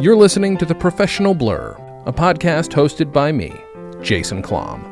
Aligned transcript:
You're 0.00 0.16
listening 0.16 0.56
to 0.58 0.64
The 0.64 0.74
Professional 0.74 1.34
Blur, 1.34 1.76
a 2.06 2.12
podcast 2.12 2.70
hosted 2.70 3.12
by 3.12 3.30
me, 3.30 3.52
Jason 4.02 4.42
Klamm. 4.42 4.82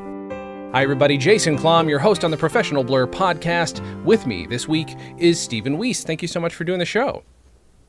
Hi, 0.73 0.83
everybody. 0.83 1.19
Jason 1.19 1.57
Klamm, 1.57 1.89
your 1.89 1.99
host 1.99 2.25
on 2.25 2.31
the 2.31 2.37
Professional 2.37 2.85
Blur 2.85 3.07
podcast. 3.07 3.81
With 4.05 4.27
me 4.27 4.47
this 4.47 4.69
week 4.69 4.95
is 5.19 5.41
Stephen 5.41 5.79
Weese. 5.79 6.05
Thank 6.05 6.23
you 6.23 6.29
so 6.29 6.39
much 6.39 6.55
for 6.55 6.63
doing 6.65 6.79
the 6.79 6.85
show. 6.85 7.25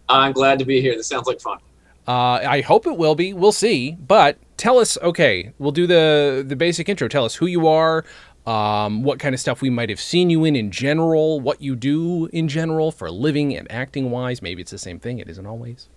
I'm 0.09 0.31
glad 0.31 0.57
to 0.59 0.65
be 0.65 0.81
here. 0.81 0.95
This 0.95 1.07
sounds 1.07 1.27
like 1.27 1.39
fun. 1.39 1.59
Uh, 2.07 2.41
I 2.43 2.61
hope 2.61 2.87
it 2.87 2.97
will 2.97 3.15
be. 3.15 3.33
We'll 3.33 3.51
see. 3.51 3.91
But 3.91 4.37
tell 4.57 4.79
us. 4.79 4.97
Okay, 5.01 5.53
we'll 5.59 5.71
do 5.71 5.85
the 5.85 6.43
the 6.47 6.55
basic 6.55 6.89
intro. 6.89 7.07
Tell 7.07 7.25
us 7.25 7.35
who 7.35 7.45
you 7.45 7.67
are, 7.67 8.03
um, 8.47 9.03
what 9.03 9.19
kind 9.19 9.35
of 9.35 9.39
stuff 9.39 9.61
we 9.61 9.69
might 9.69 9.89
have 9.89 9.99
seen 9.99 10.29
you 10.29 10.43
in 10.45 10.55
in 10.55 10.71
general, 10.71 11.39
what 11.39 11.61
you 11.61 11.75
do 11.75 12.27
in 12.27 12.47
general 12.47 12.91
for 12.91 13.11
living 13.11 13.55
and 13.55 13.71
acting 13.71 14.09
wise. 14.09 14.41
Maybe 14.41 14.61
it's 14.61 14.71
the 14.71 14.79
same 14.79 14.99
thing. 14.99 15.19
It 15.19 15.29
isn't 15.29 15.45
always. 15.45 15.87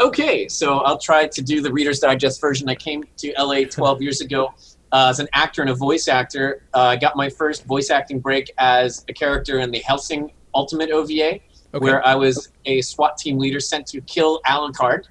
Okay, 0.00 0.46
so 0.48 0.78
I'll 0.78 0.98
try 0.98 1.26
to 1.26 1.42
do 1.42 1.60
the 1.60 1.72
Reader's 1.72 1.98
Digest 1.98 2.40
version. 2.40 2.68
I 2.68 2.76
came 2.76 3.02
to 3.16 3.34
LA 3.36 3.64
12 3.64 4.00
years 4.00 4.20
ago 4.20 4.54
uh, 4.92 5.08
as 5.10 5.18
an 5.18 5.26
actor 5.34 5.60
and 5.60 5.70
a 5.70 5.74
voice 5.74 6.06
actor. 6.06 6.62
Uh, 6.72 6.82
I 6.82 6.96
got 6.96 7.16
my 7.16 7.28
first 7.28 7.64
voice 7.64 7.90
acting 7.90 8.20
break 8.20 8.52
as 8.58 9.04
a 9.08 9.12
character 9.12 9.58
in 9.58 9.72
the 9.72 9.80
Hellsing 9.80 10.30
Ultimate 10.54 10.90
OVA, 10.90 11.10
okay. 11.10 11.40
where 11.72 12.06
I 12.06 12.14
was 12.14 12.52
a 12.64 12.80
SWAT 12.80 13.18
team 13.18 13.38
leader 13.38 13.58
sent 13.58 13.88
to 13.88 14.00
kill 14.02 14.40
Alucard. 14.46 15.06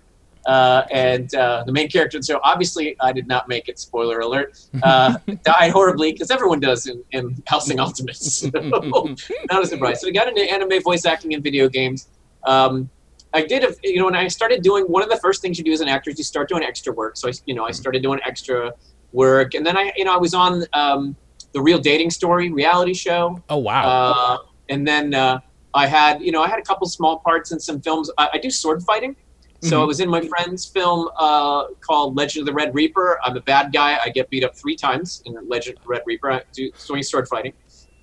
Uh, 0.45 0.85
and 0.91 1.35
uh, 1.35 1.61
the 1.65 1.73
main 1.73 1.89
character. 1.89 2.21
So 2.21 2.39
obviously, 2.41 2.95
I 3.01 3.11
did 3.11 3.27
not 3.27 3.49
make 3.49 3.67
it. 3.67 3.77
Spoiler 3.77 4.19
alert! 4.19 4.57
Uh, 4.81 5.17
died 5.43 5.71
horribly 5.71 6.13
because 6.13 6.31
everyone 6.31 6.61
does 6.61 6.87
in, 6.87 7.03
in 7.11 7.35
Hellsing 7.45 7.81
Ultimates. 7.81 8.35
So, 8.35 8.49
not 9.51 9.63
a 9.63 9.65
surprise. 9.65 9.99
So 9.99 10.07
I 10.07 10.11
got 10.11 10.29
into 10.29 10.49
anime 10.49 10.81
voice 10.81 11.05
acting 11.05 11.33
in 11.33 11.43
video 11.43 11.67
games. 11.67 12.07
Um, 12.45 12.89
I 13.33 13.45
did, 13.45 13.63
a, 13.63 13.73
you 13.83 13.99
know, 13.99 14.05
when 14.05 14.15
I 14.15 14.27
started 14.27 14.61
doing 14.61 14.85
one 14.85 15.03
of 15.03 15.09
the 15.09 15.17
first 15.17 15.41
things 15.41 15.57
you 15.57 15.63
do 15.63 15.71
as 15.71 15.81
an 15.81 15.89
actor 15.89 16.09
is 16.09 16.17
you 16.17 16.23
start 16.23 16.49
doing 16.49 16.63
extra 16.63 16.93
work. 16.93 17.17
So 17.17 17.27
I, 17.27 17.33
you 17.45 17.53
know, 17.53 17.65
I 17.65 17.71
started 17.71 18.01
doing 18.01 18.19
extra 18.25 18.73
work, 19.11 19.53
and 19.53 19.65
then 19.65 19.77
I, 19.77 19.91
you 19.95 20.05
know, 20.05 20.13
I 20.13 20.17
was 20.17 20.33
on 20.33 20.63
um, 20.73 21.15
the 21.53 21.61
Real 21.61 21.79
Dating 21.79 22.09
Story 22.09 22.51
reality 22.51 22.93
show. 22.93 23.41
Oh 23.49 23.57
wow! 23.57 23.83
Uh, 23.85 24.37
and 24.69 24.87
then 24.87 25.13
uh, 25.13 25.39
I 25.73 25.87
had, 25.87 26.21
you 26.21 26.31
know, 26.31 26.41
I 26.41 26.47
had 26.47 26.59
a 26.59 26.63
couple 26.63 26.87
small 26.87 27.19
parts 27.19 27.51
in 27.51 27.59
some 27.59 27.81
films. 27.81 28.09
I, 28.17 28.29
I 28.33 28.37
do 28.37 28.49
sword 28.49 28.81
fighting. 28.83 29.15
So 29.61 29.71
mm-hmm. 29.71 29.81
I 29.81 29.85
was 29.85 29.99
in 29.99 30.09
my 30.09 30.21
friend's 30.21 30.65
film 30.65 31.09
uh, 31.17 31.65
called 31.81 32.15
Legend 32.15 32.43
of 32.43 32.45
the 32.45 32.53
Red 32.53 32.75
Reaper. 32.75 33.19
I'm 33.23 33.35
a 33.35 33.41
bad 33.41 33.73
guy. 33.73 33.97
I 34.03 34.09
get 34.09 34.29
beat 34.29 34.43
up 34.43 34.55
three 34.55 34.75
times 34.75 35.23
in 35.25 35.35
Legend 35.47 35.77
of 35.77 35.83
the 35.83 35.89
Red 35.89 36.03
Reaper. 36.05 36.31
I 36.31 36.43
do 36.53 36.71
doing 36.85 37.01
sword 37.01 37.27
fighting, 37.27 37.53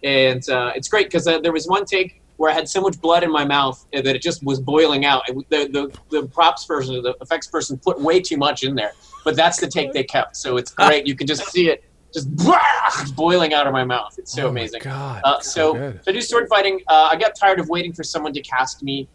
and 0.02 0.48
uh, 0.50 0.72
it's 0.74 0.88
great 0.88 1.06
because 1.06 1.28
uh, 1.28 1.38
there 1.38 1.52
was 1.52 1.66
one 1.68 1.84
take 1.84 2.20
where 2.36 2.50
I 2.50 2.54
had 2.54 2.68
so 2.68 2.80
much 2.80 3.00
blood 3.00 3.22
in 3.22 3.30
my 3.30 3.44
mouth 3.44 3.86
that 3.92 4.06
it 4.06 4.22
just 4.22 4.44
was 4.44 4.60
boiling 4.60 5.04
out. 5.04 5.24
the, 5.26 5.42
the, 5.50 5.98
the 6.10 6.26
props 6.28 6.64
person, 6.64 7.02
the 7.02 7.16
effects 7.20 7.46
person, 7.46 7.78
put 7.78 8.00
way 8.00 8.20
too 8.20 8.36
much 8.36 8.64
in 8.64 8.74
there. 8.74 8.92
But 9.24 9.36
that's 9.36 9.58
the 9.58 9.68
take 9.68 9.92
they 9.92 10.04
kept. 10.04 10.36
So 10.36 10.56
it's 10.56 10.72
great. 10.72 11.06
You 11.06 11.14
can 11.14 11.26
just 11.26 11.46
see 11.50 11.68
it 11.68 11.84
just 12.14 12.34
boiling 13.16 13.54
out 13.54 13.66
of 13.66 13.72
my 13.72 13.84
mouth. 13.84 14.14
It's 14.18 14.32
so 14.32 14.46
oh 14.46 14.48
amazing. 14.48 14.80
God, 14.82 15.20
uh, 15.24 15.40
so, 15.40 15.74
so, 15.74 15.98
so 16.02 16.10
I 16.10 16.12
do 16.12 16.20
sword 16.20 16.48
fighting. 16.48 16.80
Uh, 16.88 17.08
I 17.12 17.16
got 17.16 17.34
tired 17.34 17.60
of 17.60 17.68
waiting 17.68 17.92
for 17.92 18.04
someone 18.04 18.32
to 18.32 18.42
cast 18.42 18.82
me 18.82 19.08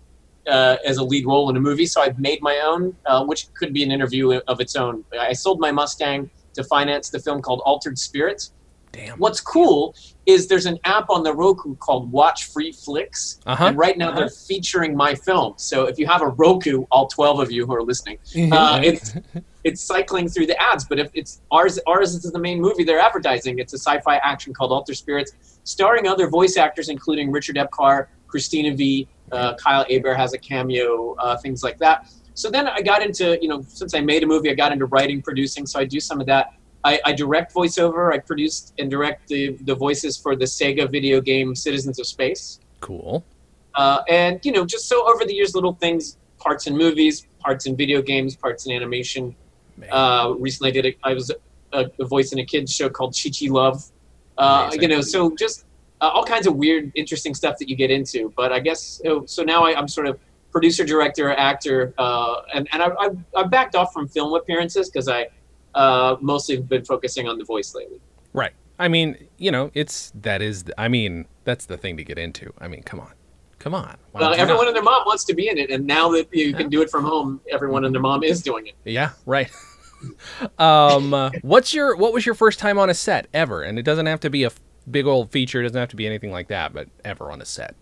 uh, 0.48 0.78
as 0.86 0.98
a 0.98 1.04
lead 1.04 1.26
role 1.26 1.50
in 1.50 1.58
a 1.58 1.60
movie, 1.60 1.86
so 1.86 2.02
I've 2.02 2.20
made 2.20 2.42
my 2.42 2.60
own, 2.64 2.96
uh, 3.06 3.24
which 3.26 3.54
could 3.54 3.74
be 3.74 3.84
an 3.84 3.92
interview 3.92 4.34
of 4.48 4.60
its 4.60 4.76
own. 4.76 5.04
I 5.18 5.34
sold 5.34 5.60
my 5.60 5.72
Mustang 5.72 6.30
to 6.54 6.64
finance 6.64 7.10
the 7.10 7.20
film 7.20 7.42
called 7.42 7.62
Altered 7.66 7.98
Spirits. 7.98 8.54
Damn. 8.92 9.18
What's 9.18 9.40
cool 9.40 9.96
is 10.26 10.48
there's 10.48 10.66
an 10.66 10.80
app 10.84 11.10
on 11.10 11.24
the 11.24 11.34
Roku 11.34 11.76
called 11.76 12.12
Watch 12.12 12.46
Free 12.46 12.72
Flicks, 12.72 13.40
uh-huh. 13.46 13.68
and 13.68 13.78
right 13.78 13.98
now 13.98 14.10
uh-huh. 14.10 14.20
they're 14.20 14.30
featuring 14.30 14.96
my 14.96 15.16
film. 15.16 15.54
So 15.58 15.86
if 15.86 16.00
you 16.00 16.08
have 16.08 16.22
a 16.22 16.28
Roku, 16.28 16.86
all 16.92 17.08
12 17.08 17.40
of 17.40 17.52
you 17.52 17.66
who 17.66 17.76
are 17.76 17.84
listening, 17.84 18.18
uh, 18.52 18.82
it's 18.84 19.16
it's 19.64 19.82
cycling 19.82 20.28
through 20.28 20.48
the 20.48 20.62
ads. 20.62 20.86
But 20.86 21.00
if 21.00 21.12
it's 21.14 21.42
ours, 21.52 21.80
ours 21.88 22.16
is 22.16 22.32
the 22.32 22.40
main 22.40 22.60
movie 22.60 22.84
they're 22.84 23.00
advertising. 23.00 23.60
It's 23.60 23.74
a 23.74 23.78
sci-fi 23.78 24.18
action 24.18 24.54
called 24.54 24.72
Alter 24.72 24.94
Spirits, 24.94 25.60
starring 25.64 26.08
other 26.08 26.28
voice 26.28 26.58
actors, 26.58 26.90
including 26.90 27.32
Richard 27.32 27.56
Epcar, 27.56 28.08
Christina 28.28 28.76
Vee, 28.76 29.08
uh, 29.32 29.56
Kyle 29.56 29.86
Hebert 29.90 30.18
has 30.18 30.34
a 30.34 30.38
cameo, 30.38 31.16
uh, 31.16 31.38
things 31.38 31.64
like 31.64 31.78
that. 31.80 32.12
So 32.34 32.50
then 32.50 32.68
I 32.68 32.82
got 32.82 33.02
into, 33.02 33.38
you 33.42 33.50
know, 33.50 33.62
since 33.68 33.94
I 33.94 34.00
made 34.00 34.24
a 34.24 34.26
movie, 34.26 34.50
I 34.50 34.54
got 34.54 34.72
into 34.72 34.86
writing, 34.86 35.22
producing. 35.22 35.66
So 35.66 35.80
I 35.80 35.86
do 35.86 36.00
some 36.00 36.22
of 36.22 36.28
that. 36.28 36.54
I, 36.84 37.00
I 37.06 37.14
direct 37.14 37.54
voiceover. 37.54 38.14
I 38.14 38.20
produced 38.20 38.74
and 38.80 38.90
direct 38.90 39.28
the, 39.28 39.58
the 39.62 39.76
voices 39.76 40.18
for 40.18 40.36
the 40.36 40.46
Sega 40.46 40.90
video 40.90 41.20
game 41.22 41.56
Citizens 41.56 42.00
of 42.00 42.08
Space. 42.08 42.60
Cool. 42.80 43.26
Uh, 43.76 44.02
and, 44.10 44.40
you 44.44 44.52
know, 44.52 44.66
just 44.66 44.88
so 44.88 45.08
over 45.10 45.26
the 45.26 45.34
years, 45.34 45.56
little 45.56 45.74
things, 45.74 46.18
parts 46.38 46.68
in 46.68 46.76
movies, 46.76 47.28
parts 47.40 47.66
in 47.66 47.76
video 47.76 48.02
games, 48.02 48.36
parts 48.36 48.66
in 48.66 48.72
animation. 48.72 49.36
Uh, 49.92 50.34
recently 50.38 50.70
I 50.70 50.74
did, 50.74 50.86
a, 50.86 50.98
I 51.04 51.14
was 51.14 51.32
a, 51.74 51.86
a, 52.00 52.06
voice 52.06 52.32
in 52.32 52.40
a 52.40 52.46
kid's 52.46 52.74
show 52.74 52.90
called 52.90 53.16
Chi 53.16 53.30
Chi 53.30 53.52
Love. 53.52 53.84
Uh, 54.38 54.72
you 54.74 54.88
know, 54.88 55.02
so 55.02 55.36
just 55.36 55.66
uh, 56.02 56.10
all 56.14 56.26
kinds 56.26 56.48
of 56.48 56.56
weird, 56.56 56.92
interesting 56.96 57.34
stuff 57.36 57.58
that 57.60 57.70
you 57.70 57.76
get 57.76 57.92
into. 57.92 58.34
But 58.36 58.52
I 58.52 58.60
guess 58.60 59.02
so. 59.26 59.44
now 59.44 59.66
I, 59.66 59.78
am 59.78 59.88
sort 59.88 60.08
of 60.08 60.20
producer, 60.52 60.86
director, 60.86 61.32
actor, 61.32 61.94
uh, 61.98 62.42
and 62.54 62.68
and 62.72 62.82
I, 62.82 62.88
I 62.88 63.10
I 63.36 63.44
backed 63.44 63.76
off 63.76 63.94
from 63.94 64.08
film 64.08 64.34
appearances 64.34 64.90
because 64.90 65.10
I 65.10 65.28
uh, 65.76 66.18
mostly 66.22 66.58
been 66.58 66.86
focusing 66.86 67.28
on 67.28 67.38
the 67.38 67.46
voice 67.46 67.74
lately. 67.76 68.00
Right. 68.34 68.54
I 68.78 68.88
mean, 68.88 69.28
you 69.38 69.52
know, 69.52 69.72
it's 69.74 70.12
that 70.16 70.42
is. 70.42 70.64
I 70.78 70.88
mean, 70.88 71.26
that's 71.44 71.66
the 71.66 71.78
thing 71.78 71.98
to 71.98 72.04
get 72.04 72.18
into. 72.18 72.54
I 72.60 72.68
mean, 72.70 72.82
come 72.84 73.00
on, 73.00 73.12
come 73.60 73.76
on. 73.76 73.98
Well, 74.14 74.34
everyone 74.34 74.68
and 74.68 74.76
their 74.76 74.84
mom 74.84 75.04
wants 75.06 75.26
to 75.26 75.34
be 75.34 75.50
in 75.50 75.58
it, 75.58 75.70
and 75.70 75.86
now 75.86 76.10
that 76.12 76.34
you 76.34 76.54
can 76.54 76.70
do 76.70 76.82
it 76.82 76.90
from 76.90 77.04
home, 77.04 77.42
everyone 77.52 77.84
and 77.84 77.94
their 77.94 78.02
mom 78.02 78.24
is 78.24 78.42
doing 78.42 78.68
it. 78.68 78.76
Yeah. 78.86 79.12
Right. 79.26 79.52
um, 80.60 81.14
uh, 81.14 81.32
what's 81.42 81.74
your 81.74 81.98
what 81.98 82.14
was 82.14 82.26
your 82.26 82.36
first 82.36 82.58
time 82.58 82.80
on 82.80 82.90
a 82.90 82.94
set 82.94 83.28
ever? 83.34 83.64
And 83.64 83.78
it 83.78 83.84
doesn't 83.84 84.06
have 84.06 84.22
to 84.22 84.30
be 84.30 84.46
a 84.46 84.52
big 84.90 85.06
old 85.06 85.30
feature. 85.30 85.60
It 85.60 85.64
doesn't 85.64 85.80
have 85.80 85.90
to 85.90 85.98
be 85.98 86.08
anything 86.08 86.32
like 86.32 86.48
that, 86.48 86.74
but 86.74 86.88
ever 87.04 87.32
on 87.32 87.42
a 87.42 87.46
set. 87.46 87.76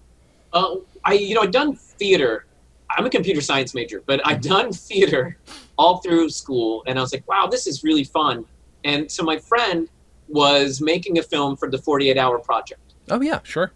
Uh, 0.51 0.77
I 1.05 1.13
you 1.13 1.35
know 1.35 1.41
I've 1.41 1.51
done 1.51 1.75
theater. 1.75 2.46
I'm 2.95 3.05
a 3.05 3.09
computer 3.09 3.41
science 3.41 3.73
major, 3.73 4.03
but 4.05 4.21
I've 4.25 4.41
done 4.41 4.71
theater 4.87 5.37
all 5.77 5.97
through 5.97 6.29
school, 6.29 6.83
and 6.87 6.97
I 6.97 7.01
was 7.01 7.13
like, 7.13 7.27
wow, 7.27 7.47
this 7.47 7.67
is 7.67 7.83
really 7.83 8.03
fun. 8.03 8.45
And 8.83 9.11
so 9.11 9.23
my 9.23 9.37
friend 9.37 9.89
was 10.27 10.81
making 10.81 11.19
a 11.19 11.23
film 11.23 11.57
for 11.57 11.69
the 11.69 11.77
48 11.77 12.17
Hour 12.17 12.39
Project. 12.39 12.95
Oh 13.09 13.21
yeah, 13.21 13.39
sure. 13.43 13.71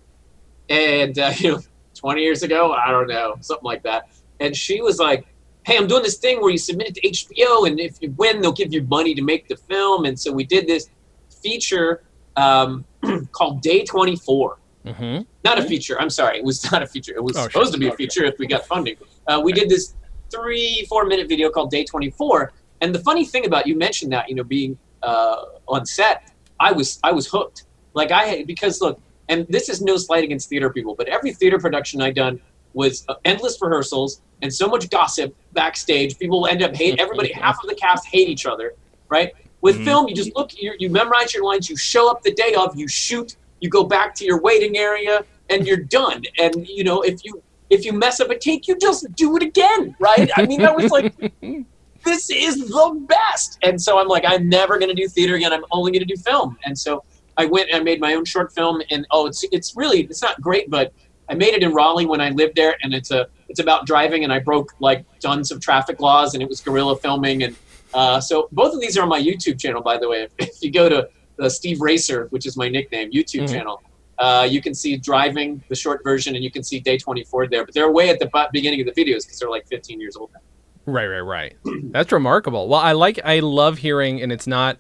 And 0.69 1.17
uh, 1.17 1.33
you 1.38 1.53
know, 1.53 1.61
20 1.95 2.22
years 2.22 2.44
ago, 2.44 2.73
I 2.73 2.91
don't 2.91 3.07
know, 3.07 3.35
something 3.41 3.66
like 3.66 3.83
that. 3.83 4.09
And 4.39 4.55
she 4.55 4.81
was 4.81 4.99
like, 4.99 5.28
hey, 5.66 5.78
I'm 5.78 5.88
doing 5.88 6.01
this 6.01 6.17
thing 6.17 6.41
where 6.41 6.49
you 6.49 6.57
submit 6.57 6.88
it 6.89 6.95
to 6.95 7.07
HBO, 7.09 7.67
and 7.67 7.79
if 7.79 8.01
you 8.01 8.11
win, 8.17 8.41
they'll 8.41 8.51
give 8.51 8.73
you 8.73 8.83
money 8.83 9.13
to 9.13 9.22
make 9.22 9.47
the 9.47 9.55
film. 9.55 10.05
And 10.05 10.19
so 10.19 10.31
we 10.31 10.43
did 10.43 10.67
this 10.67 10.89
feature 11.41 12.03
um, 12.35 12.85
called 13.31 13.61
Day 13.61 13.83
24. 13.83 14.57
Mm-hmm. 14.86 15.24
Not 15.44 15.59
a 15.59 15.64
feature. 15.64 16.00
I'm 16.00 16.09
sorry. 16.09 16.38
It 16.38 16.44
was 16.44 16.72
not 16.72 16.81
a 16.81 16.88
feature. 16.88 17.14
It 17.14 17.24
was 17.24 17.38
oh, 17.38 17.44
supposed 17.44 17.72
sure. 17.72 17.74
to 17.74 17.78
be 17.80 17.88
a 17.88 17.94
feature 17.94 18.24
if 18.25 18.38
we 18.40 18.47
got 18.47 18.66
funding. 18.66 18.97
Uh, 19.28 19.42
we 19.44 19.53
did 19.53 19.69
this 19.69 19.96
three, 20.31 20.86
four 20.90 21.06
minute 21.06 21.28
video 21.28 21.50
called 21.50 21.72
Day 21.72 21.84
24. 21.84 22.53
And 22.81 22.96
the 22.96 23.00
funny 23.00 23.25
thing 23.25 23.46
about 23.46 23.68
you 23.68 23.78
mentioned 23.78 24.12
that, 24.14 24.30
you 24.30 24.36
know, 24.36 24.44
being 24.44 24.78
uh, 25.03 25.46
on 25.68 25.86
set, 25.86 26.31
I 26.59 26.72
was 26.72 27.00
I 27.03 27.12
was 27.12 27.28
hooked. 27.28 27.66
Like 27.94 28.12
I 28.12 28.44
because 28.44 28.81
look, 28.81 29.00
and 29.30 29.46
this 29.50 29.70
is 29.70 29.81
no 29.81 29.97
slight 29.97 30.24
against 30.24 30.50
theater 30.50 30.70
people, 30.70 30.96
but 30.96 31.08
every 31.08 31.34
theater 31.34 31.59
production 31.59 32.02
I 32.02 32.12
done 32.12 32.40
was 32.74 33.03
uh, 33.09 33.16
endless 33.25 33.62
rehearsals 33.62 34.22
and 34.41 34.53
so 34.53 34.68
much 34.68 34.90
gossip 34.90 35.36
backstage. 35.53 36.18
People 36.18 36.47
end 36.47 36.64
up 36.64 36.75
hate 36.75 37.00
everybody. 37.00 37.31
half 37.34 37.62
of 37.64 37.70
the 37.70 37.75
cast 37.75 38.08
hate 38.08 38.30
each 38.30 38.46
other, 38.46 38.74
right? 39.09 39.34
With 39.62 39.75
mm-hmm. 39.75 39.86
film, 39.86 40.08
you 40.08 40.16
just 40.16 40.36
look, 40.36 40.59
you, 40.59 40.74
you 40.80 40.90
memorize 40.90 41.34
your 41.34 41.44
lines, 41.44 41.70
you 41.70 41.78
show 41.78 42.09
up 42.09 42.24
the 42.24 42.34
day 42.34 42.56
of, 42.56 42.75
you 42.75 42.88
shoot, 42.88 43.36
you 43.61 43.69
go 43.69 43.83
back 43.85 44.13
to 44.16 44.25
your 44.25 44.41
waiting 44.41 44.77
area, 44.77 45.23
and 45.49 45.66
you're 45.66 45.77
done. 45.77 46.23
And 46.38 46.67
you 46.67 46.83
know, 46.83 47.01
if 47.01 47.23
you 47.23 47.41
if 47.69 47.85
you 47.85 47.94
mess 47.94 48.19
up 48.19 48.29
a 48.29 48.38
take, 48.38 48.67
you 48.67 48.77
just 48.77 49.13
do 49.16 49.38
it 49.38 49.44
again, 49.44 49.96
right? 49.99 50.29
I 50.35 50.46
mean, 50.46 50.61
that 50.61 50.75
was 50.75 50.91
like, 50.91 51.16
this 52.03 52.29
is 52.29 52.67
the 52.67 53.05
best. 53.08 53.58
And 53.63 53.81
so 53.81 53.97
I'm 53.97 54.09
like, 54.09 54.25
I'm 54.28 54.49
never 54.49 54.78
going 54.78 54.93
to 54.93 55.02
do 55.02 55.08
theater 55.08 55.35
again. 55.35 55.53
I'm 55.53 55.63
only 55.72 55.91
going 55.91 56.05
to 56.05 56.13
do 56.13 56.22
film. 56.22 56.58
And 56.66 56.78
so 56.78 57.05
I 57.37 57.46
went 57.46 57.69
and 57.69 57.78
I 57.79 57.84
made 57.84 58.02
my 58.02 58.16
own 58.16 58.25
short 58.25 58.53
film. 58.53 58.81
And 58.91 59.08
oh, 59.11 59.28
it's 59.28 59.46
it's 59.52 59.78
really 59.78 60.02
it's 60.02 60.22
not 60.22 60.41
great, 60.41 60.69
but 60.69 60.93
I 61.29 61.34
made 61.34 61.53
it 61.53 61.64
in 61.64 61.73
Raleigh 61.73 62.05
when 62.05 62.19
I 62.19 62.29
lived 62.29 62.57
there, 62.57 62.75
and 62.84 62.93
it's 62.93 63.11
a 63.11 63.28
it's 63.47 63.61
about 63.61 63.85
driving, 63.85 64.25
and 64.25 64.34
I 64.34 64.40
broke 64.40 64.73
like 64.79 65.05
tons 65.19 65.49
of 65.49 65.61
traffic 65.61 66.02
laws, 66.02 66.34
and 66.34 66.43
it 66.43 66.49
was 66.49 66.59
guerrilla 66.59 66.97
filming, 66.97 67.43
and 67.43 67.55
uh, 67.93 68.19
so 68.19 68.49
both 68.52 68.73
of 68.73 68.81
these 68.81 68.97
are 68.97 69.03
on 69.03 69.09
my 69.09 69.22
YouTube 69.22 69.59
channel, 69.59 69.81
by 69.81 69.97
the 69.97 70.09
way. 70.09 70.23
If, 70.23 70.31
if 70.37 70.61
you 70.61 70.72
go 70.72 70.90
to 70.90 71.09
the 71.41 71.49
Steve 71.49 71.82
Racer, 71.82 72.28
which 72.29 72.46
is 72.46 72.55
my 72.55 72.70
nickname, 72.70 73.11
YouTube 73.11 73.43
mm-hmm. 73.43 73.53
channel, 73.53 73.84
uh, 74.20 74.47
you 74.49 74.61
can 74.61 74.76
see 74.76 74.97
driving 74.97 75.61
the 75.67 75.76
short 75.76 76.03
version, 76.03 76.35
and 76.35 76.43
you 76.43 76.52
can 76.52 76.64
see 76.64 76.79
day 76.79 76.97
24 76.97 77.47
there. 77.47 77.66
But 77.66 77.73
they're 77.73 77.91
way 77.91 78.09
at 78.09 78.20
the 78.20 78.29
beginning 78.53 78.88
of 78.88 78.93
the 78.93 79.03
videos 79.03 79.23
because 79.26 79.40
they're 79.40 79.49
like 79.49 79.67
15 79.67 79.99
years 79.99 80.16
old 80.16 80.29
now. 80.34 80.40
Right, 80.85 81.08
right, 81.08 81.20
right. 81.20 81.58
That's 81.91 82.11
remarkable. 82.11 82.67
Well, 82.67 82.79
I 82.79 82.91
like, 82.91 83.20
I 83.26 83.40
love 83.40 83.79
hearing, 83.79 84.22
and 84.22 84.32
it's 84.32 84.46
not, 84.46 84.78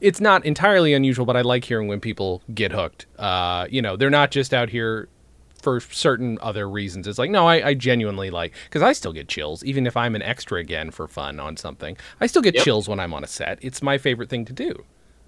it's 0.00 0.20
not 0.20 0.44
entirely 0.44 0.92
unusual, 0.92 1.24
but 1.24 1.36
I 1.36 1.42
like 1.42 1.64
hearing 1.64 1.86
when 1.86 2.00
people 2.00 2.42
get 2.52 2.72
hooked. 2.72 3.06
Uh, 3.18 3.66
you 3.70 3.80
know, 3.80 3.96
they're 3.96 4.10
not 4.10 4.32
just 4.32 4.52
out 4.52 4.70
here 4.70 5.08
for 5.62 5.80
certain 5.80 6.38
other 6.42 6.68
reasons. 6.68 7.06
It's 7.06 7.18
like, 7.18 7.30
no, 7.30 7.46
I, 7.46 7.68
I 7.68 7.74
genuinely 7.74 8.30
like 8.30 8.52
because 8.64 8.82
I 8.82 8.92
still 8.92 9.12
get 9.12 9.28
chills, 9.28 9.64
even 9.64 9.86
if 9.86 9.96
I'm 9.96 10.14
an 10.14 10.22
extra 10.22 10.58
again 10.58 10.90
for 10.90 11.06
fun 11.06 11.38
on 11.38 11.56
something. 11.56 11.96
I 12.20 12.26
still 12.26 12.42
get 12.42 12.54
yep. 12.54 12.64
chills 12.64 12.88
when 12.88 13.00
I'm 13.00 13.14
on 13.14 13.24
a 13.24 13.26
set. 13.28 13.58
It's 13.62 13.82
my 13.82 13.98
favorite 13.98 14.28
thing 14.28 14.44
to 14.44 14.52
do. 14.52 14.84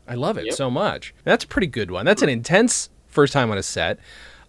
I 0.09 0.15
love 0.15 0.39
it 0.39 0.47
yep. 0.47 0.55
so 0.55 0.71
much. 0.71 1.15
That's 1.25 1.45
a 1.45 1.49
pretty 1.49 1.67
good 1.67 1.91
one. 1.91 2.07
That's 2.07 2.23
an 2.23 2.29
intense 2.29 2.89
first 3.07 3.33
time 3.33 3.51
on 3.51 3.59
a 3.59 3.63
set. 3.63 3.99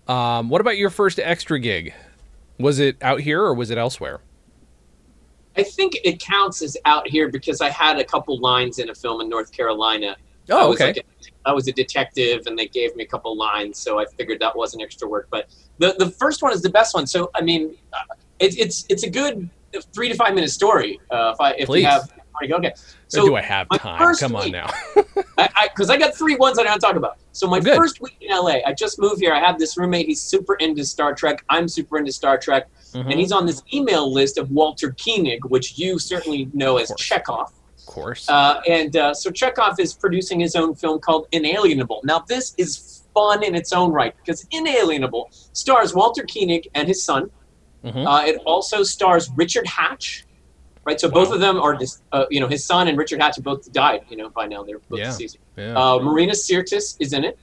Um, 0.07 0.49
what 0.49 0.61
about 0.61 0.77
your 0.77 0.89
first 0.89 1.19
extra 1.19 1.59
gig? 1.59 1.93
Was 2.57 2.79
it 2.79 2.97
out 3.01 3.21
here 3.21 3.43
or 3.43 3.53
was 3.53 3.69
it 3.69 3.77
elsewhere? 3.77 4.21
I 5.57 5.63
think 5.63 5.97
it 6.03 6.19
counts 6.19 6.61
as 6.61 6.77
out 6.85 7.07
here 7.07 7.27
because 7.29 7.59
I 7.59 7.69
had 7.69 7.99
a 7.99 8.03
couple 8.03 8.39
lines 8.39 8.79
in 8.79 8.89
a 8.89 8.95
film 8.95 9.19
in 9.21 9.29
North 9.29 9.51
Carolina. 9.51 10.15
Oh, 10.49 10.69
I 10.69 10.73
okay. 10.73 10.85
Like 10.87 10.97
a, 10.97 11.49
I 11.49 11.53
was 11.53 11.67
a 11.67 11.71
detective, 11.71 12.47
and 12.47 12.57
they 12.57 12.67
gave 12.67 12.95
me 12.95 13.03
a 13.03 13.07
couple 13.07 13.35
lines, 13.35 13.77
so 13.77 13.99
I 13.99 14.05
figured 14.17 14.39
that 14.39 14.55
wasn't 14.55 14.83
extra 14.83 15.07
work. 15.07 15.27
But 15.29 15.49
the 15.77 15.95
the 15.99 16.09
first 16.09 16.41
one 16.41 16.53
is 16.53 16.61
the 16.61 16.69
best 16.69 16.93
one. 16.95 17.05
So 17.07 17.29
I 17.35 17.41
mean, 17.41 17.75
uh, 17.93 18.15
it, 18.39 18.57
it's 18.57 18.85
it's 18.89 19.03
a 19.03 19.09
good 19.09 19.49
three 19.93 20.09
to 20.09 20.15
five 20.15 20.33
minute 20.33 20.51
story. 20.51 20.99
Uh, 21.11 21.31
if 21.33 21.41
I 21.41 21.51
if 21.53 21.67
Please. 21.67 21.81
you 21.81 21.87
have 21.87 22.11
okay. 22.41 22.73
So 23.07 23.25
do 23.25 23.35
I 23.35 23.41
have 23.41 23.67
time? 23.69 24.15
Come 24.15 24.35
on 24.35 24.51
now. 24.51 24.69
Because 24.95 25.25
I, 25.37 25.49
I, 25.55 25.93
I, 25.93 25.97
got 25.97 26.15
three 26.15 26.35
ones 26.35 26.59
I 26.59 26.63
want 26.63 26.79
to 26.79 26.85
talk 26.85 26.95
about. 26.95 27.17
So 27.31 27.47
my 27.47 27.59
Good. 27.59 27.77
first 27.77 28.01
week 28.01 28.17
in 28.21 28.35
LA, 28.35 28.59
I 28.65 28.73
just 28.73 28.99
moved 28.99 29.21
here. 29.21 29.33
I 29.33 29.39
have 29.39 29.59
this 29.59 29.77
roommate. 29.77 30.07
He's 30.07 30.21
super 30.21 30.55
into 30.55 30.85
Star 30.85 31.13
Trek. 31.13 31.43
I'm 31.49 31.67
super 31.67 31.97
into 31.97 32.11
Star 32.11 32.37
Trek, 32.37 32.67
mm-hmm. 32.93 33.09
and 33.09 33.19
he's 33.19 33.31
on 33.31 33.45
this 33.45 33.63
email 33.73 34.11
list 34.11 34.37
of 34.37 34.51
Walter 34.51 34.95
Koenig, 35.03 35.45
which 35.45 35.77
you 35.77 35.99
certainly 35.99 36.49
know 36.53 36.77
as 36.77 36.91
Chekhov. 36.97 37.51
Of 37.77 37.85
course. 37.85 38.29
Uh, 38.29 38.61
and 38.67 38.95
uh, 38.95 39.13
so 39.13 39.31
Chekhov 39.31 39.79
is 39.79 39.93
producing 39.93 40.39
his 40.39 40.55
own 40.55 40.75
film 40.75 40.99
called 40.99 41.27
Inalienable. 41.31 42.01
Now 42.03 42.19
this 42.19 42.53
is 42.57 43.03
fun 43.13 43.43
in 43.43 43.55
its 43.55 43.73
own 43.73 43.91
right 43.91 44.15
because 44.17 44.45
Inalienable 44.51 45.29
stars 45.53 45.93
Walter 45.93 46.23
Koenig 46.23 46.67
and 46.75 46.87
his 46.87 47.03
son. 47.03 47.29
Mm-hmm. 47.83 48.05
Uh, 48.05 48.23
it 48.25 48.41
also 48.45 48.83
stars 48.83 49.29
Richard 49.35 49.65
Hatch, 49.65 50.25
right? 50.85 50.99
So 50.99 51.07
wow. 51.07 51.13
both 51.13 51.33
of 51.33 51.39
them 51.39 51.57
are, 51.57 51.77
uh, 52.11 52.25
you 52.29 52.39
know, 52.39 52.47
his 52.47 52.65
son 52.65 52.87
and 52.87 52.97
Richard 52.97 53.21
Hatch 53.21 53.35
have 53.35 53.45
both 53.45 53.71
died, 53.71 54.01
you 54.09 54.17
know, 54.17 54.29
by 54.29 54.47
now. 54.47 54.63
They're 54.63 54.79
both 54.79 54.99
yeah. 54.99 55.05
deceased. 55.05 55.37
Yeah. 55.57 55.77
Uh, 55.77 55.99
Marina 55.99 56.33
Sirtis 56.33 56.95
is 56.99 57.13
in 57.13 57.23
it. 57.23 57.37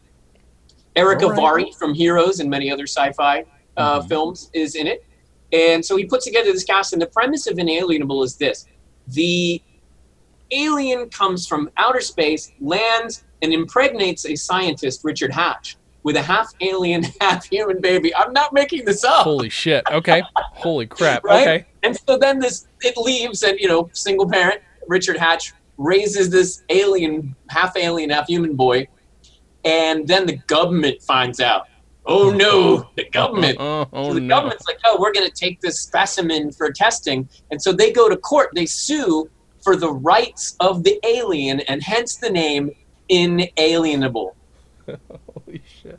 Eric 0.95 1.21
right. 1.21 1.39
Avari 1.39 1.75
from 1.75 1.95
Heroes 1.95 2.41
and 2.41 2.49
many 2.49 2.71
other 2.71 2.87
sci-fi 2.87 3.45
uh, 3.77 3.99
mm-hmm. 3.99 4.09
films 4.09 4.51
is 4.55 4.75
in 4.75 4.87
it. 4.87 5.05
And 5.53 5.85
so 5.85 5.97
he 5.97 6.05
puts 6.05 6.25
together 6.25 6.53
this 6.53 6.65
cast, 6.65 6.93
and 6.93 7.01
the 7.01 7.07
premise 7.07 7.47
of 7.47 7.59
Inalienable 7.59 8.25
is 8.25 8.37
this: 8.37 8.67
the 9.07 9.63
alien 10.51 11.09
comes 11.11 11.47
from 11.47 11.71
outer 11.77 12.01
space, 12.01 12.53
lands, 12.61 13.25
and 13.43 13.53
impregnates 13.53 14.27
a 14.27 14.35
scientist, 14.35 15.03
Richard 15.05 15.33
Hatch 15.33 15.77
with 16.07 16.15
a 16.15 16.23
half 16.23 16.53
alien, 16.61 17.03
half 17.21 17.45
human 17.45 17.81
baby. 17.81 18.15
I'm 18.15 18.33
not 18.33 18.53
making 18.53 18.85
this 18.85 19.03
up. 19.03 19.25
Holy 19.25 19.49
shit. 19.49 19.83
Okay. 19.91 20.23
Holy 20.37 20.87
crap. 20.87 21.25
right? 21.25 21.43
Okay. 21.43 21.67
And 21.83 21.99
so 22.07 22.17
then 22.17 22.39
this 22.39 22.69
it 22.83 22.97
leaves 22.97 23.43
and 23.43 23.59
you 23.59 23.69
know, 23.69 23.91
single 23.93 24.29
parent, 24.29 24.61
Richard 24.89 25.17
Hatch 25.17 25.53
raises 25.77 26.31
this 26.31 26.63
alien, 26.69 27.35
half 27.51 27.77
alien, 27.77 28.11
half 28.11 28.27
human 28.27 28.55
boy, 28.55 28.89
and 29.65 30.07
then 30.07 30.27
the 30.27 30.37
government 30.47 31.03
finds 31.03 31.41
out. 31.41 31.67
Oh 32.09 32.31
no, 32.31 32.89
the 32.97 33.09
government. 33.11 33.59
oh, 33.59 33.89
oh, 33.93 34.09
so 34.09 34.15
the 34.15 34.21
no. 34.21 34.29
government's 34.29 34.67
like, 34.67 34.79
oh, 34.85 34.97
we're 35.01 35.13
going 35.13 35.27
to 35.29 35.35
take 35.35 35.61
this 35.61 35.81
specimen 35.81 36.53
for 36.53 36.71
testing. 36.71 37.29
And 37.51 37.61
so 37.61 37.73
they 37.73 37.93
go 37.93 38.09
to 38.09 38.17
court. 38.17 38.51
They 38.55 38.67
sue 38.67 39.29
for 39.63 39.75
the 39.75 39.91
rights 39.91 40.55
of 40.61 40.85
the 40.85 41.01
alien, 41.05 41.61
and 41.61 41.83
hence 41.83 42.17
the 42.17 42.31
name 42.31 42.71
inalienable. 43.09 44.37
Holy 44.87 45.63
shit. 45.83 45.99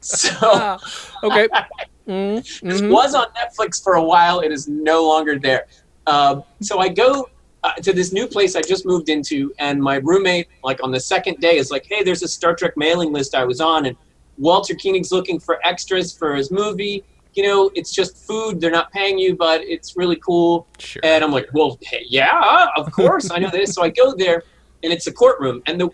So, 0.00 0.78
okay. 1.22 1.48
Mm-hmm. 2.06 2.68
This 2.68 2.82
was 2.82 3.16
on 3.16 3.26
Netflix 3.34 3.82
for 3.82 3.94
a 3.94 4.02
while. 4.04 4.38
It 4.38 4.52
is 4.52 4.68
no 4.68 5.08
longer 5.08 5.40
there. 5.40 5.66
Uh, 6.06 6.40
so 6.60 6.78
I 6.78 6.88
go 6.88 7.28
uh, 7.64 7.72
to 7.74 7.92
this 7.92 8.12
new 8.12 8.26
place 8.26 8.54
I 8.54 8.62
just 8.62 8.86
moved 8.86 9.08
into, 9.08 9.52
and 9.58 9.82
my 9.82 9.96
roommate, 9.96 10.48
like 10.62 10.82
on 10.82 10.90
the 10.90 11.00
second 11.00 11.40
day, 11.40 11.56
is 11.56 11.70
like, 11.70 11.86
"Hey, 11.86 12.02
there's 12.02 12.22
a 12.22 12.28
Star 12.28 12.54
Trek 12.54 12.76
mailing 12.76 13.12
list 13.12 13.34
I 13.34 13.44
was 13.44 13.60
on, 13.60 13.86
and 13.86 13.96
Walter 14.38 14.74
Koenig's 14.74 15.12
looking 15.12 15.40
for 15.40 15.58
extras 15.66 16.16
for 16.16 16.34
his 16.34 16.50
movie. 16.50 17.04
You 17.34 17.42
know, 17.42 17.70
it's 17.74 17.92
just 17.92 18.26
food. 18.26 18.60
They're 18.60 18.70
not 18.70 18.92
paying 18.92 19.18
you, 19.18 19.34
but 19.34 19.62
it's 19.62 19.96
really 19.96 20.16
cool." 20.16 20.66
Sure. 20.78 21.00
And 21.04 21.24
I'm 21.24 21.32
like, 21.32 21.48
"Well, 21.52 21.78
hey, 21.82 22.04
yeah, 22.08 22.68
of 22.76 22.92
course, 22.92 23.30
I 23.30 23.38
know 23.38 23.50
this." 23.50 23.74
So 23.74 23.82
I 23.82 23.90
go 23.90 24.14
there, 24.14 24.42
and 24.82 24.92
it's 24.92 25.06
a 25.06 25.12
courtroom, 25.12 25.62
and 25.66 25.80
the 25.80 25.90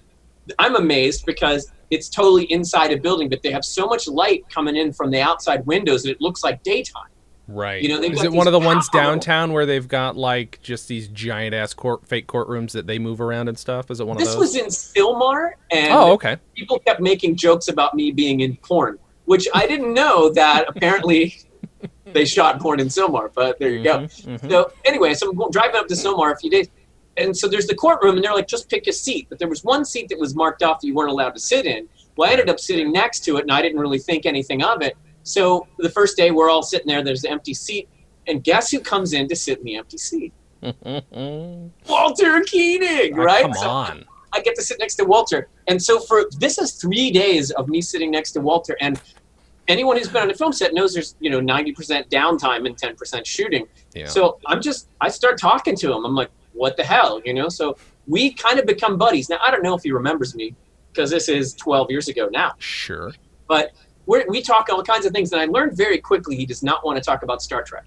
I'm 0.58 0.76
amazed 0.76 1.24
because 1.24 1.70
it's 1.90 2.08
totally 2.08 2.44
inside 2.44 2.90
a 2.90 2.96
building, 2.96 3.28
but 3.28 3.42
they 3.42 3.52
have 3.52 3.64
so 3.64 3.86
much 3.86 4.08
light 4.08 4.48
coming 4.48 4.76
in 4.76 4.92
from 4.92 5.10
the 5.10 5.20
outside 5.20 5.64
windows 5.66 6.02
that 6.02 6.10
it 6.10 6.20
looks 6.20 6.42
like 6.42 6.62
daytime. 6.62 7.11
Right. 7.52 7.82
You 7.82 7.88
know, 7.88 8.00
is 8.00 8.24
it 8.24 8.32
one 8.32 8.46
of 8.46 8.52
the 8.52 8.60
ones 8.60 8.88
downtown 8.88 9.52
where 9.52 9.66
they've 9.66 9.86
got 9.86 10.16
like 10.16 10.58
just 10.62 10.88
these 10.88 11.08
giant 11.08 11.54
ass 11.54 11.74
court 11.74 12.06
fake 12.06 12.26
courtrooms 12.26 12.72
that 12.72 12.86
they 12.86 12.98
move 12.98 13.20
around 13.20 13.48
and 13.48 13.58
stuff? 13.58 13.90
Is 13.90 14.00
it 14.00 14.06
one 14.06 14.16
this 14.16 14.32
of 14.32 14.40
those? 14.40 14.52
This 14.54 14.62
was 14.62 14.94
in 14.94 15.04
Sylmar, 15.04 15.52
and 15.70 15.92
oh, 15.92 16.12
okay. 16.12 16.38
People 16.54 16.78
kept 16.78 17.00
making 17.00 17.36
jokes 17.36 17.68
about 17.68 17.94
me 17.94 18.10
being 18.10 18.40
in 18.40 18.56
porn, 18.56 18.98
which 19.26 19.46
I 19.54 19.66
didn't 19.66 19.92
know 19.92 20.30
that 20.32 20.64
apparently 20.74 21.36
they 22.06 22.24
shot 22.24 22.58
porn 22.60 22.80
in 22.80 22.88
Sylmar. 22.88 23.30
But 23.34 23.58
there 23.58 23.70
you 23.70 23.84
mm-hmm, 23.84 24.30
go. 24.30 24.36
Mm-hmm. 24.36 24.50
So 24.50 24.72
anyway, 24.84 25.14
so 25.14 25.30
I'm 25.30 25.50
driving 25.50 25.76
up 25.76 25.88
to 25.88 25.94
Sylmar 25.94 26.32
a 26.32 26.36
few 26.36 26.50
days 26.50 26.68
and 27.16 27.36
so 27.36 27.46
there's 27.46 27.66
the 27.66 27.74
courtroom, 27.74 28.16
and 28.16 28.24
they're 28.24 28.34
like, 28.34 28.48
just 28.48 28.68
pick 28.70 28.86
a 28.86 28.92
seat. 28.92 29.26
But 29.28 29.38
there 29.38 29.48
was 29.48 29.64
one 29.64 29.84
seat 29.84 30.08
that 30.08 30.18
was 30.18 30.34
marked 30.34 30.62
off 30.62 30.80
that 30.80 30.86
you 30.86 30.94
weren't 30.94 31.10
allowed 31.10 31.34
to 31.34 31.40
sit 31.40 31.66
in. 31.66 31.88
Well, 32.16 32.28
I 32.28 32.32
ended 32.32 32.48
up 32.48 32.58
sitting 32.58 32.92
next 32.92 33.20
to 33.24 33.36
it, 33.36 33.42
and 33.42 33.52
I 33.52 33.60
didn't 33.62 33.78
really 33.78 33.98
think 33.98 34.26
anything 34.26 34.62
of 34.62 34.82
it. 34.82 34.96
So 35.22 35.66
the 35.78 35.90
first 35.90 36.16
day, 36.16 36.30
we're 36.30 36.50
all 36.50 36.62
sitting 36.62 36.86
there. 36.86 37.02
There's 37.02 37.24
an 37.24 37.32
empty 37.32 37.54
seat, 37.54 37.88
and 38.26 38.42
guess 38.42 38.70
who 38.70 38.80
comes 38.80 39.12
in 39.12 39.28
to 39.28 39.36
sit 39.36 39.58
in 39.58 39.64
the 39.64 39.76
empty 39.76 39.98
seat? 39.98 40.32
Walter 40.62 42.42
Koenig, 42.44 43.18
oh, 43.18 43.22
right? 43.22 43.42
Come 43.42 43.54
so 43.54 43.68
on. 43.68 44.04
I 44.32 44.40
get 44.40 44.54
to 44.56 44.62
sit 44.62 44.78
next 44.78 44.94
to 44.96 45.04
Walter, 45.04 45.48
and 45.68 45.82
so 45.82 46.00
for 46.00 46.24
this 46.38 46.58
is 46.58 46.72
three 46.72 47.10
days 47.10 47.50
of 47.52 47.68
me 47.68 47.80
sitting 47.80 48.10
next 48.10 48.32
to 48.32 48.40
Walter, 48.40 48.76
and 48.80 49.00
anyone 49.68 49.96
who's 49.96 50.08
been 50.08 50.22
on 50.22 50.30
a 50.30 50.34
film 50.34 50.52
set 50.52 50.74
knows 50.74 50.94
there's 50.94 51.16
you 51.20 51.30
know 51.30 51.40
90% 51.40 52.08
downtime 52.08 52.66
and 52.66 52.76
10% 52.76 53.26
shooting. 53.26 53.66
Yeah. 53.94 54.06
So 54.06 54.38
I'm 54.46 54.62
just 54.62 54.88
I 55.00 55.08
start 55.08 55.38
talking 55.38 55.76
to 55.76 55.92
him. 55.92 56.04
I'm 56.04 56.14
like, 56.14 56.30
what 56.52 56.76
the 56.76 56.84
hell, 56.84 57.20
you 57.24 57.34
know? 57.34 57.48
So 57.48 57.76
we 58.06 58.32
kind 58.32 58.58
of 58.58 58.66
become 58.66 58.98
buddies. 58.98 59.28
Now, 59.28 59.38
I 59.40 59.50
don't 59.50 59.62
know 59.62 59.74
if 59.74 59.82
he 59.82 59.92
remembers 59.92 60.34
me 60.34 60.54
because 60.92 61.10
this 61.10 61.28
is 61.28 61.54
12 61.54 61.90
years 61.90 62.08
ago 62.08 62.28
now. 62.30 62.52
Sure. 62.58 63.12
But 63.48 63.72
we 64.06 64.42
talk 64.42 64.68
all 64.70 64.82
kinds 64.82 65.06
of 65.06 65.12
things, 65.12 65.32
and 65.32 65.40
I 65.40 65.46
learned 65.46 65.76
very 65.76 65.98
quickly 65.98 66.36
he 66.36 66.46
does 66.46 66.62
not 66.62 66.84
want 66.84 66.96
to 66.96 67.02
talk 67.02 67.22
about 67.22 67.42
Star 67.42 67.62
Trek. 67.62 67.84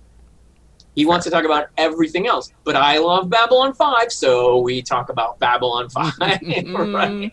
He 0.95 1.05
wants 1.05 1.25
to 1.25 1.29
talk 1.29 1.43
about 1.43 1.67
everything 1.77 2.25
else. 2.25 2.51
But 2.63 2.77
I 2.77 2.99
love 2.99 3.29
Babylon 3.29 3.73
5, 3.73 4.11
so 4.11 4.59
we 4.59 4.81
talk 4.81 5.09
about 5.09 5.37
Babylon 5.39 5.89
5, 5.89 6.13
right? 6.21 7.31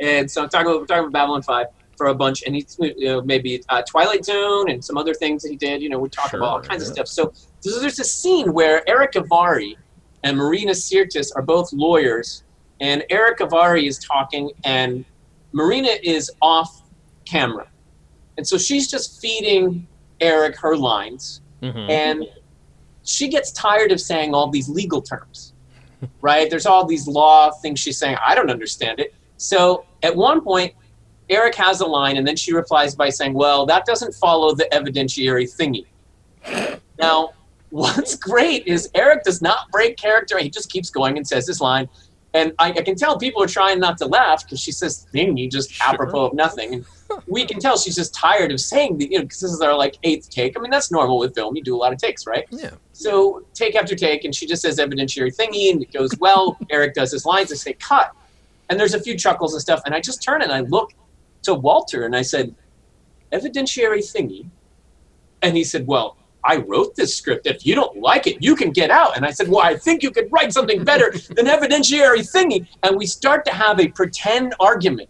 And 0.00 0.30
so 0.30 0.42
I'm 0.42 0.48
talking 0.48 0.68
about, 0.68 0.80
we're 0.80 0.86
talking 0.86 1.04
about 1.04 1.12
Babylon 1.12 1.42
5 1.42 1.66
for 1.96 2.06
a 2.06 2.14
bunch, 2.14 2.42
and 2.44 2.54
he's 2.54 2.76
you 2.80 3.04
know, 3.04 3.22
maybe 3.22 3.62
uh, 3.68 3.82
Twilight 3.82 4.24
Zone 4.24 4.70
and 4.70 4.84
some 4.84 4.96
other 4.96 5.14
things 5.14 5.42
that 5.42 5.50
he 5.50 5.56
did. 5.56 5.82
You 5.82 5.90
know, 5.90 5.98
we 5.98 6.08
talk 6.08 6.30
sure, 6.30 6.40
about 6.40 6.48
all 6.48 6.60
kinds 6.60 6.82
yeah. 6.82 7.02
of 7.02 7.08
stuff. 7.08 7.08
So, 7.08 7.32
so 7.60 7.78
there's 7.78 8.00
a 8.00 8.04
scene 8.04 8.52
where 8.52 8.88
Eric 8.88 9.12
Avari 9.12 9.76
and 10.22 10.36
Marina 10.36 10.72
Sirtis 10.72 11.30
are 11.36 11.42
both 11.42 11.72
lawyers, 11.72 12.42
and 12.80 13.04
Eric 13.10 13.38
Avari 13.38 13.86
is 13.86 13.98
talking, 13.98 14.50
and 14.64 15.04
Marina 15.52 15.90
is 16.02 16.30
off 16.40 16.82
camera. 17.26 17.68
And 18.36 18.46
so 18.46 18.58
she's 18.58 18.90
just 18.90 19.20
feeding 19.20 19.86
Eric 20.20 20.56
her 20.56 20.76
lines, 20.76 21.40
mm-hmm. 21.62 21.90
and 21.90 22.26
she 23.02 23.28
gets 23.28 23.52
tired 23.52 23.92
of 23.92 24.00
saying 24.00 24.34
all 24.34 24.50
these 24.50 24.68
legal 24.68 25.02
terms, 25.02 25.52
right? 26.20 26.48
There's 26.50 26.66
all 26.66 26.84
these 26.84 27.06
law 27.06 27.50
things 27.50 27.80
she's 27.80 27.98
saying. 27.98 28.16
I 28.24 28.34
don't 28.34 28.50
understand 28.50 29.00
it. 29.00 29.14
So 29.36 29.84
at 30.02 30.14
one 30.14 30.40
point, 30.40 30.74
Eric 31.30 31.54
has 31.54 31.80
a 31.80 31.86
line, 31.86 32.16
and 32.16 32.26
then 32.26 32.36
she 32.36 32.52
replies 32.52 32.94
by 32.94 33.08
saying, 33.08 33.34
Well, 33.34 33.66
that 33.66 33.86
doesn't 33.86 34.14
follow 34.14 34.54
the 34.54 34.68
evidentiary 34.72 35.44
thingy. 35.44 35.86
Now, 36.98 37.32
what's 37.70 38.16
great 38.16 38.66
is 38.66 38.90
Eric 38.94 39.24
does 39.24 39.42
not 39.42 39.70
break 39.70 39.96
character. 39.96 40.38
He 40.38 40.50
just 40.50 40.70
keeps 40.70 40.90
going 40.90 41.16
and 41.16 41.26
says 41.26 41.46
this 41.46 41.60
line. 41.60 41.88
And 42.34 42.52
I, 42.58 42.70
I 42.70 42.82
can 42.82 42.96
tell 42.96 43.16
people 43.16 43.42
are 43.42 43.46
trying 43.46 43.78
not 43.78 43.96
to 43.98 44.06
laugh 44.06 44.44
because 44.44 44.60
she 44.60 44.72
says 44.72 45.06
thingy 45.14 45.50
just 45.50 45.70
Sure. 45.70 45.94
apropos 45.94 46.26
of 46.26 46.34
nothing. 46.34 46.74
And 46.74 46.84
we 47.28 47.46
can 47.46 47.60
tell 47.60 47.78
she's 47.78 47.94
just 47.94 48.12
tired 48.12 48.50
of 48.50 48.60
saying 48.60 48.98
the, 48.98 49.08
you 49.08 49.18
know, 49.18 49.22
because 49.24 49.38
this 49.40 49.52
is 49.52 49.60
our 49.60 49.76
like 49.76 49.96
eighth 50.02 50.30
take. 50.30 50.58
I 50.58 50.60
mean, 50.60 50.72
that's 50.72 50.90
normal 50.90 51.18
with 51.18 51.32
film. 51.34 51.54
You 51.54 51.62
do 51.62 51.76
a 51.76 51.78
lot 51.78 51.92
of 51.92 51.98
takes, 51.98 52.26
right? 52.26 52.44
Yeah. 52.50 52.70
So 52.92 53.44
take 53.54 53.76
after 53.76 53.94
take, 53.94 54.24
and 54.24 54.34
she 54.34 54.46
just 54.46 54.62
says 54.62 54.78
evidentiary 54.78 55.34
thingy, 55.34 55.70
and 55.70 55.80
it 55.80 55.92
goes 55.92 56.10
well. 56.18 56.58
Eric 56.70 56.94
does 56.94 57.12
his 57.12 57.24
lines. 57.24 57.52
I 57.52 57.54
say 57.54 57.74
cut, 57.74 58.12
and 58.68 58.80
there's 58.80 58.94
a 58.94 59.00
few 59.00 59.16
chuckles 59.16 59.52
and 59.54 59.62
stuff. 59.62 59.82
And 59.86 59.94
I 59.94 60.00
just 60.00 60.20
turn 60.20 60.42
and 60.42 60.50
I 60.50 60.60
look 60.60 60.92
to 61.42 61.54
Walter, 61.54 62.04
and 62.04 62.16
I 62.16 62.22
said, 62.22 62.52
evidentiary 63.32 63.98
thingy, 64.00 64.46
and 65.40 65.56
he 65.56 65.62
said, 65.62 65.86
well. 65.86 66.16
I 66.44 66.56
wrote 66.56 66.94
this 66.94 67.16
script. 67.16 67.46
If 67.46 67.66
you 67.66 67.74
don't 67.74 68.00
like 68.00 68.26
it, 68.26 68.42
you 68.42 68.54
can 68.54 68.70
get 68.70 68.90
out. 68.90 69.16
And 69.16 69.24
I 69.24 69.30
said, 69.30 69.48
Well, 69.48 69.64
I 69.64 69.76
think 69.76 70.02
you 70.02 70.10
could 70.10 70.30
write 70.30 70.52
something 70.52 70.84
better 70.84 71.10
than 71.30 71.46
evidentiary 71.46 72.20
thingy. 72.20 72.66
And 72.82 72.96
we 72.96 73.06
start 73.06 73.44
to 73.46 73.52
have 73.52 73.80
a 73.80 73.88
pretend 73.88 74.54
argument. 74.60 75.08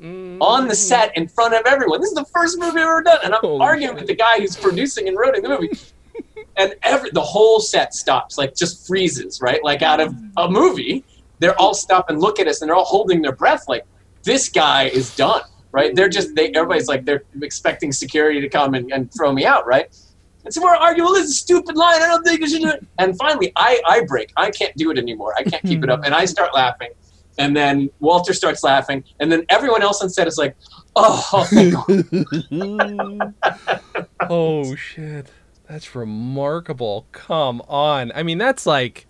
mm. 0.00 0.38
on 0.40 0.68
the 0.68 0.74
set 0.74 1.16
in 1.16 1.28
front 1.28 1.54
of 1.54 1.62
everyone. 1.66 2.00
This 2.00 2.10
is 2.10 2.16
the 2.16 2.24
first 2.26 2.58
movie 2.58 2.80
I've 2.80 2.86
ever 2.86 3.02
done, 3.02 3.18
and 3.24 3.34
I'm 3.34 3.40
Holy 3.40 3.60
arguing 3.60 3.90
shit. 3.92 3.96
with 4.00 4.06
the 4.06 4.14
guy 4.14 4.38
who's 4.38 4.56
producing 4.56 5.08
and 5.08 5.16
writing 5.16 5.42
the 5.42 5.48
movie. 5.48 5.70
and 6.56 6.74
every 6.82 7.10
the 7.10 7.20
whole 7.20 7.60
set 7.60 7.94
stops, 7.94 8.38
like 8.38 8.54
just 8.54 8.86
freezes, 8.86 9.40
right? 9.40 9.62
Like 9.64 9.82
out 9.82 10.00
of 10.00 10.14
a 10.36 10.48
movie, 10.48 11.04
they're 11.38 11.58
all 11.60 11.74
stop 11.74 12.10
and 12.10 12.20
look 12.20 12.38
at 12.38 12.46
us, 12.46 12.60
and 12.62 12.68
they're 12.68 12.76
all 12.76 12.84
holding 12.84 13.22
their 13.22 13.32
breath, 13.32 13.64
like 13.68 13.84
this 14.22 14.48
guy 14.48 14.84
is 14.84 15.14
done, 15.16 15.42
right? 15.72 15.94
They're 15.94 16.08
just 16.08 16.34
they 16.34 16.50
everybody's 16.52 16.88
like 16.88 17.04
they're 17.04 17.24
expecting 17.42 17.92
security 17.92 18.40
to 18.40 18.48
come 18.48 18.74
and, 18.74 18.92
and 18.92 19.12
throw 19.12 19.32
me 19.32 19.44
out, 19.44 19.66
right? 19.66 19.94
And 20.44 20.52
so 20.52 20.62
we're 20.62 20.74
arguing, 20.74 21.06
well, 21.06 21.14
this 21.14 21.24
is 21.24 21.30
a 21.30 21.34
stupid 21.34 21.76
line. 21.76 22.02
I 22.02 22.06
don't 22.06 22.22
think 22.22 22.40
you 22.40 22.48
should 22.48 22.62
do 22.62 22.68
it. 22.68 22.86
And 22.98 23.16
finally, 23.16 23.52
I, 23.56 23.80
I 23.86 24.04
break. 24.04 24.30
I 24.36 24.50
can't 24.50 24.76
do 24.76 24.90
it 24.90 24.98
anymore. 24.98 25.34
I 25.38 25.42
can't 25.42 25.62
keep 25.62 25.82
it 25.82 25.90
up. 25.90 26.00
And 26.04 26.14
I 26.14 26.26
start 26.26 26.54
laughing. 26.54 26.90
And 27.38 27.56
then 27.56 27.88
Walter 28.00 28.34
starts 28.34 28.62
laughing. 28.62 29.04
And 29.20 29.32
then 29.32 29.46
everyone 29.48 29.82
else 29.82 30.02
on 30.02 30.10
set 30.10 30.28
is 30.28 30.36
like, 30.36 30.54
oh, 30.96 31.48
oh, 34.30 34.74
shit. 34.76 35.30
That's 35.68 35.94
remarkable. 35.94 37.06
Come 37.12 37.62
on. 37.68 38.12
I 38.14 38.22
mean, 38.22 38.36
that's 38.38 38.66
like, 38.66 39.06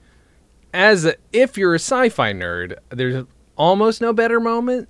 as 0.73 1.05
a, 1.05 1.17
if 1.33 1.59
you're 1.59 1.75
a 1.75 1.81
sci 1.81 2.09
fi 2.11 2.33
nerd, 2.33 2.77
there's 2.91 3.25
almost 3.57 4.01
no 4.01 4.13
better 4.13 4.39
moment 4.39 4.89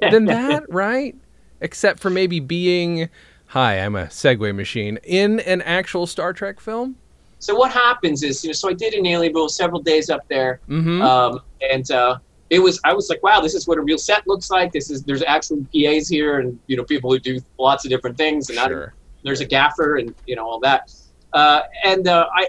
than 0.00 0.24
that, 0.26 0.64
right? 0.68 1.14
Except 1.60 2.00
for 2.00 2.10
maybe 2.10 2.40
being 2.40 3.08
Hi, 3.48 3.78
I'm 3.78 3.94
a 3.94 4.06
Segway 4.06 4.54
machine 4.54 4.98
in 5.04 5.40
an 5.40 5.62
actual 5.62 6.06
Star 6.06 6.32
Trek 6.32 6.58
film. 6.58 6.96
So 7.38 7.54
what 7.54 7.70
happens 7.70 8.22
is, 8.22 8.42
you 8.42 8.48
know, 8.48 8.54
so 8.54 8.68
I 8.68 8.72
did 8.72 8.94
an 8.94 9.06
alien 9.06 9.32
Alienable 9.32 9.50
several 9.50 9.80
days 9.80 10.10
up 10.10 10.26
there, 10.28 10.60
mm-hmm. 10.68 11.00
um, 11.02 11.40
and 11.60 11.88
uh, 11.90 12.18
it 12.50 12.58
was 12.58 12.80
I 12.84 12.92
was 12.92 13.08
like, 13.08 13.22
wow, 13.22 13.40
this 13.40 13.54
is 13.54 13.68
what 13.68 13.78
a 13.78 13.82
real 13.82 13.98
set 13.98 14.26
looks 14.26 14.50
like. 14.50 14.72
This 14.72 14.90
is 14.90 15.04
there's 15.04 15.22
actual 15.22 15.64
PAs 15.72 16.08
here, 16.08 16.40
and 16.40 16.58
you 16.66 16.76
know, 16.76 16.82
people 16.82 17.10
who 17.10 17.18
do 17.18 17.40
lots 17.58 17.84
of 17.84 17.90
different 17.90 18.16
things, 18.16 18.50
and 18.50 18.58
sure. 18.58 18.94
there's 19.22 19.40
a 19.40 19.44
gaffer, 19.44 19.96
and 19.96 20.14
you 20.26 20.34
know, 20.34 20.44
all 20.44 20.58
that. 20.60 20.92
Uh, 21.32 21.62
and 21.84 22.08
uh, 22.08 22.28
I 22.34 22.48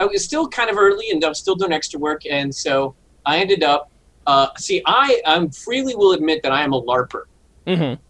I 0.00 0.06
was 0.06 0.24
still 0.24 0.48
kind 0.48 0.70
of 0.70 0.78
early, 0.78 1.10
and 1.10 1.22
I 1.24 1.28
was 1.28 1.38
still 1.38 1.56
doing 1.56 1.72
extra 1.72 2.00
work, 2.00 2.22
and 2.30 2.54
so 2.54 2.94
I 3.26 3.38
ended 3.38 3.62
up. 3.62 3.90
Uh, 4.26 4.48
see, 4.56 4.82
I 4.86 5.20
I'm 5.26 5.50
freely 5.50 5.94
will 5.94 6.12
admit 6.12 6.42
that 6.42 6.52
I 6.52 6.62
am 6.62 6.72
a 6.72 6.80
larper. 6.80 7.24
Mm-hmm. 7.66 8.00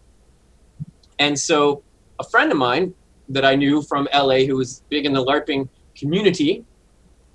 And 1.19 1.37
so 1.37 1.83
a 2.19 2.23
friend 2.23 2.51
of 2.51 2.57
mine 2.57 2.93
that 3.29 3.45
I 3.45 3.55
knew 3.55 3.81
from 3.81 4.07
LA 4.13 4.39
who 4.39 4.55
was 4.55 4.83
big 4.89 5.05
in 5.05 5.13
the 5.13 5.23
LARPing 5.23 5.69
community, 5.95 6.65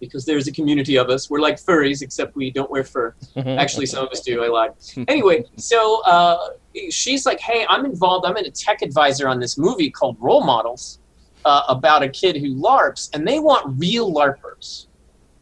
because 0.03 0.25
there's 0.25 0.49
a 0.49 0.53
community 0.53 0.97
of 0.97 1.11
us. 1.11 1.31
We're 1.31 1.41
like 1.41 1.57
furries, 1.57 2.03
except 2.03 2.35
we 2.35 2.51
don't 2.51 2.69
wear 2.69 2.83
fur. 2.83 3.15
Actually, 3.37 3.87
some 3.87 4.05
of 4.05 4.11
us 4.11 4.21
do. 4.21 4.43
I 4.43 4.49
lied. 4.49 4.73
Anyway, 5.07 5.45
so 5.57 6.03
uh, 6.03 6.51
she's 6.91 7.25
like, 7.25 7.39
"Hey, 7.39 7.65
I'm 7.69 7.85
involved. 7.85 8.27
I'm 8.27 8.37
in 8.37 8.47
a 8.47 8.51
tech 8.51 8.83
advisor 8.83 9.29
on 9.29 9.39
this 9.39 9.57
movie 9.57 9.91
called 9.91 10.17
Role 10.19 10.45
Models 10.45 10.99
uh, 11.45 11.63
about 11.69 12.03
a 12.03 12.09
kid 12.09 12.37
who 12.37 12.55
LARPs, 12.57 13.11
and 13.15 13.27
they 13.27 13.39
want 13.39 13.79
real 13.79 14.13
LARPers 14.13 14.87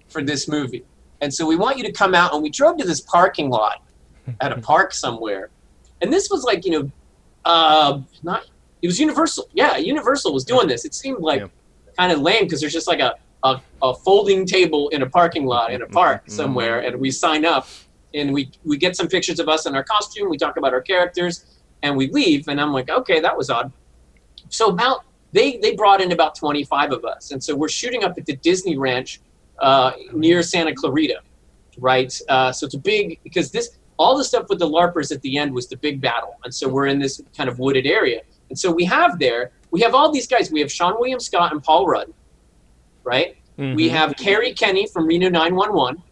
for 0.08 0.22
this 0.22 0.46
movie. 0.46 0.84
And 1.22 1.32
so 1.32 1.46
we 1.46 1.56
want 1.56 1.78
you 1.78 1.84
to 1.84 1.92
come 1.92 2.14
out." 2.14 2.34
And 2.34 2.42
we 2.42 2.50
drove 2.50 2.76
to 2.78 2.84
this 2.84 3.00
parking 3.00 3.48
lot 3.48 3.82
at 4.42 4.52
a 4.52 4.60
park 4.70 4.92
somewhere, 4.92 5.48
and 6.02 6.12
this 6.12 6.28
was 6.28 6.44
like, 6.44 6.66
you 6.66 6.72
know, 6.72 6.90
uh, 7.46 8.00
not 8.22 8.44
it 8.82 8.86
was 8.86 8.98
Universal. 8.98 9.48
Yeah, 9.52 9.76
Universal 9.76 10.32
was 10.32 10.44
doing 10.44 10.68
this. 10.68 10.84
It 10.84 10.94
seemed 10.94 11.20
like 11.20 11.40
yeah. 11.40 11.48
kind 11.98 12.12
of 12.12 12.20
lame 12.20 12.44
because 12.44 12.60
there's 12.60 12.72
just 12.72 12.88
like 12.88 13.00
a, 13.00 13.14
a, 13.44 13.60
a, 13.82 13.94
folding 13.94 14.46
table 14.46 14.88
in 14.90 15.02
a 15.02 15.08
parking 15.08 15.46
lot 15.46 15.72
in 15.72 15.82
a 15.82 15.86
park 15.86 16.22
mm-hmm. 16.22 16.32
somewhere, 16.32 16.80
and 16.80 16.98
we 17.00 17.10
sign 17.10 17.44
up 17.44 17.66
and 18.14 18.32
we 18.32 18.50
we 18.64 18.76
get 18.76 18.96
some 18.96 19.08
pictures 19.08 19.38
of 19.38 19.48
us 19.48 19.66
in 19.66 19.74
our 19.74 19.84
costume. 19.84 20.28
We 20.28 20.38
talk 20.38 20.56
about 20.56 20.72
our 20.72 20.80
characters, 20.80 21.44
and 21.82 21.96
we 21.96 22.08
leave. 22.10 22.48
And 22.48 22.60
I'm 22.60 22.72
like, 22.72 22.90
okay, 22.90 23.20
that 23.20 23.36
was 23.36 23.50
odd. 23.50 23.72
So 24.48 24.68
about 24.68 25.04
they 25.32 25.58
they 25.58 25.74
brought 25.74 26.00
in 26.00 26.12
about 26.12 26.34
25 26.34 26.92
of 26.92 27.04
us, 27.04 27.30
and 27.30 27.42
so 27.42 27.54
we're 27.54 27.68
shooting 27.68 28.04
up 28.04 28.16
at 28.18 28.26
the 28.26 28.36
Disney 28.36 28.76
Ranch 28.76 29.20
uh, 29.60 29.92
near 30.12 30.42
Santa 30.42 30.74
Clarita, 30.74 31.20
right? 31.78 32.18
Uh, 32.28 32.52
so 32.52 32.66
it's 32.66 32.74
a 32.74 32.78
big 32.78 33.20
because 33.22 33.50
this 33.50 33.78
all 33.96 34.16
the 34.16 34.24
stuff 34.24 34.46
with 34.48 34.58
the 34.58 34.68
larpers 34.68 35.12
at 35.12 35.20
the 35.20 35.36
end 35.36 35.52
was 35.52 35.68
the 35.68 35.76
big 35.76 36.00
battle, 36.00 36.38
and 36.44 36.54
so 36.54 36.68
we're 36.68 36.86
in 36.86 36.98
this 36.98 37.20
kind 37.36 37.48
of 37.48 37.58
wooded 37.58 37.86
area. 37.86 38.22
And 38.50 38.58
so 38.58 38.70
we 38.70 38.84
have 38.84 39.18
there, 39.18 39.52
we 39.70 39.80
have 39.80 39.94
all 39.94 40.10
these 40.12 40.26
guys. 40.26 40.50
We 40.50 40.60
have 40.60 40.68
Seann 40.68 40.98
William 40.98 41.20
Scott 41.20 41.52
and 41.52 41.62
Paul 41.62 41.86
Rudd, 41.86 42.12
right? 43.04 43.36
Mm-hmm. 43.58 43.76
We 43.76 43.88
have 43.88 44.12
Kerri 44.12 44.58
Kenney 44.58 44.86
from 44.86 45.06
Reno 45.06 45.28
911, 45.28 46.02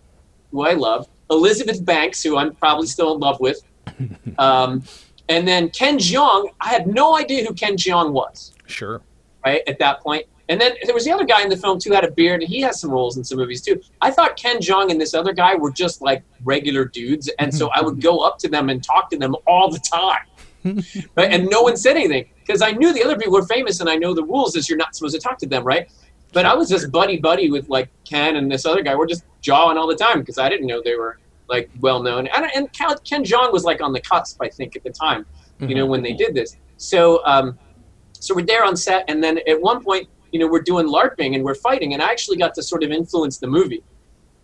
who 0.52 0.62
I 0.62 0.75
love. 0.75 1.09
Elizabeth 1.30 1.85
Banks, 1.85 2.23
who 2.23 2.38
I'm 2.38 2.54
probably 2.54 2.87
still 2.87 3.14
in 3.14 3.21
love 3.21 3.40
with. 3.40 3.61
Um, 4.38 4.85
and 5.28 5.49
then 5.49 5.68
Ken 5.71 5.99
Jeong, 5.99 6.50
I 6.61 6.68
had 6.68 6.87
no 6.87 7.16
idea 7.16 7.45
who 7.45 7.52
Ken 7.52 7.76
Jeong 7.76 8.12
was. 8.12 8.54
Sure. 8.66 9.00
Right 9.45 9.62
at 9.66 9.80
that 9.80 10.00
point. 10.00 10.26
And 10.49 10.61
then 10.61 10.73
there 10.85 10.95
was 10.95 11.04
the 11.04 11.12
other 11.12 11.25
guy 11.25 11.42
in 11.42 11.49
the 11.49 11.57
film 11.57 11.78
too, 11.78 11.92
had 11.92 12.04
a 12.04 12.11
beard, 12.11 12.42
and 12.42 12.49
he 12.49 12.61
has 12.62 12.80
some 12.80 12.90
roles 12.90 13.18
in 13.18 13.25
some 13.25 13.37
movies 13.38 13.61
too. 13.61 13.80
I 14.00 14.11
thought 14.11 14.37
Ken 14.37 14.59
Jeong 14.59 14.90
and 14.90 15.00
this 15.00 15.12
other 15.12 15.33
guy 15.33 15.54
were 15.54 15.71
just 15.71 16.00
like 16.00 16.23
regular 16.45 16.85
dudes, 16.85 17.28
and 17.38 17.54
so 17.54 17.68
I 17.75 17.83
would 17.83 18.00
go 18.00 18.21
up 18.21 18.38
to 18.38 18.49
them 18.49 18.71
and 18.71 18.83
talk 18.83 19.11
to 19.11 19.18
them 19.18 19.37
all 19.47 19.71
the 19.71 19.80
time. 19.80 20.23
Right? 20.64 21.32
And 21.32 21.48
no 21.48 21.62
one 21.62 21.76
said 21.76 21.96
anything 21.96 22.26
because 22.40 22.62
I 22.62 22.72
knew 22.72 22.92
the 22.92 23.04
other 23.04 23.16
people 23.16 23.32
were 23.32 23.46
famous, 23.46 23.80
and 23.80 23.88
I 23.88 23.96
know 23.96 24.14
the 24.14 24.24
rules 24.24 24.56
is 24.56 24.68
you're 24.68 24.78
not 24.78 24.94
supposed 24.94 25.14
to 25.14 25.20
talk 25.20 25.38
to 25.38 25.46
them, 25.46 25.64
right? 25.64 25.90
But 26.32 26.44
I 26.44 26.54
was 26.54 26.68
just 26.68 26.90
buddy 26.90 27.16
buddy 27.16 27.50
with 27.50 27.68
like 27.68 27.88
Ken 28.04 28.36
and 28.36 28.50
this 28.50 28.66
other 28.66 28.82
guy. 28.82 28.94
We're 28.94 29.06
just 29.06 29.24
jawing 29.40 29.78
all 29.78 29.86
the 29.86 29.96
time 29.96 30.20
because 30.20 30.38
I 30.38 30.48
didn't 30.48 30.66
know 30.66 30.82
they 30.82 30.96
were 30.96 31.18
like 31.48 31.70
well 31.80 32.02
known. 32.02 32.26
And, 32.28 32.46
and 32.54 32.72
Ken 32.72 33.24
Jeong 33.24 33.52
was 33.52 33.64
like 33.64 33.80
on 33.80 33.92
the 33.92 34.00
cusp, 34.00 34.40
I 34.42 34.48
think, 34.48 34.76
at 34.76 34.84
the 34.84 34.90
time, 34.90 35.24
you 35.60 35.74
know, 35.74 35.86
when 35.86 36.02
they 36.02 36.12
did 36.12 36.34
this. 36.34 36.56
So, 36.76 37.24
um, 37.24 37.58
so 38.12 38.34
we're 38.34 38.44
there 38.44 38.64
on 38.64 38.76
set, 38.76 39.04
and 39.08 39.22
then 39.22 39.38
at 39.48 39.60
one 39.60 39.82
point, 39.82 40.08
you 40.32 40.38
know, 40.38 40.46
we're 40.46 40.62
doing 40.62 40.86
LARPing 40.86 41.34
and 41.34 41.44
we're 41.44 41.54
fighting, 41.54 41.94
and 41.94 42.02
I 42.02 42.10
actually 42.10 42.36
got 42.36 42.54
to 42.54 42.62
sort 42.62 42.82
of 42.82 42.90
influence 42.90 43.38
the 43.38 43.46
movie 43.46 43.82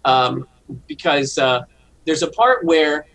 um, 0.05 0.49
because 0.87 1.39
uh, 1.39 1.63
there's 2.07 2.23
a 2.23 2.31
part 2.31 2.65
where 2.65 3.07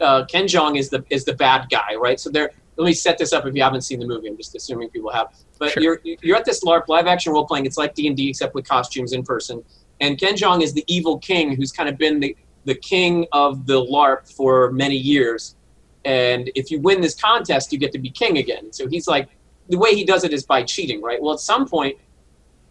uh, 0.00 0.24
Ken 0.26 0.46
Jeong 0.46 0.78
is 0.78 0.88
the 0.90 1.04
is 1.10 1.24
the 1.24 1.34
bad 1.34 1.66
guy, 1.70 1.94
right? 1.94 2.18
So 2.20 2.30
there. 2.30 2.50
Let 2.78 2.84
me 2.84 2.92
set 2.92 3.16
this 3.16 3.32
up 3.32 3.46
if 3.46 3.54
you 3.54 3.62
haven't 3.62 3.80
seen 3.80 4.00
the 4.00 4.06
movie. 4.06 4.28
I'm 4.28 4.36
just 4.36 4.54
assuming 4.54 4.90
people 4.90 5.10
have. 5.10 5.28
But 5.58 5.70
sure. 5.70 5.82
you're 5.82 6.00
you're 6.20 6.36
at 6.36 6.44
this 6.44 6.62
LARP 6.62 6.88
live 6.88 7.06
action 7.06 7.32
role 7.32 7.46
playing. 7.46 7.64
It's 7.64 7.78
like 7.78 7.94
D 7.94 8.06
and 8.06 8.14
D 8.14 8.28
except 8.28 8.54
with 8.54 8.68
costumes 8.68 9.14
in 9.14 9.22
person. 9.22 9.64
And 10.02 10.20
Ken 10.20 10.34
Jeong 10.34 10.62
is 10.62 10.74
the 10.74 10.84
evil 10.86 11.18
king 11.18 11.56
who's 11.56 11.72
kind 11.72 11.88
of 11.88 11.96
been 11.96 12.20
the 12.20 12.36
the 12.66 12.74
king 12.74 13.26
of 13.32 13.66
the 13.66 13.82
LARP 13.82 14.30
for 14.30 14.70
many 14.72 14.96
years. 14.96 15.56
And 16.04 16.50
if 16.54 16.70
you 16.70 16.80
win 16.80 17.00
this 17.00 17.14
contest, 17.14 17.72
you 17.72 17.78
get 17.78 17.92
to 17.92 17.98
be 17.98 18.10
king 18.10 18.38
again. 18.38 18.72
So 18.72 18.86
he's 18.86 19.08
like, 19.08 19.28
the 19.68 19.78
way 19.78 19.94
he 19.94 20.04
does 20.04 20.24
it 20.24 20.32
is 20.32 20.44
by 20.44 20.62
cheating, 20.62 21.00
right? 21.02 21.20
Well, 21.20 21.32
at 21.32 21.40
some 21.40 21.66
point, 21.66 21.96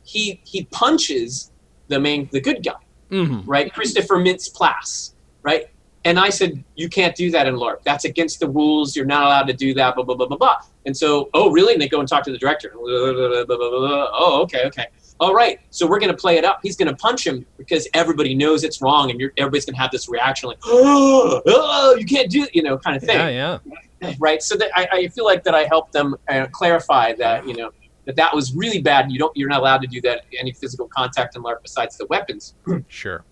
he 0.03 0.39
he 0.45 0.65
punches 0.65 1.51
the 1.87 1.99
main 1.99 2.29
the 2.31 2.39
good 2.39 2.63
guy, 2.63 2.73
mm-hmm. 3.09 3.49
right? 3.49 3.73
Christopher 3.73 4.17
Mintz 4.17 4.53
Plasse, 4.53 5.13
right? 5.41 5.65
And 6.05 6.19
I 6.19 6.29
said, 6.29 6.63
you 6.75 6.87
can't 6.87 7.15
do 7.15 7.31
that 7.31 7.47
in 7.47 7.55
LARP. 7.55 7.81
That's 7.83 8.05
against 8.05 8.39
the 8.39 8.47
rules. 8.47 8.95
You're 8.95 9.05
not 9.05 9.23
allowed 9.23 9.47
to 9.47 9.53
do 9.53 9.73
that, 9.73 9.95
blah, 9.95 10.03
blah, 10.03 10.15
blah, 10.15 10.27
blah, 10.27 10.37
blah. 10.37 10.57
And 10.85 10.95
so, 10.95 11.31
oh, 11.33 11.49
really? 11.51 11.73
And 11.73 11.81
they 11.81 11.89
go 11.89 11.99
and 11.99 12.07
talk 12.07 12.23
to 12.25 12.31
the 12.31 12.37
director. 12.37 12.71
Oh, 12.75 14.39
okay, 14.43 14.65
okay. 14.67 14.85
All 15.19 15.33
right. 15.33 15.59
So 15.71 15.87
we're 15.87 15.99
going 15.99 16.11
to 16.11 16.17
play 16.17 16.37
it 16.37 16.45
up. 16.45 16.59
He's 16.61 16.75
going 16.75 16.89
to 16.89 16.95
punch 16.95 17.25
him 17.25 17.43
because 17.57 17.87
everybody 17.95 18.35
knows 18.35 18.63
it's 18.63 18.83
wrong 18.83 19.09
and 19.09 19.19
everybody's 19.37 19.65
going 19.65 19.75
to 19.75 19.81
have 19.81 19.89
this 19.89 20.07
reaction 20.07 20.47
like, 20.47 20.59
oh, 20.63 21.41
oh, 21.47 21.95
you 21.95 22.05
can't 22.05 22.29
do 22.29 22.43
it, 22.43 22.53
you 22.53 22.61
know, 22.61 22.77
kind 22.77 22.95
of 22.95 23.03
thing. 23.03 23.17
Yeah, 23.17 23.59
yeah. 24.01 24.13
Right. 24.19 24.43
So 24.43 24.55
that 24.57 24.69
I, 24.75 24.87
I 24.91 25.07
feel 25.07 25.25
like 25.25 25.43
that 25.45 25.55
I 25.55 25.63
helped 25.63 25.91
them 25.91 26.15
uh, 26.29 26.45
clarify 26.51 27.13
that, 27.13 27.47
you 27.47 27.55
know, 27.55 27.71
that 28.05 28.15
that 28.17 28.35
was 28.35 28.53
really 28.53 28.79
bad. 28.79 29.11
You 29.11 29.17
don't, 29.17 29.35
you're 29.35 29.49
not 29.49 29.61
allowed 29.61 29.81
to 29.81 29.87
do 29.87 29.99
that 30.01 30.25
any 30.37 30.51
physical 30.51 30.87
contact 30.87 31.35
in 31.35 31.41
LARP 31.41 31.63
besides 31.63 31.97
the 31.97 32.05
weapons. 32.05 32.53
sure. 32.87 33.23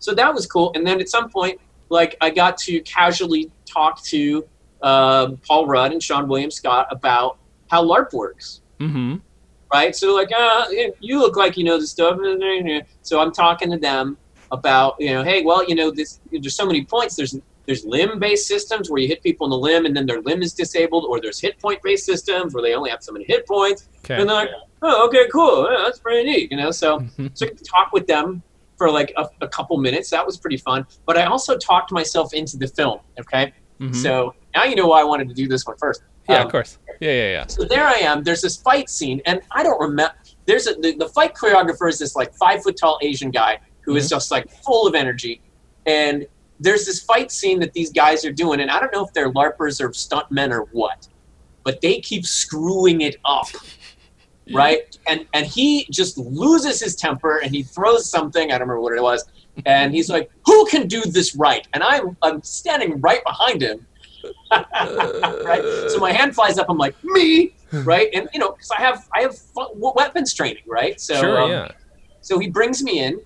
So 0.00 0.14
that 0.14 0.34
was 0.34 0.46
cool. 0.46 0.72
And 0.74 0.84
then 0.84 1.00
at 1.00 1.08
some 1.08 1.30
point, 1.30 1.60
like 1.88 2.16
I 2.20 2.30
got 2.30 2.58
to 2.58 2.80
casually 2.80 3.50
talk 3.64 4.02
to 4.04 4.46
uh, 4.82 5.32
Paul 5.46 5.66
Rudd 5.66 5.92
and 5.92 6.00
Seann 6.00 6.26
William 6.26 6.50
Scott 6.50 6.86
about 6.90 7.38
how 7.70 7.84
LARP 7.84 8.12
works. 8.12 8.60
Mm-hmm. 8.80 9.16
Right. 9.72 9.94
So 9.96 10.14
like, 10.14 10.30
uh, 10.36 10.66
you 11.00 11.18
look 11.18 11.36
like 11.36 11.56
you 11.56 11.64
know 11.64 11.78
the 11.78 11.86
stuff. 11.86 12.18
So 13.02 13.20
I'm 13.20 13.32
talking 13.32 13.70
to 13.70 13.78
them 13.78 14.16
about 14.52 14.94
you 14.98 15.12
know, 15.12 15.24
hey, 15.24 15.42
well, 15.42 15.68
you 15.68 15.74
know, 15.74 15.90
this 15.90 16.20
there's 16.30 16.54
so 16.54 16.66
many 16.66 16.84
points. 16.84 17.16
There's 17.16 17.36
there's 17.66 17.84
limb-based 17.84 18.46
systems 18.46 18.88
where 18.88 19.02
you 19.02 19.08
hit 19.08 19.22
people 19.24 19.44
in 19.46 19.50
the 19.50 19.58
limb 19.58 19.86
and 19.86 19.96
then 19.96 20.06
their 20.06 20.22
limb 20.22 20.40
is 20.40 20.54
disabled, 20.54 21.04
or 21.08 21.20
there's 21.20 21.40
hit 21.40 21.58
point-based 21.58 22.06
systems 22.06 22.54
where 22.54 22.62
they 22.62 22.74
only 22.74 22.90
have 22.90 23.02
so 23.02 23.12
many 23.12 23.24
hit 23.24 23.44
points. 23.44 23.88
Okay. 24.04 24.20
And 24.20 24.28
they're 24.28 24.36
like, 24.36 24.50
oh, 24.82 25.06
okay, 25.08 25.26
cool, 25.32 25.68
yeah, 25.68 25.82
that's 25.84 25.98
pretty 25.98 26.30
neat, 26.30 26.52
you 26.52 26.56
know. 26.56 26.70
So, 26.70 27.00
mm-hmm. 27.00 27.26
so 27.34 27.46
I 27.46 27.50
talk 27.64 27.92
with 27.92 28.06
them 28.06 28.40
for 28.76 28.90
like 28.90 29.12
a, 29.16 29.28
a, 29.40 29.48
couple 29.48 29.76
minutes. 29.78 30.10
That 30.10 30.24
was 30.24 30.36
pretty 30.36 30.56
fun. 30.56 30.86
But 31.06 31.16
I 31.16 31.24
also 31.24 31.56
talked 31.56 31.92
myself 31.92 32.34
into 32.34 32.56
the 32.56 32.68
film. 32.68 33.00
Okay, 33.18 33.52
mm-hmm. 33.80 33.92
so 33.92 34.34
now 34.54 34.64
you 34.64 34.76
know 34.76 34.86
why 34.86 35.00
I 35.00 35.04
wanted 35.04 35.28
to 35.28 35.34
do 35.34 35.48
this 35.48 35.66
one 35.66 35.76
first. 35.76 36.02
Yeah, 36.28 36.36
um, 36.36 36.46
of 36.46 36.52
course. 36.52 36.78
Yeah, 37.00 37.12
yeah, 37.12 37.30
yeah. 37.30 37.46
So 37.46 37.64
there 37.64 37.86
I 37.86 37.96
am. 37.96 38.22
There's 38.22 38.42
this 38.42 38.56
fight 38.56 38.88
scene, 38.88 39.20
and 39.26 39.40
I 39.52 39.62
don't 39.62 39.80
remember. 39.80 40.14
There's 40.46 40.66
a 40.66 40.74
the, 40.74 40.94
the 40.96 41.08
fight 41.08 41.34
choreographer 41.34 41.88
is 41.88 41.98
this 41.98 42.16
like 42.16 42.34
five 42.34 42.62
foot 42.62 42.76
tall 42.76 42.98
Asian 43.02 43.30
guy 43.30 43.60
who 43.80 43.92
mm-hmm. 43.92 43.98
is 43.98 44.08
just 44.08 44.30
like 44.30 44.50
full 44.62 44.86
of 44.86 44.94
energy, 44.94 45.40
and 45.86 46.26
there's 46.58 46.86
this 46.86 47.02
fight 47.02 47.30
scene 47.30 47.60
that 47.60 47.72
these 47.72 47.92
guys 47.92 48.24
are 48.24 48.32
doing, 48.32 48.60
and 48.60 48.70
I 48.70 48.80
don't 48.80 48.92
know 48.92 49.04
if 49.04 49.12
they're 49.12 49.32
larpers 49.32 49.80
or 49.80 49.90
stuntmen 49.90 50.50
or 50.50 50.62
what, 50.72 51.08
but 51.64 51.80
they 51.80 52.00
keep 52.00 52.26
screwing 52.26 53.02
it 53.02 53.16
up. 53.24 53.48
Right, 54.52 54.96
and 55.08 55.26
and 55.32 55.44
he 55.44 55.86
just 55.90 56.16
loses 56.18 56.80
his 56.80 56.94
temper 56.94 57.38
and 57.38 57.50
he 57.50 57.64
throws 57.64 58.08
something. 58.08 58.52
I 58.52 58.58
don't 58.58 58.68
remember 58.68 58.80
what 58.80 58.96
it 58.96 59.02
was, 59.02 59.24
and 59.64 59.92
he's 59.92 60.08
like, 60.08 60.30
"Who 60.46 60.66
can 60.66 60.86
do 60.86 61.02
this 61.02 61.34
right?" 61.34 61.66
And 61.72 61.82
I'm 61.82 62.16
I'm 62.22 62.42
standing 62.42 63.00
right 63.00 63.24
behind 63.24 63.62
him, 63.62 63.84
right? 64.52 65.62
So 65.88 65.98
my 65.98 66.12
hand 66.12 66.34
flies 66.34 66.58
up. 66.58 66.66
I'm 66.68 66.78
like, 66.78 66.94
"Me!" 67.02 67.52
Right? 67.72 68.08
And 68.14 68.28
you 68.32 68.38
know, 68.38 68.52
because 68.52 68.70
I 68.70 68.80
have 68.80 69.08
I 69.12 69.22
have 69.22 69.36
weapons 69.74 70.32
training, 70.32 70.62
right? 70.68 71.00
So 71.00 71.16
sure, 71.16 71.40
um, 71.40 71.50
yeah. 71.50 71.72
So 72.20 72.38
he 72.38 72.48
brings 72.48 72.82
me 72.82 73.00
in, 73.00 73.20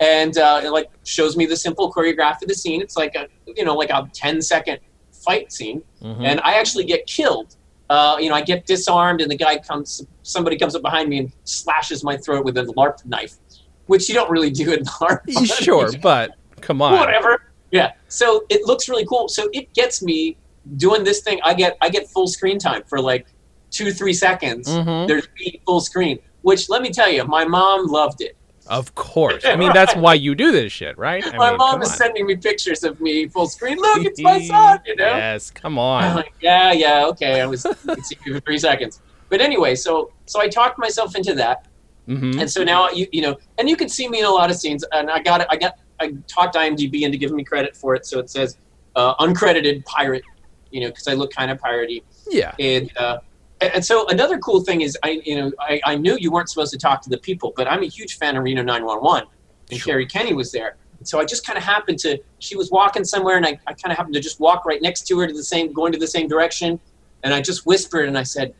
and 0.00 0.36
uh, 0.36 0.70
like 0.70 0.90
shows 1.04 1.36
me 1.36 1.46
the 1.46 1.56
simple 1.56 1.92
choreograph 1.92 2.42
of 2.42 2.48
the 2.48 2.54
scene. 2.54 2.82
It's 2.82 2.96
like 2.96 3.14
a 3.14 3.26
you 3.56 3.64
know 3.64 3.74
like 3.74 3.90
a 3.90 4.08
10 4.12 4.42
second 4.42 4.80
fight 5.12 5.52
scene, 5.52 5.82
mm-hmm. 6.02 6.24
and 6.24 6.40
I 6.40 6.54
actually 6.54 6.84
get 6.84 7.06
killed. 7.06 7.55
Uh, 7.88 8.16
you 8.18 8.28
know, 8.28 8.34
I 8.34 8.42
get 8.42 8.66
disarmed, 8.66 9.20
and 9.20 9.30
the 9.30 9.36
guy 9.36 9.58
comes. 9.58 10.06
Somebody 10.22 10.58
comes 10.58 10.74
up 10.74 10.82
behind 10.82 11.08
me 11.08 11.18
and 11.18 11.32
slashes 11.44 12.02
my 12.02 12.16
throat 12.16 12.44
with 12.44 12.56
a 12.58 12.64
LARP 12.76 13.04
knife, 13.06 13.34
which 13.86 14.08
you 14.08 14.14
don't 14.14 14.30
really 14.30 14.50
do 14.50 14.72
in 14.72 14.84
LARP. 14.84 15.20
sure, 15.62 15.90
but 16.02 16.32
come 16.60 16.82
on. 16.82 16.94
Whatever. 16.94 17.42
Yeah. 17.70 17.92
So 18.08 18.44
it 18.48 18.66
looks 18.66 18.88
really 18.88 19.06
cool. 19.06 19.28
So 19.28 19.48
it 19.52 19.72
gets 19.72 20.02
me 20.02 20.36
doing 20.76 21.04
this 21.04 21.20
thing. 21.20 21.40
I 21.44 21.54
get 21.54 21.76
I 21.80 21.88
get 21.88 22.08
full 22.08 22.26
screen 22.26 22.58
time 22.58 22.82
for 22.86 23.00
like 23.00 23.26
two 23.70 23.92
three 23.92 24.12
seconds. 24.14 24.68
Mm-hmm. 24.68 25.06
There's 25.06 25.28
full 25.64 25.80
screen, 25.80 26.18
which 26.42 26.68
let 26.68 26.82
me 26.82 26.90
tell 26.90 27.10
you, 27.10 27.24
my 27.24 27.44
mom 27.44 27.86
loved 27.86 28.20
it. 28.20 28.36
Of 28.68 28.94
course. 28.94 29.44
I 29.44 29.56
mean, 29.56 29.72
that's 29.72 29.94
why 29.94 30.14
you 30.14 30.34
do 30.34 30.52
this 30.52 30.72
shit, 30.72 30.98
right? 30.98 31.24
I 31.24 31.36
my 31.36 31.50
mean, 31.50 31.58
mom 31.58 31.82
is 31.82 31.90
on. 31.90 31.96
sending 31.96 32.26
me 32.26 32.36
pictures 32.36 32.84
of 32.84 33.00
me 33.00 33.28
full 33.28 33.48
screen. 33.48 33.78
Look, 33.78 34.04
it's 34.04 34.20
my 34.20 34.42
son, 34.46 34.80
you 34.86 34.96
know? 34.96 35.04
Yes, 35.04 35.50
come 35.50 35.78
on. 35.78 36.16
Like, 36.16 36.32
yeah, 36.40 36.72
yeah, 36.72 37.06
okay. 37.06 37.40
I 37.40 37.46
was 37.46 37.62
see 37.62 38.16
you 38.24 38.34
for 38.34 38.40
three 38.40 38.58
seconds. 38.58 39.00
But 39.28 39.40
anyway, 39.40 39.74
so 39.74 40.12
so 40.26 40.40
I 40.40 40.48
talked 40.48 40.78
myself 40.78 41.16
into 41.16 41.34
that. 41.34 41.66
Mm-hmm. 42.08 42.40
And 42.40 42.50
so 42.50 42.62
now 42.62 42.90
you 42.90 43.06
you 43.12 43.22
know, 43.22 43.36
and 43.58 43.68
you 43.68 43.76
can 43.76 43.88
see 43.88 44.08
me 44.08 44.20
in 44.20 44.24
a 44.24 44.30
lot 44.30 44.50
of 44.50 44.56
scenes. 44.56 44.84
And 44.92 45.10
I 45.10 45.20
got 45.20 45.40
it. 45.40 45.46
I 45.50 45.56
got 45.56 45.78
I 46.00 46.14
talked 46.26 46.54
IMDb 46.54 47.02
into 47.02 47.18
giving 47.18 47.36
me 47.36 47.44
credit 47.44 47.76
for 47.76 47.94
it, 47.94 48.06
so 48.06 48.18
it 48.18 48.30
says 48.30 48.58
uh, 48.94 49.14
uncredited 49.16 49.84
pirate, 49.84 50.24
you 50.70 50.80
know, 50.80 50.88
because 50.88 51.08
I 51.08 51.14
look 51.14 51.32
kind 51.32 51.50
of 51.50 51.60
piratey. 51.60 52.02
Yeah. 52.28 52.54
And 52.58 52.96
uh, 52.96 53.18
and 53.60 53.84
so 53.84 54.06
another 54.08 54.38
cool 54.38 54.60
thing 54.60 54.82
is 54.82 54.98
I 55.02 55.22
you 55.24 55.36
know 55.36 55.52
I, 55.58 55.80
I 55.84 55.96
knew 55.96 56.16
you 56.18 56.30
weren't 56.30 56.48
supposed 56.48 56.72
to 56.72 56.78
talk 56.78 57.02
to 57.02 57.10
the 57.10 57.18
people, 57.18 57.52
but 57.56 57.66
I'm 57.70 57.82
a 57.82 57.86
huge 57.86 58.18
fan 58.18 58.36
of 58.36 58.44
Reno 58.44 58.62
911, 58.62 59.28
and 59.70 59.80
sure. 59.80 59.94
Kerri 59.94 60.10
Kenney 60.10 60.34
was 60.34 60.52
there. 60.52 60.76
And 60.98 61.06
so 61.06 61.20
I 61.20 61.24
just 61.24 61.46
kind 61.46 61.58
of 61.58 61.64
happened 61.64 61.98
to 62.00 62.18
she 62.38 62.56
was 62.56 62.70
walking 62.70 63.04
somewhere, 63.04 63.36
and 63.36 63.46
I, 63.46 63.58
I 63.66 63.74
kind 63.74 63.92
of 63.92 63.96
happened 63.96 64.14
to 64.14 64.20
just 64.20 64.40
walk 64.40 64.64
right 64.64 64.80
next 64.80 65.06
to 65.08 65.18
her 65.20 65.26
to 65.26 65.32
the 65.32 65.44
same 65.44 65.72
going 65.72 65.92
to 65.92 65.98
the 65.98 66.06
same 66.06 66.28
direction, 66.28 66.80
and 67.22 67.34
I 67.34 67.40
just 67.40 67.66
whispered 67.66 68.08
and 68.08 68.18
I 68.18 68.22
said, 68.22 68.54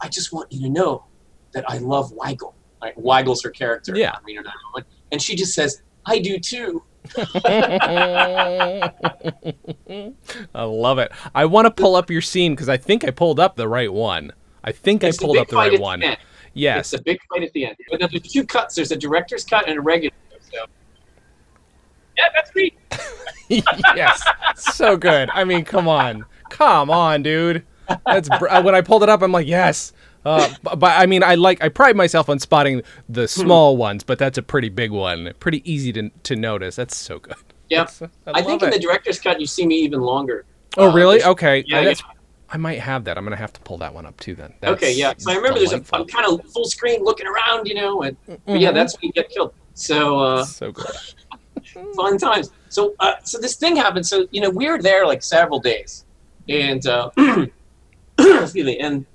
I 0.00 0.08
just 0.08 0.32
want 0.32 0.52
you 0.52 0.60
to 0.62 0.68
know 0.68 1.04
that 1.52 1.64
I 1.68 1.78
love 1.78 2.12
Wiegel. 2.12 2.54
Like 2.80 2.94
Wiegel's 2.96 3.42
her 3.42 3.50
character. 3.50 3.96
Yeah. 3.96 4.16
Reno 4.24 4.42
911, 4.42 4.86
and 5.12 5.22
she 5.22 5.34
just 5.34 5.54
says, 5.54 5.82
I 6.04 6.18
do 6.18 6.38
too. 6.38 6.82
I 10.54 10.62
love 10.62 10.98
it. 10.98 11.12
I 11.34 11.44
want 11.44 11.66
to 11.66 11.70
pull 11.70 11.96
up 11.96 12.10
your 12.10 12.22
scene 12.22 12.54
because 12.54 12.68
I 12.68 12.76
think 12.76 13.04
I 13.04 13.10
pulled 13.10 13.40
up 13.40 13.56
the 13.56 13.68
right 13.68 13.92
one. 13.92 14.32
I 14.64 14.72
think 14.72 15.04
it's 15.04 15.18
I 15.18 15.24
pulled 15.24 15.38
up 15.38 15.48
the 15.48 15.56
right 15.56 15.80
one. 15.80 16.00
The 16.00 16.16
yes. 16.54 16.92
It's 16.92 17.00
a 17.00 17.04
big 17.04 17.18
fight 17.28 17.42
at 17.42 17.52
the 17.52 17.66
end. 17.66 17.76
But 17.90 18.00
there's 18.00 18.22
two 18.22 18.44
cuts. 18.44 18.74
There's 18.74 18.90
a 18.90 18.96
director's 18.96 19.44
cut 19.44 19.68
and 19.68 19.78
a 19.78 19.80
regular. 19.80 20.14
So. 20.52 20.66
Yeah, 22.16 22.24
that's 22.34 22.54
me. 22.54 22.76
yes. 23.94 24.22
So 24.56 24.96
good. 24.96 25.30
I 25.32 25.44
mean, 25.44 25.64
come 25.64 25.88
on. 25.88 26.24
Come 26.50 26.90
on, 26.90 27.22
dude. 27.22 27.64
That's 28.04 28.28
br- 28.38 28.48
when 28.62 28.74
I 28.74 28.80
pulled 28.80 29.02
it 29.02 29.08
up. 29.08 29.22
I'm 29.22 29.32
like, 29.32 29.46
yes. 29.46 29.92
Uh, 30.26 30.52
but, 30.62 30.80
but, 30.80 31.00
I 31.00 31.06
mean, 31.06 31.22
I 31.22 31.36
like 31.36 31.62
I 31.62 31.68
pride 31.68 31.94
myself 31.94 32.28
on 32.28 32.40
spotting 32.40 32.82
the 33.08 33.22
hmm. 33.22 33.26
small 33.26 33.76
ones, 33.76 34.02
but 34.02 34.18
that's 34.18 34.36
a 34.36 34.42
pretty 34.42 34.68
big 34.68 34.90
one. 34.90 35.32
Pretty 35.38 35.62
easy 35.70 35.92
to 35.92 36.10
to 36.24 36.34
notice. 36.34 36.74
That's 36.74 36.96
so 36.96 37.20
good. 37.20 37.36
Yeah, 37.68 37.86
I, 38.26 38.40
I, 38.40 38.42
think 38.42 38.62
it. 38.62 38.66
in 38.66 38.70
the 38.70 38.78
director's 38.78 39.18
cut 39.20 39.40
you 39.40 39.46
see 39.46 39.66
me 39.66 39.76
even 39.76 40.00
longer. 40.00 40.44
Oh, 40.76 40.90
uh, 40.90 40.94
really? 40.94 41.22
Okay. 41.22 41.64
Yeah, 41.66 41.80
yeah. 41.80 41.94
I 42.48 42.56
might 42.58 42.78
have 42.78 43.04
that. 43.04 43.18
I'm 43.18 43.24
gonna 43.24 43.36
have 43.36 43.52
to 43.52 43.60
pull 43.60 43.78
that 43.78 43.94
one 43.94 44.04
up 44.06 44.18
too. 44.18 44.34
Then. 44.34 44.52
That's 44.60 44.72
okay. 44.74 44.92
Yeah. 44.92 45.14
So 45.16 45.30
I 45.30 45.36
remember 45.36 45.58
there's 45.58 45.72
a 45.72 45.82
I'm 45.92 46.06
kind 46.06 46.26
of 46.26 46.44
full 46.50 46.66
screen 46.66 47.04
looking 47.04 47.26
around, 47.26 47.66
you 47.66 47.74
know, 47.74 48.02
and 48.02 48.16
mm-hmm. 48.26 48.56
yeah, 48.56 48.72
that's 48.72 48.94
when 48.94 49.08
you 49.08 49.12
get 49.12 49.30
killed. 49.30 49.54
So. 49.74 50.18
Uh, 50.18 50.44
so 50.44 50.72
good. 50.72 50.86
fun 51.94 52.18
times. 52.18 52.50
So 52.68 52.94
uh, 53.00 53.14
so 53.22 53.38
this 53.38 53.56
thing 53.56 53.76
happened. 53.76 54.06
So 54.06 54.26
you 54.30 54.40
know 54.40 54.50
we 54.50 54.68
were 54.68 54.80
there 54.80 55.06
like 55.06 55.22
several 55.22 55.60
days, 55.60 56.04
and 56.48 56.86
uh, 56.86 57.10
excuse 58.18 58.66
me, 58.66 58.78
and 58.78 59.06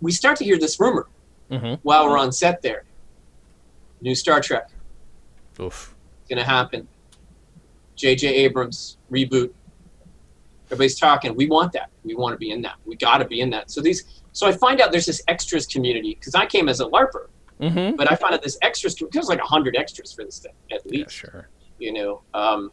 we 0.00 0.12
start 0.12 0.36
to 0.38 0.44
hear 0.44 0.58
this 0.58 0.78
rumor 0.78 1.06
mm-hmm. 1.50 1.74
while 1.82 2.08
we're 2.08 2.18
on 2.18 2.32
set 2.32 2.62
there. 2.62 2.84
New 4.00 4.14
Star 4.14 4.40
Trek. 4.40 4.70
Oof. 5.60 5.94
It's 6.20 6.28
gonna 6.28 6.44
happen. 6.44 6.86
J.J. 7.94 8.28
Abrams 8.28 8.98
reboot. 9.10 9.52
Everybody's 10.66 10.98
talking. 10.98 11.34
We 11.34 11.46
want 11.46 11.72
that. 11.72 11.90
We 12.04 12.14
want 12.14 12.34
to 12.34 12.38
be 12.38 12.50
in 12.50 12.60
that. 12.62 12.76
We 12.84 12.96
got 12.96 13.18
to 13.18 13.24
be 13.24 13.40
in 13.40 13.50
that. 13.50 13.70
So 13.70 13.80
these. 13.80 14.22
So 14.32 14.46
I 14.46 14.52
find 14.52 14.80
out 14.82 14.92
there's 14.92 15.06
this 15.06 15.22
extras 15.28 15.66
community 15.66 16.14
because 16.14 16.34
I 16.34 16.44
came 16.44 16.68
as 16.68 16.80
a 16.80 16.84
larper, 16.84 17.28
mm-hmm. 17.58 17.96
but 17.96 18.10
I 18.12 18.16
found 18.16 18.34
out 18.34 18.42
this 18.42 18.58
extras. 18.60 18.96
There's 19.12 19.28
like 19.28 19.40
hundred 19.40 19.76
extras 19.76 20.12
for 20.12 20.24
this 20.24 20.40
thing 20.40 20.52
at 20.70 20.84
least. 20.86 21.22
Yeah, 21.22 21.30
sure. 21.30 21.48
You 21.78 21.92
know, 21.92 22.22
um, 22.34 22.70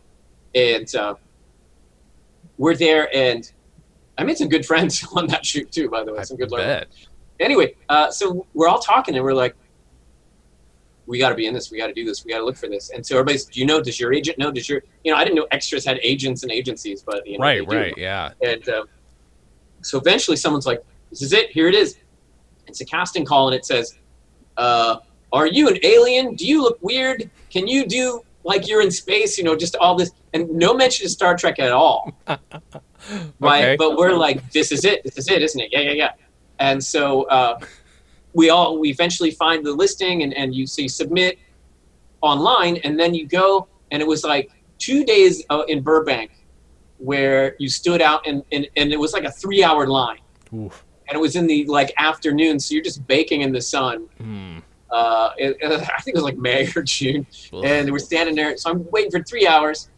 and 0.56 0.94
uh, 0.96 1.16
we're 2.58 2.76
there, 2.76 3.16
and 3.16 3.50
I 4.18 4.24
made 4.24 4.38
some 4.38 4.50
good 4.50 4.66
friends 4.66 5.06
on 5.16 5.28
that 5.28 5.46
shoot 5.46 5.72
too. 5.72 5.90
By 5.90 6.04
the 6.04 6.14
way, 6.14 6.20
I 6.20 6.24
some 6.24 6.38
good 6.38 6.52
learning 6.52 6.86
anyway, 7.40 7.76
uh, 7.90 8.12
so 8.12 8.46
we're 8.54 8.68
all 8.68 8.80
talking 8.80 9.16
and 9.16 9.24
we're 9.24 9.34
like, 9.34 9.56
we 11.06 11.20
got 11.20 11.30
to 11.30 11.36
be 11.36 11.48
in 11.48 11.54
this. 11.54 11.72
We 11.72 11.78
got 11.78 11.88
to 11.88 11.94
do 11.94 12.06
this. 12.06 12.24
We 12.24 12.32
got 12.32 12.40
to 12.40 12.46
look 12.46 12.58
for 12.58 12.70
this. 12.70 12.90
And 12.90 13.06
so 13.06 13.16
everybody's, 13.16 13.46
do 13.46 13.60
you 13.60 13.66
know? 13.66 13.82
Does 13.82 14.00
your 14.00 14.14
agent 14.14 14.38
know? 14.38 14.52
Does 14.52 14.70
your, 14.70 14.82
you 15.04 15.12
know, 15.12 15.18
I 15.18 15.24
didn't 15.24 15.36
know 15.36 15.48
extras 15.52 15.86
had 15.86 16.00
agents 16.02 16.44
and 16.44 16.52
agencies, 16.52 17.04
but 17.04 17.26
you 17.28 17.38
know, 17.38 17.44
right, 17.44 17.68
right, 17.68 17.94
yeah. 17.98 18.32
And 18.42 18.68
uh, 18.70 18.86
so 19.82 19.98
eventually, 19.98 20.38
someone's 20.38 20.66
like, 20.66 20.84
"This 21.10 21.22
is 21.22 21.34
it. 21.34 21.52
Here 21.52 21.68
it 21.68 21.76
is." 21.76 21.98
It's 22.68 22.80
a 22.82 22.86
casting 22.86 23.26
call, 23.26 23.48
and 23.48 23.56
it 23.56 23.66
says, 23.66 23.98
uh, 24.58 24.98
"Are 25.32 25.48
you 25.48 25.68
an 25.68 25.78
alien? 25.84 26.36
Do 26.36 26.48
you 26.48 26.62
look 26.62 26.80
weird? 26.82 27.30
Can 27.50 27.68
you 27.68 27.86
do 27.86 28.22
like 28.46 28.68
you're 28.68 28.82
in 28.82 28.92
space? 28.92 29.38
You 29.38 29.44
know, 29.44 29.56
just 29.56 29.76
all 29.76 29.96
this." 29.96 30.12
And 30.34 30.50
no 30.52 30.74
mention 30.74 31.06
of 31.06 31.12
Star 31.12 31.36
Trek 31.36 31.60
at 31.60 31.72
all. 31.72 32.14
right, 32.28 33.64
okay. 33.66 33.76
but 33.78 33.98
we're 33.98 34.14
like, 34.14 34.52
"This 34.52 34.72
is 34.72 34.86
it. 34.86 35.04
This 35.04 35.18
is 35.18 35.28
it, 35.28 35.42
isn't 35.42 35.60
it?" 35.60 35.70
Yeah, 35.74 35.82
yeah, 35.82 35.92
yeah. 35.92 36.12
And 36.64 36.82
so 36.82 37.24
uh, 37.24 37.60
we 38.32 38.50
all 38.50 38.80
we 38.80 38.90
eventually 38.90 39.32
find 39.32 39.66
the 39.66 39.74
listing 39.74 40.24
and, 40.24 40.34
and 40.34 40.56
you 40.56 40.66
see 40.66 40.88
submit 40.88 41.38
online 42.22 42.78
and 42.86 42.98
then 42.98 43.14
you 43.14 43.28
go 43.28 43.68
and 43.92 44.02
it 44.02 44.08
was 44.08 44.24
like 44.24 44.50
two 44.78 45.04
days 45.04 45.44
uh, 45.50 45.64
in 45.68 45.82
Burbank 45.82 46.32
where 47.00 47.58
you 47.60 47.68
stood 47.68 48.02
out 48.02 48.26
and, 48.26 48.44
and, 48.54 48.66
and 48.78 48.94
it 48.94 49.00
was 49.00 49.12
like 49.12 49.26
a 49.26 49.32
three 49.32 49.62
hour 49.62 49.88
line. 49.88 50.20
Oof. 50.56 50.86
And 51.10 51.18
it 51.18 51.20
was 51.20 51.36
in 51.36 51.48
the 51.48 51.66
like 51.66 51.92
afternoon, 51.98 52.62
so 52.62 52.74
you're 52.74 52.84
just 52.84 53.06
baking 53.08 53.42
in 53.42 53.52
the 53.52 53.60
sun. 53.60 54.08
Mm. 54.22 54.62
Uh, 54.90 55.32
it, 55.38 55.58
I 55.64 56.02
think 56.02 56.16
it 56.16 56.16
was 56.16 56.24
like 56.24 56.38
May 56.38 56.72
or 56.74 56.82
June, 56.82 57.28
Ugh. 57.52 57.66
and 57.66 57.92
we're 57.92 58.00
standing 58.00 58.36
there. 58.36 58.56
So 58.56 58.72
I'm 58.72 58.90
waiting 58.90 59.12
for 59.12 59.22
three 59.22 59.46
hours, 59.46 59.90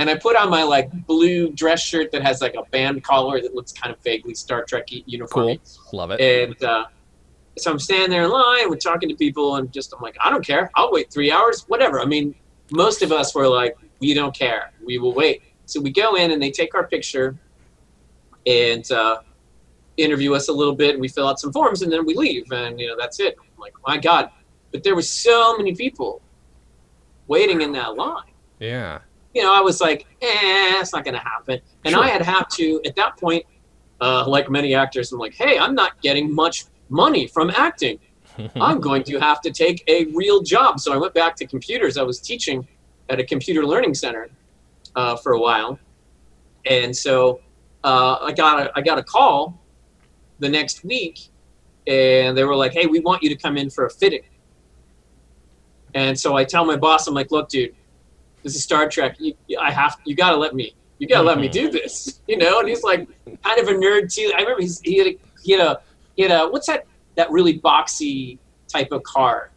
and 0.00 0.08
I 0.08 0.14
put 0.14 0.34
on 0.34 0.48
my 0.48 0.62
like 0.62 0.90
blue 1.06 1.52
dress 1.52 1.82
shirt 1.82 2.10
that 2.12 2.22
has 2.22 2.40
like 2.40 2.54
a 2.54 2.62
band 2.70 3.04
collar 3.04 3.38
that 3.42 3.54
looks 3.54 3.70
kind 3.70 3.94
of 3.94 4.02
vaguely 4.02 4.32
Star 4.34 4.64
Trek 4.64 4.88
uniform. 4.88 5.58
Cool, 5.58 5.98
love 5.98 6.10
it. 6.10 6.20
And 6.22 6.64
uh, 6.64 6.86
so 7.58 7.70
I'm 7.70 7.78
standing 7.78 8.08
there 8.08 8.24
in 8.24 8.30
line, 8.30 8.70
we're 8.70 8.76
talking 8.76 9.10
to 9.10 9.14
people, 9.14 9.56
and 9.56 9.70
just 9.70 9.92
I'm 9.92 10.00
like, 10.00 10.16
I 10.18 10.30
don't 10.30 10.44
care. 10.44 10.70
I'll 10.74 10.90
wait 10.90 11.12
three 11.12 11.30
hours, 11.30 11.66
whatever. 11.68 12.00
I 12.00 12.06
mean, 12.06 12.34
most 12.72 13.02
of 13.02 13.12
us 13.12 13.34
were 13.34 13.46
like, 13.46 13.76
we 14.00 14.14
don't 14.14 14.34
care. 14.34 14.72
We 14.82 14.96
will 14.96 15.12
wait. 15.12 15.42
So 15.66 15.82
we 15.82 15.90
go 15.90 16.14
in 16.14 16.30
and 16.30 16.40
they 16.40 16.50
take 16.50 16.74
our 16.74 16.86
picture 16.86 17.36
and 18.46 18.90
uh, 18.90 19.18
interview 19.98 20.32
us 20.32 20.48
a 20.48 20.52
little 20.52 20.74
bit, 20.74 20.92
and 20.92 21.00
we 21.02 21.08
fill 21.08 21.28
out 21.28 21.38
some 21.38 21.52
forms, 21.52 21.82
and 21.82 21.92
then 21.92 22.06
we 22.06 22.14
leave, 22.14 22.50
and 22.52 22.80
you 22.80 22.88
know 22.88 22.96
that's 22.98 23.20
it. 23.20 23.36
I'm 23.38 23.60
like, 23.60 23.74
my 23.86 23.98
God! 23.98 24.30
But 24.72 24.82
there 24.82 24.94
were 24.94 25.02
so 25.02 25.58
many 25.58 25.74
people 25.74 26.22
waiting 27.26 27.60
in 27.60 27.72
that 27.72 27.96
line. 27.96 28.24
Yeah 28.60 29.00
you 29.34 29.42
know, 29.42 29.54
I 29.54 29.60
was 29.60 29.80
like, 29.80 30.06
eh, 30.22 30.80
it's 30.80 30.92
not 30.92 31.04
going 31.04 31.14
to 31.14 31.20
happen. 31.20 31.60
And 31.84 31.94
sure. 31.94 32.02
I 32.02 32.08
had 32.08 32.22
have 32.22 32.48
to, 32.48 32.80
at 32.84 32.96
that 32.96 33.16
point, 33.16 33.44
uh, 34.00 34.26
like 34.26 34.50
many 34.50 34.74
actors, 34.74 35.12
I'm 35.12 35.18
like, 35.18 35.34
hey, 35.34 35.58
I'm 35.58 35.74
not 35.74 36.00
getting 36.02 36.34
much 36.34 36.64
money 36.88 37.26
from 37.26 37.50
acting. 37.50 37.98
I'm 38.56 38.80
going 38.80 39.04
to 39.04 39.18
have 39.18 39.40
to 39.42 39.50
take 39.50 39.84
a 39.86 40.06
real 40.06 40.42
job. 40.42 40.80
So 40.80 40.92
I 40.92 40.96
went 40.96 41.14
back 41.14 41.36
to 41.36 41.46
computers. 41.46 41.96
I 41.96 42.02
was 42.02 42.20
teaching 42.20 42.66
at 43.08 43.20
a 43.20 43.24
computer 43.24 43.64
learning 43.64 43.94
center 43.94 44.30
uh, 44.96 45.16
for 45.16 45.32
a 45.32 45.40
while. 45.40 45.78
And 46.66 46.96
so 46.96 47.40
uh, 47.84 48.18
I, 48.22 48.32
got 48.32 48.66
a, 48.66 48.72
I 48.74 48.80
got 48.80 48.98
a 48.98 49.02
call 49.02 49.60
the 50.38 50.48
next 50.48 50.84
week, 50.84 51.28
and 51.86 52.36
they 52.36 52.44
were 52.44 52.56
like, 52.56 52.72
hey, 52.72 52.86
we 52.86 53.00
want 53.00 53.22
you 53.22 53.28
to 53.28 53.36
come 53.36 53.56
in 53.56 53.70
for 53.70 53.86
a 53.86 53.90
fitting. 53.90 54.22
And 55.94 56.18
so 56.18 56.36
I 56.36 56.44
tell 56.44 56.64
my 56.64 56.76
boss, 56.76 57.06
I'm 57.06 57.14
like, 57.14 57.30
look, 57.30 57.48
dude, 57.48 57.74
this 58.42 58.54
is 58.54 58.62
Star 58.62 58.88
Trek. 58.88 59.16
You, 59.18 59.34
I 59.60 59.70
have, 59.70 59.98
you 60.04 60.14
got 60.14 60.30
to 60.30 60.36
let 60.36 60.54
me, 60.54 60.74
you 60.98 61.08
got 61.08 61.18
to 61.18 61.26
let 61.26 61.38
me 61.38 61.48
mm-hmm. 61.48 61.66
do 61.66 61.70
this, 61.70 62.20
you 62.28 62.36
know? 62.36 62.60
And 62.60 62.68
he's 62.68 62.82
like 62.82 63.08
kind 63.42 63.60
of 63.60 63.68
a 63.68 63.72
nerd 63.72 64.12
too. 64.12 64.32
I 64.34 64.40
remember 64.40 64.62
he's, 64.62 64.80
he 64.80 64.98
had 64.98 65.06
a, 65.08 65.18
he 65.42 65.52
had 65.52 65.60
a, 65.60 65.80
he 66.16 66.22
had 66.22 66.32
a, 66.32 66.48
what's 66.48 66.66
that, 66.66 66.86
that 67.16 67.30
really 67.30 67.58
boxy 67.58 68.38
type 68.68 68.92
of 68.92 69.02
car? 69.02 69.50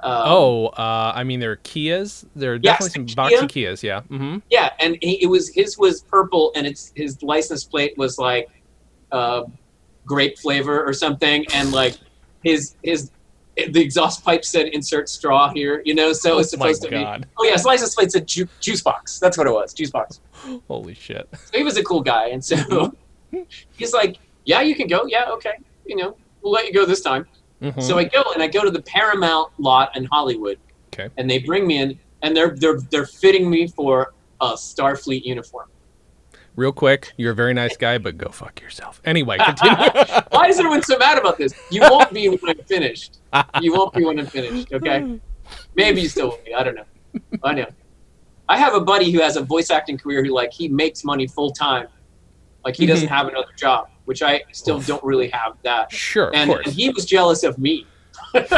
Um, 0.00 0.22
oh, 0.24 0.66
uh, 0.68 1.12
I 1.14 1.24
mean, 1.24 1.40
there 1.40 1.52
are 1.52 1.56
Kias. 1.56 2.26
There 2.36 2.52
are 2.52 2.58
definitely 2.58 3.04
yes, 3.04 3.14
some 3.14 3.28
Kia. 3.28 3.40
boxy 3.40 3.48
Kias. 3.48 3.82
Yeah. 3.82 4.00
Mm-hmm. 4.02 4.38
Yeah, 4.50 4.70
and 4.78 4.98
he, 5.00 5.22
it 5.22 5.26
was 5.26 5.48
his 5.54 5.78
was 5.78 6.02
purple, 6.02 6.52
and 6.54 6.66
it's 6.66 6.92
his 6.94 7.22
license 7.22 7.64
plate 7.64 7.96
was 7.96 8.18
like 8.18 8.48
uh, 9.10 9.44
grape 10.04 10.38
flavor 10.38 10.84
or 10.84 10.92
something, 10.92 11.46
and 11.54 11.72
like 11.72 11.96
his 12.44 12.76
his 12.82 13.10
the 13.56 13.80
exhaust 13.80 14.24
pipe 14.24 14.44
said 14.44 14.68
"insert 14.68 15.08
straw 15.08 15.50
here," 15.52 15.82
you 15.84 15.94
know. 15.94 16.12
So 16.12 16.38
it's 16.38 16.48
oh 16.48 16.56
supposed 16.56 16.82
to 16.82 16.90
God. 16.90 17.22
be. 17.22 17.28
Oh 17.38 17.44
yeah, 17.44 17.56
license 17.64 17.94
plate 17.94 18.12
said 18.12 18.26
ju- 18.26 18.48
"juice 18.60 18.82
box." 18.82 19.18
That's 19.18 19.38
what 19.38 19.46
it 19.46 19.52
was, 19.52 19.72
juice 19.72 19.90
box. 19.90 20.20
Holy 20.68 20.94
shit! 20.94 21.28
So 21.32 21.58
he 21.58 21.64
was 21.64 21.76
a 21.76 21.84
cool 21.84 22.02
guy, 22.02 22.28
and 22.28 22.44
so 22.44 22.94
he's 23.76 23.92
like, 23.92 24.18
"Yeah, 24.44 24.60
you 24.60 24.74
can 24.74 24.86
go. 24.86 25.06
Yeah, 25.06 25.30
okay. 25.30 25.54
You 25.86 25.96
know, 25.96 26.16
we'll 26.42 26.52
let 26.52 26.66
you 26.66 26.72
go 26.72 26.84
this 26.84 27.00
time." 27.00 27.26
Mm-hmm. 27.62 27.80
So 27.80 27.96
I 27.98 28.04
go 28.04 28.22
and 28.34 28.42
I 28.42 28.48
go 28.48 28.62
to 28.62 28.70
the 28.70 28.82
Paramount 28.82 29.52
lot 29.58 29.96
in 29.96 30.04
Hollywood. 30.04 30.58
Okay. 30.92 31.08
And 31.16 31.28
they 31.28 31.38
bring 31.38 31.66
me 31.66 31.78
in, 31.78 31.98
and 32.22 32.36
they're 32.36 32.54
they're 32.56 32.80
they're 32.90 33.06
fitting 33.06 33.48
me 33.48 33.68
for 33.68 34.12
a 34.40 34.52
Starfleet 34.52 35.24
uniform. 35.24 35.68
Real 36.56 36.72
quick, 36.72 37.12
you're 37.16 37.32
a 37.32 37.34
very 37.34 37.54
nice 37.54 37.76
guy, 37.76 37.98
but 37.98 38.16
go 38.16 38.30
fuck 38.30 38.60
yourself. 38.60 39.00
Anyway, 39.04 39.38
continue. 39.38 39.76
Why 40.30 40.48
is 40.48 40.58
everyone 40.58 40.82
so 40.82 40.98
mad 40.98 41.18
about 41.18 41.38
this? 41.38 41.54
You 41.70 41.82
won't 41.82 42.12
be 42.12 42.28
when 42.28 42.40
I'm 42.48 42.64
finished. 42.64 43.18
You 43.60 43.74
won't 43.74 43.92
be 43.92 44.04
when 44.04 44.18
I'm 44.18 44.26
finished. 44.26 44.72
Okay. 44.72 45.20
Maybe 45.74 46.00
you 46.00 46.08
still 46.08 46.30
will 46.30 46.40
be. 46.44 46.54
I 46.54 46.62
don't 46.62 46.74
know. 46.74 46.86
I 47.44 47.52
know. 47.52 47.66
I 48.48 48.56
have 48.58 48.74
a 48.74 48.80
buddy 48.80 49.10
who 49.12 49.20
has 49.20 49.36
a 49.36 49.42
voice 49.42 49.70
acting 49.70 49.98
career 49.98 50.24
who 50.24 50.32
like 50.32 50.52
he 50.52 50.68
makes 50.68 51.04
money 51.04 51.26
full 51.26 51.50
time, 51.52 51.88
like 52.64 52.74
he 52.74 52.84
mm-hmm. 52.84 52.94
doesn't 52.94 53.08
have 53.08 53.28
another 53.28 53.52
job 53.56 53.90
which 54.06 54.22
I 54.22 54.42
still 54.52 54.78
Oof. 54.78 54.86
don't 54.86 55.04
really 55.04 55.28
have 55.28 55.58
that. 55.62 55.92
Sure, 55.92 56.34
and, 56.34 56.50
and 56.50 56.66
he 56.66 56.88
was 56.88 57.04
jealous 57.04 57.42
of 57.42 57.58
me. 57.58 57.86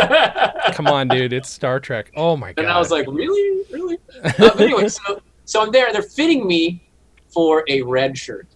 Come 0.73 0.87
on, 0.87 1.09
dude! 1.09 1.33
It's 1.33 1.51
Star 1.51 1.81
Trek. 1.81 2.13
Oh 2.15 2.37
my 2.37 2.53
god! 2.53 2.63
And 2.63 2.73
I 2.73 2.79
was 2.79 2.91
like, 2.91 3.07
really, 3.09 3.65
really? 3.73 3.99
uh, 4.23 4.51
anyway, 4.59 4.89
so 4.89 5.21
so 5.45 5.63
I'm 5.63 5.73
there. 5.73 5.93
They're 5.93 6.03
fitting 6.03 6.47
me 6.47 6.88
for 7.29 7.65
a 7.69 7.83
red 7.83 8.17
shirt. 8.17 8.47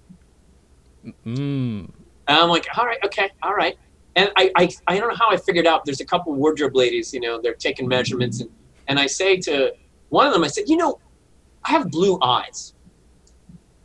Mm. 1.05 1.91
And 2.29 2.39
I'm 2.39 2.49
like, 2.49 2.67
all 2.77 2.87
right, 2.87 2.99
okay, 3.05 3.31
all 3.43 3.55
right. 3.55 3.77
And 4.15 4.31
I, 4.37 4.51
I, 4.57 4.69
I 4.87 4.99
don't 4.99 5.09
know 5.09 5.17
how 5.17 5.31
I 5.31 5.37
figured 5.37 5.67
out. 5.67 5.85
There's 5.85 6.01
a 6.01 6.05
couple 6.05 6.35
wardrobe 6.35 6.77
ladies, 6.77 7.13
you 7.13 7.21
know, 7.21 7.41
they're 7.41 7.55
taking 7.55 7.89
measurements, 7.89 8.41
and 8.41 8.51
and 8.89 8.99
I 8.99 9.07
say 9.07 9.37
to 9.39 9.73
one 10.11 10.27
of 10.27 10.33
them, 10.33 10.45
I 10.45 10.49
said, 10.49 10.69
you 10.69 10.77
know, 10.77 10.99
I 11.65 11.71
have 11.71 11.91
blue 11.91 12.19
eyes, 12.21 12.75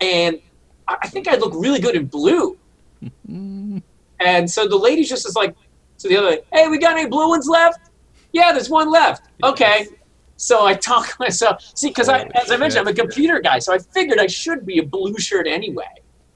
and 0.02 0.40
I 0.88 1.08
think 1.08 1.28
I'd 1.28 1.40
look 1.40 1.54
really 1.56 1.80
good 1.80 1.96
in 1.96 2.06
blue 2.06 2.58
and 4.20 4.50
so 4.50 4.68
the 4.68 4.78
lady 4.78 5.04
just 5.04 5.28
is 5.28 5.36
like 5.36 5.56
to 6.00 6.08
the 6.08 6.18
other, 6.18 6.38
hey, 6.54 6.68
we 6.68 6.78
got 6.78 6.98
any 6.98 7.10
blue 7.10 7.30
ones 7.30 7.48
left? 7.48 7.90
Yeah, 8.34 8.52
there's 8.52 8.70
one 8.70 8.92
left. 8.92 9.30
Okay. 9.44 9.88
So 10.38 10.66
I 10.66 10.76
talk 10.76 11.16
myself, 11.20 11.64
see, 11.76 11.90
because 11.90 12.10
I, 12.10 12.24
as 12.36 12.52
I 12.52 12.58
mentioned, 12.58 12.88
I'm 12.88 12.94
a 12.94 12.96
computer 12.96 13.40
guy, 13.40 13.60
so 13.60 13.74
I 13.74 13.80
figured 13.80 14.20
I 14.20 14.28
should 14.28 14.66
be 14.66 14.80
a 14.80 14.84
blue 14.84 15.18
shirt 15.18 15.48
anyway. 15.48 15.86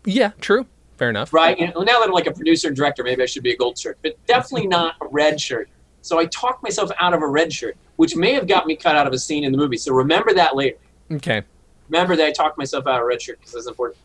Yeah, 0.05 0.31
true. 0.41 0.65
Fair 0.97 1.09
enough. 1.09 1.33
Right. 1.33 1.57
And 1.59 1.73
now 1.73 1.99
that 1.99 2.03
I'm 2.03 2.11
like 2.11 2.27
a 2.27 2.31
producer 2.31 2.67
and 2.67 2.75
director, 2.75 3.03
maybe 3.03 3.23
I 3.23 3.25
should 3.25 3.43
be 3.43 3.53
a 3.53 3.57
gold 3.57 3.77
shirt, 3.77 3.97
but 4.03 4.23
definitely 4.27 4.67
not 4.67 4.95
a 5.01 5.07
red 5.07 5.39
shirt. 5.39 5.69
So 6.01 6.19
I 6.19 6.25
talked 6.25 6.63
myself 6.63 6.91
out 6.99 7.13
of 7.13 7.21
a 7.21 7.27
red 7.27 7.53
shirt, 7.53 7.77
which 7.95 8.15
may 8.15 8.33
have 8.33 8.47
got 8.47 8.67
me 8.67 8.75
cut 8.75 8.95
out 8.95 9.07
of 9.07 9.13
a 9.13 9.17
scene 9.19 9.43
in 9.43 9.51
the 9.51 9.57
movie. 9.57 9.77
So 9.77 9.93
remember 9.93 10.33
that 10.33 10.55
later. 10.55 10.77
Okay. 11.11 11.43
Remember 11.89 12.15
that 12.15 12.25
I 12.25 12.31
talked 12.31 12.57
myself 12.57 12.87
out 12.87 12.97
of 12.97 13.01
a 13.01 13.05
red 13.05 13.21
shirt 13.21 13.39
because 13.39 13.55
it's 13.55 13.67
important. 13.67 13.99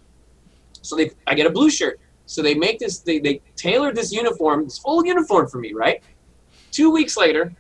So 0.82 0.96
they, 0.96 1.11
I 1.26 1.35
get 1.35 1.46
a 1.46 1.50
blue 1.50 1.70
shirt. 1.70 2.00
So 2.26 2.42
they 2.42 2.54
make 2.54 2.78
this, 2.78 2.98
they, 2.98 3.18
they 3.18 3.40
tailored 3.56 3.94
this 3.94 4.12
uniform, 4.12 4.64
this 4.64 4.78
full 4.78 5.04
uniform 5.06 5.48
for 5.48 5.59
me, 5.59 5.72
right? 5.72 6.02
Two 6.70 6.90
weeks 6.90 7.16
later, 7.16 7.52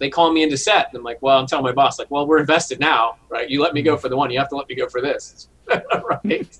they 0.00 0.10
call 0.10 0.32
me 0.32 0.42
into 0.42 0.56
set. 0.56 0.88
And 0.88 0.98
I'm 0.98 1.04
like, 1.04 1.22
well, 1.22 1.38
I'm 1.38 1.46
telling 1.46 1.64
my 1.64 1.72
boss, 1.72 1.98
like, 1.98 2.10
well, 2.10 2.26
we're 2.26 2.40
invested 2.40 2.80
now, 2.80 3.18
right? 3.28 3.48
You 3.48 3.62
let 3.62 3.74
me 3.74 3.82
go 3.82 3.92
mm-hmm. 3.92 4.00
for 4.00 4.08
the 4.08 4.16
one, 4.16 4.30
you 4.30 4.38
have 4.38 4.48
to 4.48 4.56
let 4.56 4.68
me 4.68 4.74
go 4.74 4.88
for 4.88 5.00
this, 5.00 5.48
right? 6.24 6.58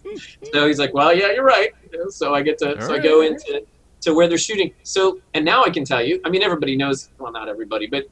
so 0.53 0.69
he's 0.69 0.79
like, 0.79 0.95
well, 0.95 1.13
yeah, 1.13 1.33
you're 1.33 1.45
right. 1.45 1.71
So 2.11 2.35
I 2.35 2.43
get 2.43 2.59
to, 2.59 2.77
All 2.77 2.81
so 2.83 2.89
right. 2.93 3.01
I 3.01 3.03
go 3.03 3.23
into 3.23 3.65
to 4.03 4.15
where 4.15 4.29
they're 4.29 4.39
shooting. 4.39 4.73
So, 4.83 5.21
and 5.35 5.45
now 5.45 5.65
I 5.65 5.71
can 5.71 5.85
tell 5.85 6.03
you, 6.03 6.21
I 6.25 6.31
mean, 6.31 6.43
everybody 6.43 6.77
knows, 6.77 7.11
well, 7.19 7.33
not 7.33 7.49
everybody, 7.49 7.87
but 7.87 8.05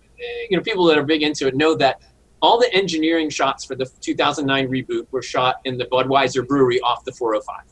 you 0.50 0.56
know, 0.56 0.62
people 0.62 0.84
that 0.86 0.98
are 0.98 1.02
big 1.02 1.22
into 1.22 1.46
it 1.46 1.54
know 1.54 1.74
that 1.76 2.00
all 2.40 2.58
the 2.58 2.72
engineering 2.74 3.30
shots 3.30 3.64
for 3.64 3.74
the 3.74 3.86
2009 4.00 4.68
reboot 4.68 5.06
were 5.10 5.22
shot 5.22 5.56
in 5.64 5.76
the 5.76 5.86
Budweiser 5.86 6.46
Brewery 6.46 6.80
off 6.80 7.04
the 7.04 7.12
405. 7.12 7.64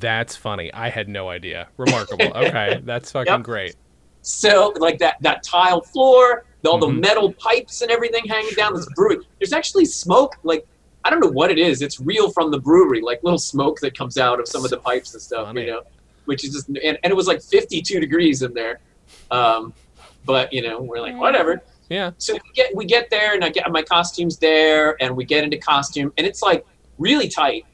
That's 0.00 0.34
funny. 0.34 0.72
I 0.72 0.88
had 0.88 1.08
no 1.08 1.28
idea. 1.28 1.68
Remarkable. 1.76 2.26
Okay, 2.36 2.80
that's 2.84 3.12
fucking 3.12 3.32
yep. 3.32 3.42
great. 3.42 3.76
So, 4.22 4.74
like 4.78 4.98
that 4.98 5.16
that 5.20 5.44
tile 5.44 5.80
floor, 5.80 6.44
all 6.66 6.80
mm-hmm. 6.80 6.94
the 6.94 7.00
metal 7.00 7.32
pipes 7.34 7.82
and 7.82 7.90
everything 7.90 8.24
hanging 8.26 8.54
down 8.54 8.74
this 8.74 8.88
brewery. 8.94 9.18
There's 9.38 9.52
actually 9.52 9.84
smoke. 9.84 10.36
Like 10.42 10.66
I 11.04 11.10
don't 11.10 11.20
know 11.20 11.30
what 11.30 11.50
it 11.50 11.58
is. 11.58 11.82
It's 11.82 12.00
real 12.00 12.30
from 12.30 12.50
the 12.50 12.58
brewery, 12.58 13.00
like 13.00 13.22
little 13.22 13.38
smoke 13.38 13.80
that 13.80 13.96
comes 13.96 14.18
out 14.18 14.40
of 14.40 14.48
some 14.48 14.64
of 14.64 14.70
the 14.70 14.78
pipes 14.78 15.12
and 15.14 15.22
stuff. 15.22 15.46
Funny. 15.46 15.62
You 15.62 15.66
know, 15.68 15.82
which 16.24 16.44
is 16.44 16.52
just 16.52 16.68
and, 16.68 16.98
and 17.02 17.10
it 17.10 17.14
was 17.14 17.26
like 17.26 17.42
52 17.42 18.00
degrees 18.00 18.42
in 18.42 18.52
there. 18.54 18.80
Um, 19.30 19.72
but 20.24 20.52
you 20.52 20.62
know, 20.62 20.80
we're 20.80 21.00
like 21.00 21.16
whatever. 21.16 21.62
Yeah. 21.88 22.10
So 22.18 22.34
we 22.34 22.40
get 22.54 22.74
we 22.76 22.84
get 22.84 23.08
there, 23.10 23.34
and 23.34 23.44
I 23.44 23.48
get 23.48 23.70
my 23.70 23.82
costumes 23.82 24.38
there, 24.38 25.02
and 25.02 25.16
we 25.16 25.24
get 25.24 25.44
into 25.44 25.56
costume, 25.56 26.12
and 26.18 26.26
it's 26.26 26.42
like 26.42 26.66
really 26.98 27.28
tight 27.28 27.64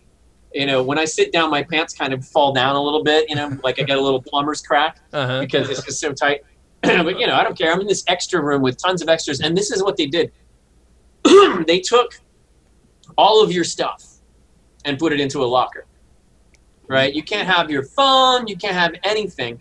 you 0.55 0.67
know, 0.67 0.83
when 0.83 0.99
I 0.99 1.05
sit 1.05 1.33
down, 1.33 1.51
my 1.51 1.65
pants 1.65 1.95
kind 1.95 2.15
of 2.15 2.25
fall 2.25 2.53
down 2.53 2.77
a 2.77 2.81
little 2.81 3.03
bit, 3.03 3.29
you 3.29 3.35
know, 3.35 3.59
like 3.65 3.81
I 3.81 3.83
get 3.83 3.99
a 3.99 4.01
little 4.01 4.23
plumber's 4.23 4.63
crack 4.63 5.01
uh-huh. 5.13 5.41
because 5.41 5.69
it's 5.69 5.83
just 5.83 6.01
so 6.01 6.13
tight. 6.13 6.43
but, 7.05 7.19
you 7.19 7.27
know, 7.27 7.35
I 7.35 7.43
don't 7.43 7.57
care. 7.57 7.73
I'm 7.73 7.81
in 7.81 7.87
this 7.87 8.05
extra 8.07 8.41
room 8.43 8.63
with 8.63 8.77
tons 8.77 9.03
of 9.03 9.09
extras. 9.09 9.41
And 9.41 9.57
this 9.57 9.71
is 9.71 9.83
what 9.83 9.97
they 9.97 10.07
did 10.07 10.33
they 11.67 11.81
took 11.81 12.21
all 13.17 13.43
of 13.43 13.53
your 13.53 13.65
stuff 13.65 14.05
and 14.85 14.99
put 14.99 15.13
it 15.13 15.21
into 15.21 15.43
a 15.43 15.47
locker, 15.47 15.87
right? 16.89 17.15
You 17.15 17.23
can't 17.23 17.49
have 17.49 17.71
your 17.71 17.83
phone, 17.83 18.47
you 18.47 18.57
can't 18.57 18.75
have 18.75 18.95
anything. 19.03 19.61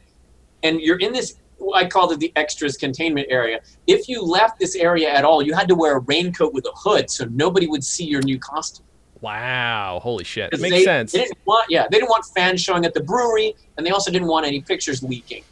And 0.64 0.82
you're 0.82 1.00
in 1.00 1.14
this, 1.14 1.36
I 1.74 1.86
called 1.86 2.12
it 2.12 2.20
the 2.20 2.32
extras 2.36 2.78
containment 2.78 3.28
area. 3.30 3.62
If 3.88 4.10
you 4.10 4.22
left 4.22 4.60
this 4.60 4.76
area 4.76 5.10
at 5.10 5.24
all, 5.24 5.42
you 5.42 5.54
had 5.54 5.68
to 5.70 5.76
wear 5.76 5.98
a 5.98 6.00
raincoat 6.00 6.54
with 6.54 6.66
a 6.66 6.72
hood 6.76 7.10
so 7.10 7.26
nobody 7.26 7.68
would 7.68 7.84
see 7.84 8.06
your 8.06 8.22
new 8.22 8.40
costume. 8.40 8.86
Wow! 9.22 10.02
Holy 10.04 10.26
shit! 10.26 10.52
It 10.52 10.60
Makes 10.60 10.76
they, 10.76 10.84
sense. 10.84 11.14
They 11.14 11.20
didn't 11.20 11.38
want, 11.46 11.72
yeah, 11.72 11.88
they 11.90 11.98
didn't 11.98 12.10
want 12.10 12.26
fans 12.36 12.60
showing 12.60 12.84
at 12.84 12.94
the 12.94 13.00
brewery, 13.00 13.56
and 13.78 13.88
they 13.88 13.92
also 13.92 14.12
didn't 14.12 14.28
want 14.28 14.46
any 14.46 14.60
pictures 14.60 15.02
leaking, 15.02 15.46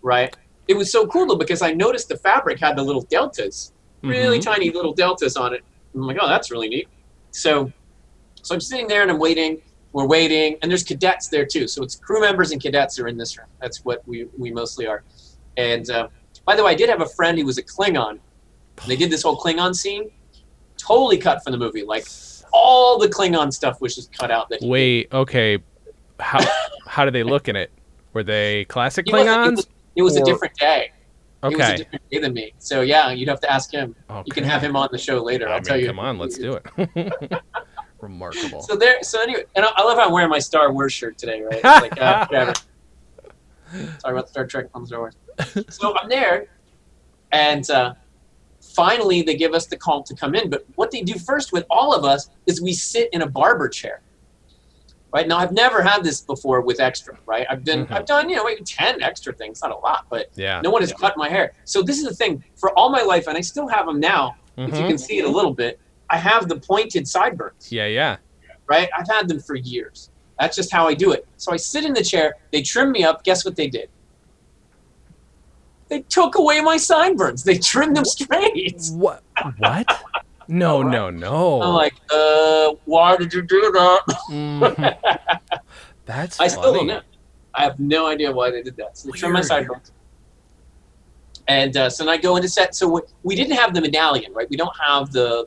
right? 0.00 0.36
It 0.68 0.76
was 0.76 0.90
so 0.90 1.06
cool 1.06 1.26
though 1.26 1.36
because 1.36 1.62
I 1.62 1.72
noticed 1.72 2.08
the 2.08 2.16
fabric 2.16 2.58
had 2.58 2.76
the 2.76 2.82
little 2.82 3.02
deltas, 3.02 3.72
really 4.02 4.38
mm-hmm. 4.38 4.50
tiny 4.50 4.70
little 4.70 4.92
deltas 4.92 5.36
on 5.36 5.54
it. 5.54 5.62
I'm 5.94 6.02
like, 6.02 6.18
oh, 6.20 6.28
that's 6.28 6.50
really 6.50 6.68
neat. 6.68 6.88
So, 7.30 7.72
so 8.42 8.54
I'm 8.54 8.60
sitting 8.60 8.88
there 8.88 9.02
and 9.02 9.10
I'm 9.10 9.18
waiting. 9.18 9.62
We're 9.92 10.06
waiting, 10.06 10.58
and 10.60 10.70
there's 10.70 10.84
cadets 10.84 11.28
there 11.28 11.46
too. 11.46 11.66
So 11.66 11.82
it's 11.82 11.96
crew 11.96 12.20
members 12.20 12.50
and 12.50 12.60
cadets 12.60 12.98
are 12.98 13.08
in 13.08 13.16
this 13.16 13.38
room. 13.38 13.46
That's 13.60 13.84
what 13.84 14.06
we 14.06 14.28
we 14.36 14.50
mostly 14.50 14.86
are. 14.86 15.04
And 15.56 15.88
uh, 15.88 16.08
by 16.44 16.54
the 16.54 16.62
way, 16.62 16.72
I 16.72 16.74
did 16.74 16.90
have 16.90 17.00
a 17.00 17.08
friend 17.08 17.38
who 17.38 17.46
was 17.46 17.56
a 17.56 17.62
Klingon. 17.62 18.18
They 18.86 18.96
did 18.96 19.10
this 19.10 19.22
whole 19.22 19.38
Klingon 19.38 19.74
scene, 19.74 20.10
totally 20.76 21.16
cut 21.16 21.42
from 21.42 21.52
the 21.52 21.58
movie. 21.58 21.82
Like 21.82 22.06
all 22.52 22.98
the 22.98 23.08
Klingon 23.08 23.52
stuff 23.52 23.80
was 23.80 23.94
just 23.94 24.12
cut 24.12 24.30
out. 24.30 24.50
That 24.50 24.60
Wait, 24.60 25.10
did. 25.10 25.16
okay. 25.16 25.58
How 26.20 26.40
how 26.86 27.04
did 27.04 27.14
they 27.14 27.22
look 27.22 27.48
in 27.48 27.56
it? 27.56 27.70
Were 28.12 28.22
they 28.22 28.66
classic 28.66 29.06
Klingons? 29.10 29.66
It 29.96 30.02
was, 30.02 30.16
or... 30.16 30.22
a 30.22 30.24
different 30.24 30.54
day. 30.56 30.92
Okay. 31.42 31.54
It 31.54 31.58
was 31.58 31.68
a 31.68 31.76
different 31.76 32.10
day 32.10 32.18
than 32.18 32.32
me. 32.34 32.52
So 32.58 32.82
yeah, 32.82 33.10
you'd 33.10 33.28
have 33.28 33.40
to 33.40 33.50
ask 33.50 33.72
him. 33.72 33.94
Okay. 34.10 34.22
You 34.26 34.32
can 34.32 34.44
have 34.44 34.62
him 34.62 34.76
on 34.76 34.88
the 34.92 34.98
show 34.98 35.22
later. 35.22 35.48
I 35.48 35.56
will 35.56 35.62
tell 35.62 35.76
you. 35.78 35.86
Come 35.86 35.98
on, 35.98 36.18
let's 36.18 36.38
do 36.38 36.58
it. 36.76 37.42
Remarkable. 38.00 38.62
So 38.62 38.76
there. 38.76 39.02
So 39.02 39.20
anyway, 39.20 39.44
and 39.54 39.64
I, 39.64 39.70
I, 39.76 39.82
love 39.82 39.98
how 39.98 40.06
I'm 40.06 40.12
wearing 40.12 40.30
my 40.30 40.38
Star 40.38 40.72
Wars 40.72 40.92
shirt 40.92 41.18
today. 41.18 41.42
Right? 41.42 41.60
It's 41.64 41.64
like 41.64 42.00
uh, 42.00 42.26
whatever. 42.30 42.52
Sorry 43.98 44.14
about 44.14 44.28
Star 44.28 44.46
Trek 44.46 44.66
on 44.74 44.86
Star 44.86 45.00
Wars. 45.00 45.16
So 45.70 45.96
I'm 45.98 46.08
there, 46.08 46.46
and 47.32 47.68
uh, 47.70 47.94
finally 48.60 49.22
they 49.22 49.34
give 49.34 49.54
us 49.54 49.66
the 49.66 49.76
call 49.76 50.02
to 50.02 50.14
come 50.14 50.34
in. 50.34 50.50
But 50.50 50.66
what 50.74 50.90
they 50.90 51.02
do 51.02 51.18
first 51.18 51.52
with 51.52 51.64
all 51.70 51.94
of 51.94 52.04
us 52.04 52.30
is 52.46 52.60
we 52.60 52.72
sit 52.72 53.08
in 53.12 53.22
a 53.22 53.26
barber 53.26 53.68
chair. 53.68 54.00
Right 55.12 55.28
now, 55.28 55.38
I've 55.38 55.52
never 55.52 55.82
had 55.82 56.04
this 56.04 56.20
before 56.20 56.60
with 56.60 56.80
extra. 56.80 57.16
Right, 57.26 57.46
I've 57.48 57.64
been, 57.64 57.84
mm-hmm. 57.84 57.94
I've 57.94 58.06
done, 58.06 58.28
you 58.28 58.36
know, 58.36 58.44
maybe 58.44 58.62
ten 58.62 59.02
extra 59.02 59.32
things, 59.32 59.62
not 59.62 59.70
a 59.70 59.76
lot, 59.76 60.06
but 60.10 60.30
yeah. 60.34 60.60
no 60.60 60.70
one 60.70 60.82
has 60.82 60.90
yeah. 60.90 60.96
cut 60.96 61.16
my 61.16 61.28
hair. 61.28 61.52
So 61.64 61.82
this 61.82 61.98
is 61.98 62.04
the 62.04 62.14
thing 62.14 62.44
for 62.56 62.76
all 62.78 62.90
my 62.90 63.02
life, 63.02 63.26
and 63.26 63.36
I 63.38 63.40
still 63.40 63.68
have 63.68 63.86
them 63.86 64.00
now. 64.00 64.36
Mm-hmm. 64.58 64.62
If 64.62 64.68
you 64.68 64.74
mm-hmm. 64.74 64.88
can 64.88 64.98
see 64.98 65.18
it 65.18 65.24
a 65.24 65.30
little 65.30 65.54
bit, 65.54 65.78
I 66.10 66.18
have 66.18 66.48
the 66.48 66.56
pointed 66.56 67.08
sideburns. 67.08 67.72
Yeah, 67.72 67.86
yeah. 67.86 68.16
Right, 68.66 68.88
I've 68.96 69.08
had 69.08 69.28
them 69.28 69.40
for 69.40 69.54
years. 69.54 70.10
That's 70.38 70.56
just 70.56 70.70
how 70.72 70.86
I 70.86 70.94
do 70.94 71.12
it. 71.12 71.26
So 71.36 71.52
I 71.52 71.56
sit 71.56 71.84
in 71.84 71.94
the 71.94 72.04
chair. 72.04 72.34
They 72.52 72.60
trim 72.62 72.92
me 72.92 73.04
up. 73.04 73.24
Guess 73.24 73.44
what 73.44 73.56
they 73.56 73.68
did? 73.68 73.88
They 75.88 76.02
took 76.02 76.34
away 76.34 76.60
my 76.60 76.76
sideburns. 76.76 77.44
They 77.44 77.58
trimmed 77.58 77.96
them 77.96 78.04
straight. 78.04 78.82
What? 78.92 79.22
What? 79.58 80.04
No, 80.48 80.82
right? 80.82 80.92
no, 80.92 81.10
no. 81.10 81.62
I'm 81.62 81.74
like, 81.74 81.94
uh, 82.10 82.74
why 82.84 83.16
did 83.16 83.32
you 83.32 83.42
do 83.42 83.60
that? 83.72 84.00
Mm-hmm. 84.30 85.56
That's. 86.06 86.40
I 86.40 86.48
still 86.48 86.72
don't 86.72 86.86
know. 86.86 87.00
I 87.54 87.62
have 87.62 87.78
no 87.80 88.06
idea 88.06 88.30
why 88.30 88.50
they 88.50 88.62
did 88.62 88.76
that. 88.76 88.98
So 88.98 89.10
they 89.10 89.18
trimmed 89.18 89.34
my 89.34 89.40
sideburns. 89.40 89.92
And 91.48 91.76
uh, 91.76 91.90
so 91.90 92.04
then 92.04 92.12
I 92.12 92.16
go 92.16 92.36
into 92.36 92.48
set. 92.48 92.74
So 92.74 92.88
we, 92.88 93.00
we 93.22 93.34
didn't 93.34 93.56
have 93.56 93.72
the 93.74 93.80
medallion, 93.80 94.32
right? 94.32 94.48
We 94.50 94.56
don't 94.56 94.76
have 94.78 95.12
the 95.12 95.46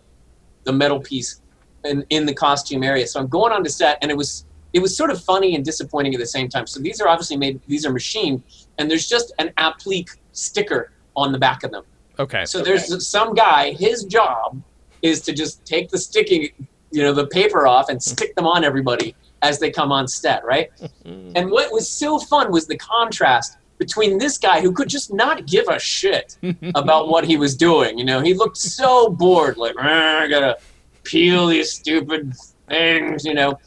the 0.63 0.73
metal 0.73 0.99
piece 0.99 1.41
in, 1.85 2.05
in 2.09 2.25
the 2.25 2.33
costume 2.33 2.83
area. 2.83 3.07
So 3.07 3.19
I'm 3.19 3.27
going 3.27 3.51
on 3.51 3.63
to 3.63 3.69
set, 3.69 3.97
and 4.01 4.11
it 4.11 4.17
was 4.17 4.45
it 4.73 4.79
was 4.79 4.95
sort 4.95 5.09
of 5.11 5.21
funny 5.23 5.55
and 5.55 5.65
disappointing 5.65 6.13
at 6.13 6.19
the 6.19 6.27
same 6.27 6.49
time. 6.49 6.67
So 6.67 6.79
these 6.79 7.01
are 7.01 7.07
obviously 7.07 7.37
made, 7.37 7.59
these 7.67 7.85
are 7.85 7.91
machined, 7.91 8.43
and 8.77 8.89
there's 8.89 9.07
just 9.07 9.33
an 9.39 9.51
applique 9.57 10.11
sticker 10.31 10.91
on 11.15 11.31
the 11.31 11.39
back 11.39 11.63
of 11.63 11.71
them. 11.71 11.83
Okay. 12.19 12.45
So 12.45 12.61
there's 12.61 12.91
okay. 12.91 12.99
some 12.99 13.33
guy, 13.33 13.71
his 13.71 14.03
job 14.03 14.61
is 15.01 15.21
to 15.21 15.33
just 15.33 15.65
take 15.65 15.89
the 15.89 15.97
sticking, 15.97 16.49
you 16.91 17.03
know, 17.03 17.13
the 17.13 17.27
paper 17.27 17.67
off 17.67 17.89
and 17.89 18.01
stick 18.01 18.35
them 18.35 18.45
on 18.45 18.63
everybody 18.63 19.15
as 19.41 19.59
they 19.59 19.71
come 19.71 19.91
on 19.91 20.07
set, 20.07 20.43
right? 20.45 20.69
and 21.05 21.49
what 21.49 21.71
was 21.71 21.89
so 21.89 22.19
fun 22.19 22.51
was 22.51 22.67
the 22.67 22.77
contrast 22.77 23.57
between 23.77 24.17
this 24.17 24.37
guy 24.37 24.59
who 24.61 24.71
could 24.73 24.89
just 24.89 25.13
not 25.13 25.45
give 25.45 25.67
a 25.69 25.79
shit 25.79 26.37
about 26.75 27.07
what 27.07 27.23
he 27.23 27.37
was 27.37 27.55
doing. 27.55 27.97
You 27.97 28.05
know, 28.05 28.19
he 28.19 28.33
looked 28.33 28.57
so 28.57 29.09
bored, 29.09 29.57
like, 29.57 29.75
I 29.79 30.27
gotta 30.27 30.57
peel 31.03 31.47
these 31.47 31.71
stupid 31.71 32.33
things, 32.67 33.25
you 33.25 33.33
know. 33.33 33.57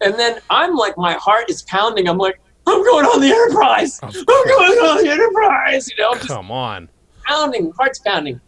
And 0.00 0.14
then 0.14 0.40
I'm 0.48 0.74
like, 0.74 0.96
my 0.96 1.12
heart 1.12 1.50
is 1.50 1.62
pounding. 1.64 2.08
I'm 2.08 2.16
like, 2.16 2.40
I'm 2.66 2.82
going 2.82 3.04
on 3.04 3.20
the 3.20 3.28
Enterprise. 3.28 4.00
I'm 4.02 4.12
going 4.12 4.78
on 4.78 5.04
the 5.04 5.10
Enterprise. 5.10 5.88
You 5.90 5.96
know, 6.02 6.14
just 6.14 6.28
come 6.28 6.50
on, 6.50 6.88
pounding, 7.24 7.72
heart's 7.76 7.98
pounding. 7.98 8.40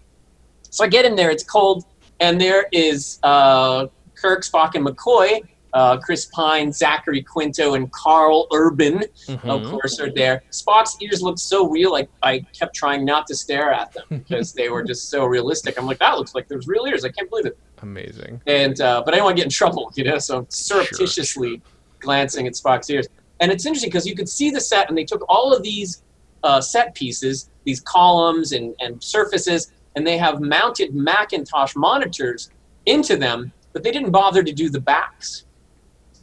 So 0.70 0.84
I 0.84 0.88
get 0.88 1.04
in 1.04 1.14
there. 1.14 1.30
It's 1.30 1.44
cold, 1.44 1.84
and 2.22 2.40
there 2.40 2.66
is 2.72 3.18
uh, 3.22 3.88
Kirk, 4.14 4.42
Spock, 4.42 4.74
and 4.74 4.86
McCoy. 4.86 5.42
Uh, 5.74 5.96
Chris 5.96 6.26
Pine, 6.26 6.70
Zachary 6.70 7.22
Quinto, 7.22 7.72
and 7.72 7.90
Karl 7.92 8.46
Urban, 8.52 8.98
mm-hmm. 9.26 9.48
of 9.48 9.64
course, 9.70 9.98
are 10.00 10.12
there. 10.12 10.42
Spock's 10.50 10.98
ears 11.00 11.22
look 11.22 11.38
so 11.38 11.66
real. 11.66 11.90
Like 11.90 12.10
I 12.22 12.40
kept 12.52 12.76
trying 12.76 13.06
not 13.06 13.26
to 13.28 13.34
stare 13.34 13.72
at 13.72 13.90
them 13.94 14.04
because 14.10 14.52
they 14.52 14.68
were 14.68 14.82
just 14.82 15.08
so 15.08 15.24
realistic. 15.24 15.78
I'm 15.78 15.86
like, 15.86 15.98
that 16.00 16.18
looks 16.18 16.34
like 16.34 16.46
there's 16.46 16.66
real 16.66 16.84
ears. 16.84 17.06
I 17.06 17.08
can't 17.08 17.30
believe 17.30 17.46
it. 17.46 17.58
Amazing. 17.80 18.42
And 18.46 18.78
uh, 18.82 19.02
but 19.02 19.14
I 19.14 19.16
don't 19.16 19.24
want 19.24 19.38
to 19.38 19.40
get 19.40 19.46
in 19.46 19.50
trouble, 19.50 19.90
you 19.94 20.04
know. 20.04 20.18
So 20.18 20.40
I'm 20.40 20.46
surreptitiously 20.50 21.48
sure. 21.48 21.62
glancing 22.00 22.46
at 22.46 22.52
Spock's 22.52 22.90
ears, 22.90 23.08
and 23.40 23.50
it's 23.50 23.64
interesting 23.64 23.88
because 23.88 24.06
you 24.06 24.14
could 24.14 24.28
see 24.28 24.50
the 24.50 24.60
set, 24.60 24.90
and 24.90 24.98
they 24.98 25.04
took 25.04 25.24
all 25.26 25.54
of 25.56 25.62
these 25.62 26.02
uh, 26.42 26.60
set 26.60 26.94
pieces, 26.94 27.48
these 27.64 27.80
columns 27.80 28.52
and 28.52 28.74
and 28.80 29.02
surfaces, 29.02 29.72
and 29.96 30.06
they 30.06 30.18
have 30.18 30.40
mounted 30.40 30.94
Macintosh 30.94 31.74
monitors 31.76 32.50
into 32.86 33.16
them, 33.16 33.52
but 33.72 33.82
they 33.82 33.90
didn't 33.90 34.10
bother 34.10 34.42
to 34.42 34.52
do 34.52 34.68
the 34.68 34.80
backs. 34.80 35.44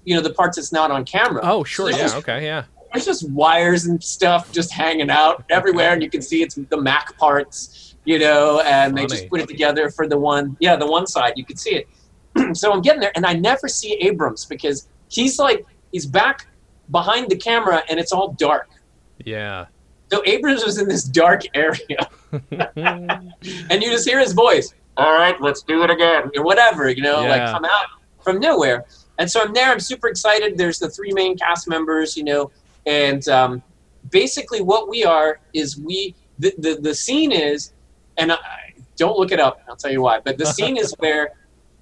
You 0.06 0.16
know, 0.16 0.22
the 0.22 0.34
parts 0.34 0.58
that's 0.58 0.72
not 0.72 0.92
on 0.92 1.06
camera. 1.06 1.42
Oh, 1.44 1.64
sure. 1.64 1.92
So 1.92 1.98
yeah. 1.98 2.04
Just, 2.04 2.16
okay. 2.18 2.44
Yeah. 2.44 2.64
There's 2.94 3.06
just 3.06 3.30
wires 3.30 3.86
and 3.86 4.04
stuff 4.04 4.52
just 4.52 4.72
hanging 4.72 5.12
out 5.12 5.44
everywhere, 5.50 5.94
and 5.94 6.02
you 6.02 6.10
can 6.10 6.22
see 6.22 6.42
it's 6.42 6.56
the 6.56 6.82
Mac 6.82 7.16
parts 7.18 7.90
you 8.10 8.18
know, 8.18 8.60
and 8.62 8.94
Funny. 8.94 9.06
they 9.06 9.16
just 9.16 9.30
put 9.30 9.40
it 9.40 9.48
together 9.48 9.92
for 9.92 10.08
the 10.08 10.18
one, 10.18 10.58
yeah, 10.60 10.76
the 10.76 10.90
one 10.90 11.06
side. 11.06 11.34
You 11.36 11.46
could 11.46 11.60
see 11.60 11.84
it. 12.36 12.58
so 12.58 12.72
I'm 12.72 12.82
getting 12.82 13.02
there, 13.02 13.12
and 13.16 13.24
I 13.24 13.34
never 13.34 13.68
see 13.68 13.94
Abrams 14.02 14.46
because 14.46 14.88
he's 15.10 15.38
like, 15.38 15.64
he's 15.92 16.08
back 16.08 16.48
behind 16.90 17.30
the 17.30 17.36
camera, 17.36 17.84
and 17.88 18.00
it's 18.00 18.12
all 18.12 18.34
dark. 18.34 18.70
Yeah. 19.24 19.68
So 20.12 20.24
Abrams 20.26 20.64
was 20.64 20.78
in 20.80 20.88
this 20.88 21.04
dark 21.04 21.44
area, 21.54 22.10
and 22.52 23.84
you 23.84 23.92
just 23.92 24.08
hear 24.08 24.20
his 24.20 24.34
voice. 24.34 24.74
All 24.98 25.14
right, 25.14 25.40
let's 25.40 25.62
do 25.62 25.84
it 25.84 25.90
again, 25.90 26.32
or 26.36 26.44
whatever, 26.44 26.90
you 26.90 27.02
know, 27.02 27.22
yeah. 27.22 27.30
like 27.30 27.52
come 27.52 27.66
out 27.66 27.88
from 28.22 28.40
nowhere. 28.40 28.86
And 29.18 29.30
so 29.30 29.42
I'm 29.42 29.54
there. 29.54 29.72
I'm 29.72 29.80
super 29.80 30.08
excited. 30.08 30.58
There's 30.58 30.80
the 30.80 30.90
three 30.90 31.14
main 31.14 31.38
cast 31.38 31.68
members, 31.68 32.18
you 32.18 32.24
know, 32.24 32.52
and 32.86 33.28
um, 33.30 33.64
basically 34.10 34.62
what 34.62 34.90
we 34.90 35.04
are 35.04 35.40
is 35.54 35.78
we 35.78 36.16
the, 36.40 36.54
the 36.58 36.76
the 36.82 36.96
scene 36.96 37.32
is 37.32 37.74
and 38.18 38.32
I, 38.32 38.38
don't 38.98 39.18
look 39.18 39.32
it 39.32 39.40
up. 39.40 39.62
I'll 39.70 39.78
tell 39.78 39.92
you 39.92 40.02
why. 40.02 40.20
But 40.20 40.38
the 40.38 40.46
scene 40.46 40.78
is 40.78 40.94
where 41.00 41.34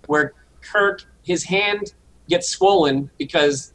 where 0.06 0.34
Kirk 0.62 1.04
his 1.24 1.44
hand 1.44 1.94
gets 2.30 2.50
swollen 2.50 3.10
because 3.18 3.74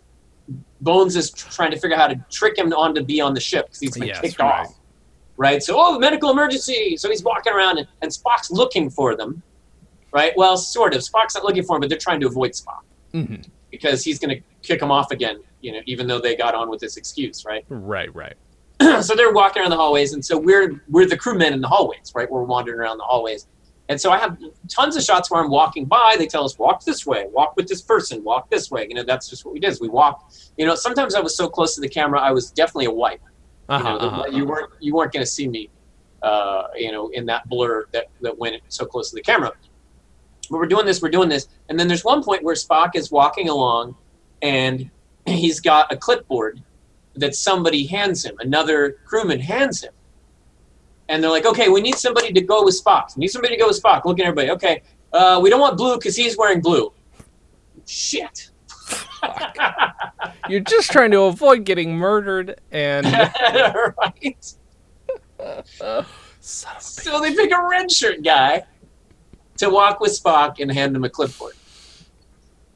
Bones 0.82 1.16
is 1.16 1.30
trying 1.30 1.70
to 1.70 1.78
figure 1.78 1.96
out 1.96 2.00
how 2.00 2.08
to 2.08 2.24
trick 2.30 2.58
him 2.58 2.72
on 2.72 2.94
to 2.94 3.02
be 3.02 3.20
on 3.20 3.34
the 3.34 3.40
ship 3.40 3.66
because 3.66 3.80
he's 3.80 3.96
been 3.96 4.08
yes, 4.08 4.20
kicked 4.20 4.38
right. 4.38 4.66
off. 4.66 4.74
Right. 5.36 5.62
So 5.62 5.76
oh, 5.78 5.98
medical 5.98 6.30
emergency. 6.30 6.96
So 6.96 7.08
he's 7.08 7.22
walking 7.22 7.52
around 7.52 7.78
and, 7.78 7.88
and 8.02 8.10
Spock's 8.10 8.50
looking 8.50 8.90
for 8.90 9.16
them. 9.16 9.42
Right. 10.12 10.32
Well, 10.36 10.56
sort 10.56 10.94
of. 10.94 11.00
Spock's 11.00 11.34
not 11.34 11.44
looking 11.44 11.62
for 11.62 11.76
him, 11.76 11.80
but 11.80 11.88
they're 11.88 11.98
trying 11.98 12.20
to 12.20 12.26
avoid 12.26 12.52
Spock 12.52 12.82
mm-hmm. 13.14 13.42
because 13.70 14.04
he's 14.04 14.18
going 14.18 14.36
to 14.36 14.42
kick 14.62 14.82
him 14.82 14.90
off 14.90 15.10
again. 15.10 15.42
You 15.62 15.72
know, 15.72 15.80
even 15.86 16.06
though 16.06 16.20
they 16.20 16.36
got 16.36 16.54
on 16.54 16.68
with 16.68 16.80
this 16.80 16.96
excuse. 16.96 17.44
Right. 17.44 17.64
Right. 17.68 18.14
Right. 18.14 18.34
so 19.02 19.14
they're 19.14 19.32
walking 19.32 19.62
around 19.62 19.70
the 19.70 19.76
hallways, 19.76 20.12
and 20.12 20.24
so 20.24 20.36
we're 20.36 20.82
we're 20.88 21.06
the 21.06 21.16
crewmen 21.16 21.52
in 21.52 21.60
the 21.60 21.68
hallways, 21.68 22.12
right? 22.14 22.30
We're 22.30 22.42
wandering 22.42 22.78
around 22.78 22.98
the 22.98 23.04
hallways, 23.04 23.46
and 23.88 24.00
so 24.00 24.10
I 24.10 24.18
have 24.18 24.38
tons 24.68 24.96
of 24.96 25.02
shots 25.02 25.30
where 25.30 25.42
I'm 25.42 25.50
walking 25.50 25.84
by. 25.84 26.14
They 26.16 26.26
tell 26.26 26.44
us 26.44 26.58
walk 26.58 26.84
this 26.84 27.04
way, 27.04 27.26
walk 27.30 27.56
with 27.56 27.68
this 27.68 27.82
person, 27.82 28.22
walk 28.22 28.48
this 28.48 28.70
way. 28.70 28.86
You 28.88 28.94
know, 28.94 29.02
that's 29.02 29.28
just 29.28 29.44
what 29.44 29.52
we 29.54 29.60
did. 29.60 29.70
Is 29.70 29.80
we 29.80 29.88
walk. 29.88 30.32
You 30.56 30.66
know, 30.66 30.74
sometimes 30.74 31.14
I 31.14 31.20
was 31.20 31.36
so 31.36 31.48
close 31.48 31.74
to 31.74 31.80
the 31.80 31.88
camera, 31.88 32.20
I 32.20 32.30
was 32.30 32.50
definitely 32.50 32.86
a 32.86 32.92
wipe. 32.92 33.20
Uh-huh, 33.68 33.88
you 33.88 33.98
know, 33.98 33.98
uh-huh, 33.98 34.24
you 34.30 34.36
uh-huh. 34.36 34.46
weren't 34.46 34.72
you 34.80 34.94
weren't 34.94 35.12
going 35.12 35.24
to 35.24 35.30
see 35.30 35.48
me. 35.48 35.70
Uh, 36.22 36.68
you 36.76 36.92
know, 36.92 37.08
in 37.08 37.26
that 37.26 37.48
blur 37.48 37.86
that 37.92 38.06
that 38.20 38.38
went 38.38 38.62
so 38.68 38.86
close 38.86 39.10
to 39.10 39.16
the 39.16 39.22
camera. 39.22 39.50
But 40.48 40.58
we're 40.58 40.66
doing 40.66 40.86
this, 40.86 41.02
we're 41.02 41.08
doing 41.08 41.28
this, 41.28 41.48
and 41.68 41.78
then 41.78 41.88
there's 41.88 42.04
one 42.04 42.22
point 42.22 42.44
where 42.44 42.54
Spock 42.54 42.94
is 42.94 43.10
walking 43.10 43.48
along, 43.48 43.96
and 44.40 44.88
he's 45.26 45.60
got 45.60 45.92
a 45.92 45.96
clipboard 45.96 46.62
that 47.16 47.34
somebody 47.34 47.86
hands 47.86 48.24
him, 48.24 48.36
another 48.38 48.98
crewman 49.04 49.40
hands 49.40 49.82
him. 49.82 49.92
And 51.08 51.22
they're 51.22 51.30
like, 51.30 51.46
okay, 51.46 51.68
we 51.68 51.80
need 51.80 51.96
somebody 51.96 52.32
to 52.32 52.40
go 52.40 52.64
with 52.64 52.80
Spock. 52.82 53.16
We 53.16 53.22
need 53.22 53.28
somebody 53.28 53.54
to 53.54 53.60
go 53.60 53.68
with 53.68 53.82
Spock. 53.82 54.04
Look 54.04 54.18
at 54.18 54.26
everybody. 54.26 54.50
Okay, 54.50 54.82
uh, 55.12 55.40
we 55.42 55.50
don't 55.50 55.60
want 55.60 55.76
blue 55.76 55.96
because 55.96 56.16
he's 56.16 56.36
wearing 56.36 56.60
blue. 56.60 56.92
Shit. 57.86 58.50
You're 60.48 60.60
just 60.60 60.90
trying 60.90 61.10
to 61.12 61.22
avoid 61.22 61.64
getting 61.64 61.96
murdered 61.96 62.60
and. 62.70 63.06
right. 63.98 64.54
so 66.40 67.20
they 67.20 67.34
pick 67.34 67.52
a 67.52 67.68
red 67.68 67.90
shirt 67.90 68.22
guy 68.22 68.64
to 69.58 69.70
walk 69.70 70.00
with 70.00 70.12
Spock 70.12 70.60
and 70.60 70.70
hand 70.70 70.94
him 70.94 71.04
a 71.04 71.10
clipboard. 71.10 71.54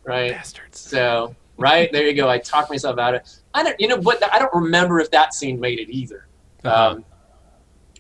Right. 0.05 0.33
Bastards. 0.33 0.79
So 0.79 1.35
right 1.57 1.91
there 1.91 2.07
you 2.07 2.15
go. 2.15 2.29
I 2.29 2.39
talked 2.39 2.71
myself 2.71 2.99
out 2.99 3.15
of 3.15 3.23
it. 3.23 3.41
I 3.55 3.63
don't, 3.63 3.81
you 3.81 3.89
know, 3.89 3.99
but 3.99 4.23
I 4.33 4.39
don't 4.39 4.55
remember 4.55 5.01
if 5.01 5.11
that 5.11 5.35
scene 5.35 5.59
made 5.59 5.79
it 5.81 5.91
either. 5.91 6.27
Uh-huh. 6.65 6.93
Um, 6.93 7.05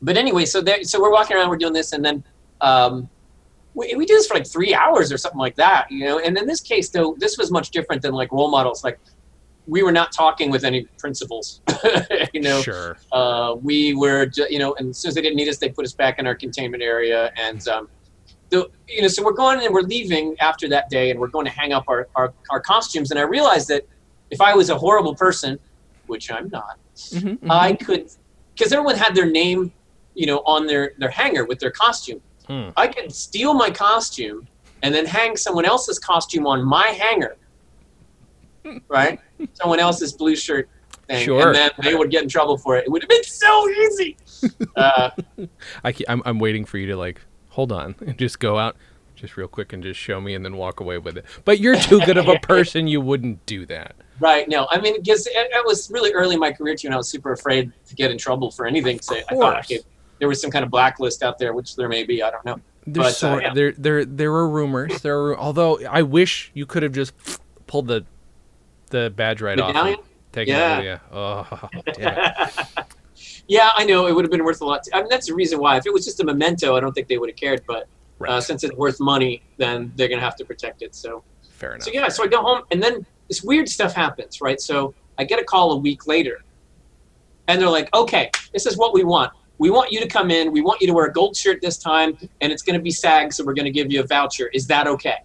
but 0.02 0.16
anyway, 0.16 0.44
so 0.44 0.60
there, 0.60 0.82
so 0.84 1.00
we're 1.00 1.12
walking 1.12 1.36
around, 1.36 1.48
we're 1.48 1.56
doing 1.56 1.72
this, 1.72 1.92
and 1.92 2.04
then 2.04 2.24
um, 2.60 3.08
we, 3.74 3.94
we 3.94 4.06
do 4.06 4.14
this 4.14 4.26
for 4.26 4.34
like 4.34 4.46
three 4.46 4.74
hours 4.74 5.12
or 5.12 5.18
something 5.18 5.38
like 5.38 5.56
that, 5.56 5.90
you 5.90 6.04
know. 6.04 6.18
And 6.18 6.36
in 6.36 6.46
this 6.46 6.60
case, 6.60 6.88
though, 6.88 7.16
this 7.18 7.38
was 7.38 7.50
much 7.50 7.70
different 7.70 8.02
than 8.02 8.12
like 8.12 8.32
role 8.32 8.50
models. 8.50 8.84
Like 8.84 8.98
we 9.66 9.82
were 9.82 9.92
not 9.92 10.12
talking 10.12 10.50
with 10.50 10.64
any 10.64 10.84
principals, 10.98 11.60
you 12.32 12.40
know. 12.40 12.62
Sure. 12.62 12.96
Uh, 13.12 13.56
we 13.60 13.94
were, 13.94 14.26
ju- 14.26 14.46
you 14.48 14.58
know, 14.58 14.74
and 14.78 14.90
as 14.90 14.98
soon 14.98 15.10
as 15.10 15.14
they 15.14 15.22
didn't 15.22 15.36
need 15.36 15.48
us, 15.48 15.58
they 15.58 15.68
put 15.68 15.84
us 15.84 15.92
back 15.92 16.18
in 16.18 16.26
our 16.26 16.34
containment 16.34 16.82
area, 16.82 17.32
and 17.36 17.66
um, 17.68 17.88
the, 18.50 18.68
you 18.88 19.02
know, 19.02 19.08
so 19.08 19.24
we're 19.24 19.32
going 19.32 19.64
and 19.64 19.74
we're 19.74 19.82
leaving 19.82 20.36
after 20.40 20.68
that 20.68 20.88
day, 20.88 21.10
and 21.10 21.18
we're 21.18 21.28
going 21.28 21.46
to 21.46 21.50
hang 21.50 21.72
up 21.72 21.84
our, 21.88 22.08
our, 22.14 22.32
our 22.50 22.60
costumes. 22.60 23.10
And 23.10 23.18
I 23.18 23.24
realized 23.24 23.68
that 23.68 23.86
if 24.30 24.40
I 24.40 24.54
was 24.54 24.70
a 24.70 24.78
horrible 24.78 25.14
person, 25.14 25.58
which 26.06 26.30
I'm 26.30 26.48
not, 26.48 26.78
mm-hmm, 26.94 27.28
mm-hmm. 27.28 27.50
I 27.50 27.72
could, 27.74 28.10
because 28.54 28.72
everyone 28.72 28.96
had 28.96 29.14
their 29.14 29.30
name, 29.30 29.72
you 30.16 30.26
know, 30.26 30.38
on 30.46 30.66
their 30.66 30.94
their 30.98 31.10
hanger 31.10 31.44
with 31.44 31.60
their 31.60 31.70
costume. 31.70 32.20
Hmm. 32.48 32.70
I 32.76 32.88
could 32.88 33.12
steal 33.12 33.54
my 33.54 33.70
costume 33.70 34.48
and 34.82 34.94
then 34.94 35.04
hang 35.06 35.36
someone 35.36 35.64
else's 35.64 35.98
costume 35.98 36.46
on 36.46 36.64
my 36.64 36.88
hanger, 36.88 37.36
right? 38.88 39.20
someone 39.52 39.78
else's 39.78 40.12
blue 40.12 40.36
shirt 40.36 40.68
thing, 41.08 41.24
sure. 41.24 41.48
and 41.48 41.54
then 41.54 41.70
they 41.82 41.94
would 41.94 42.10
get 42.10 42.22
in 42.22 42.28
trouble 42.28 42.56
for 42.56 42.76
it. 42.76 42.84
It 42.86 42.90
would 42.90 43.02
have 43.02 43.08
been 43.08 43.24
so 43.24 43.68
easy. 43.68 44.16
Uh, 44.76 45.10
I, 45.82 45.94
I'm 46.06 46.22
I'm 46.26 46.38
waiting 46.38 46.66
for 46.66 46.76
you 46.76 46.86
to 46.88 46.96
like 46.96 47.22
hold 47.48 47.72
on 47.72 47.94
and 48.06 48.18
just 48.18 48.38
go 48.38 48.58
out 48.58 48.76
just 49.14 49.38
real 49.38 49.48
quick 49.48 49.72
and 49.72 49.82
just 49.82 49.98
show 49.98 50.20
me 50.20 50.34
and 50.34 50.44
then 50.44 50.56
walk 50.56 50.80
away 50.80 50.98
with 50.98 51.16
it. 51.16 51.24
But 51.46 51.58
you're 51.58 51.76
too 51.76 52.00
good 52.00 52.18
of 52.18 52.28
a 52.28 52.38
person; 52.42 52.86
you 52.86 53.00
wouldn't 53.00 53.44
do 53.46 53.64
that. 53.66 53.96
Right. 54.20 54.46
No, 54.48 54.66
I 54.70 54.78
mean, 54.78 55.00
because 55.00 55.26
it, 55.26 55.32
it, 55.34 55.66
was 55.66 55.90
really 55.90 56.12
early 56.12 56.34
in 56.34 56.40
my 56.40 56.52
career 56.52 56.74
too, 56.74 56.88
and 56.88 56.94
I 56.94 56.98
was 56.98 57.08
super 57.08 57.32
afraid 57.32 57.72
to 57.86 57.94
get 57.94 58.10
in 58.10 58.18
trouble 58.18 58.50
for 58.50 58.66
anything. 58.66 59.00
So 59.00 59.16
I 59.16 59.34
thought 59.34 59.58
okay, 59.60 59.80
there 60.18 60.28
was 60.28 60.40
some 60.40 60.50
kind 60.50 60.64
of 60.64 60.70
blacklist 60.70 61.22
out 61.22 61.38
there, 61.38 61.52
which 61.52 61.76
there 61.76 61.88
may 61.88 62.04
be. 62.04 62.22
I 62.22 62.30
don't 62.30 62.44
know. 62.44 62.60
There's 62.86 63.06
but, 63.06 63.14
so, 63.14 63.34
uh, 63.34 63.38
yeah. 63.38 63.54
there, 63.54 63.72
there, 63.72 64.04
there 64.04 64.30
were 64.30 64.48
rumors. 64.48 65.02
There 65.02 65.16
were, 65.18 65.38
although 65.38 65.80
I 65.80 66.02
wish 66.02 66.50
you 66.54 66.66
could 66.66 66.82
have 66.82 66.92
just 66.92 67.12
pulled 67.66 67.88
the, 67.88 68.04
the 68.90 69.12
badge 69.14 69.42
right 69.42 69.56
Medallion? 69.56 69.98
off. 69.98 70.04
Take 70.32 70.48
yeah. 70.48 70.78
It, 70.80 71.98
yeah. 71.98 72.68
Oh, 72.78 72.84
yeah, 73.48 73.70
I 73.76 73.84
know 73.84 74.06
it 74.06 74.14
would 74.14 74.24
have 74.24 74.30
been 74.30 74.44
worth 74.44 74.60
a 74.60 74.64
lot. 74.64 74.82
To, 74.84 74.96
I 74.96 75.00
mean, 75.00 75.08
that's 75.08 75.28
the 75.28 75.34
reason 75.34 75.58
why. 75.58 75.76
If 75.76 75.86
it 75.86 75.92
was 75.92 76.04
just 76.04 76.20
a 76.20 76.24
memento, 76.24 76.76
I 76.76 76.80
don't 76.80 76.92
think 76.92 77.08
they 77.08 77.16
would 77.16 77.28
have 77.28 77.36
cared. 77.36 77.62
But 77.66 77.88
Right. 78.18 78.30
Uh, 78.30 78.40
since 78.40 78.64
it's 78.64 78.74
worth 78.76 78.98
money, 78.98 79.42
then 79.58 79.92
they're 79.96 80.08
gonna 80.08 80.22
have 80.22 80.36
to 80.36 80.44
protect 80.44 80.82
it. 80.82 80.94
So 80.94 81.22
fair 81.50 81.72
enough. 81.72 81.84
So 81.84 81.90
yeah, 81.92 82.08
so 82.08 82.24
I 82.24 82.28
go 82.28 82.40
home, 82.40 82.62
and 82.70 82.82
then 82.82 83.04
this 83.28 83.42
weird 83.42 83.68
stuff 83.68 83.92
happens, 83.92 84.40
right? 84.40 84.60
So 84.60 84.94
I 85.18 85.24
get 85.24 85.38
a 85.38 85.44
call 85.44 85.72
a 85.72 85.76
week 85.76 86.06
later, 86.06 86.42
and 87.48 87.60
they're 87.60 87.68
like, 87.68 87.94
"Okay, 87.94 88.30
this 88.52 88.64
is 88.64 88.76
what 88.78 88.94
we 88.94 89.04
want. 89.04 89.32
We 89.58 89.70
want 89.70 89.92
you 89.92 90.00
to 90.00 90.08
come 90.08 90.30
in. 90.30 90.52
We 90.52 90.60
want 90.60 90.80
you 90.80 90.86
to 90.86 90.92
wear 90.92 91.06
a 91.06 91.12
gold 91.12 91.36
shirt 91.36 91.60
this 91.62 91.78
time, 91.78 92.16
and 92.40 92.52
it's 92.52 92.62
going 92.62 92.78
to 92.78 92.82
be 92.82 92.90
SAG, 92.90 93.32
so 93.32 93.44
we're 93.44 93.54
going 93.54 93.64
to 93.64 93.70
give 93.70 93.90
you 93.90 94.00
a 94.00 94.06
voucher. 94.06 94.48
Is 94.48 94.66
that 94.66 94.86
okay?" 94.86 95.16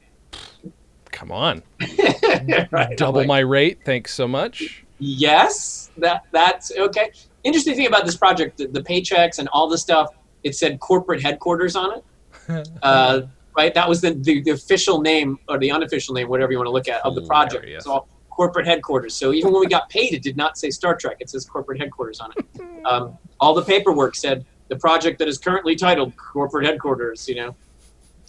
Come 1.11 1.31
on, 1.31 1.61
right, 2.71 2.97
double 2.97 3.19
like, 3.19 3.27
my 3.27 3.39
rate. 3.39 3.79
Thanks 3.85 4.13
so 4.13 4.27
much. 4.27 4.83
Yes, 4.99 5.91
that 5.97 6.25
that's 6.31 6.71
okay. 6.71 7.11
Interesting 7.43 7.75
thing 7.75 7.87
about 7.87 8.05
this 8.05 8.15
project, 8.15 8.57
the, 8.57 8.67
the 8.67 8.81
paychecks 8.81 9.39
and 9.39 9.47
all 9.49 9.67
the 9.67 9.77
stuff. 9.77 10.09
It 10.43 10.55
said 10.55 10.79
corporate 10.79 11.21
headquarters 11.21 11.75
on 11.75 11.97
it. 11.97 12.05
Uh, 12.81 13.21
right? 13.55 13.73
That 13.73 13.87
was 13.87 14.01
the, 14.01 14.13
the, 14.13 14.41
the, 14.41 14.51
official 14.51 15.01
name 15.01 15.39
or 15.47 15.57
the 15.57 15.71
unofficial 15.71 16.13
name, 16.13 16.27
whatever 16.27 16.51
you 16.51 16.57
want 16.57 16.67
to 16.67 16.71
look 16.71 16.87
at, 16.87 17.05
of 17.05 17.15
the 17.15 17.21
project. 17.21 17.65
It's 17.65 17.85
all 17.85 18.07
corporate 18.31 18.65
headquarters. 18.65 19.13
So 19.13 19.33
even 19.33 19.51
when 19.51 19.59
we 19.59 19.67
got 19.67 19.89
paid, 19.89 20.13
it 20.13 20.23
did 20.23 20.35
not 20.35 20.57
say 20.57 20.71
Star 20.71 20.95
Trek. 20.95 21.17
It 21.19 21.29
says 21.29 21.45
corporate 21.45 21.79
headquarters 21.79 22.19
on 22.19 22.31
it. 22.35 22.45
Um, 22.83 23.15
all 23.39 23.53
the 23.53 23.61
paperwork 23.61 24.15
said 24.15 24.43
the 24.67 24.75
project 24.75 25.19
that 25.19 25.27
is 25.27 25.37
currently 25.37 25.75
titled 25.75 26.17
corporate 26.17 26.65
headquarters. 26.65 27.29
You 27.29 27.35
know, 27.35 27.55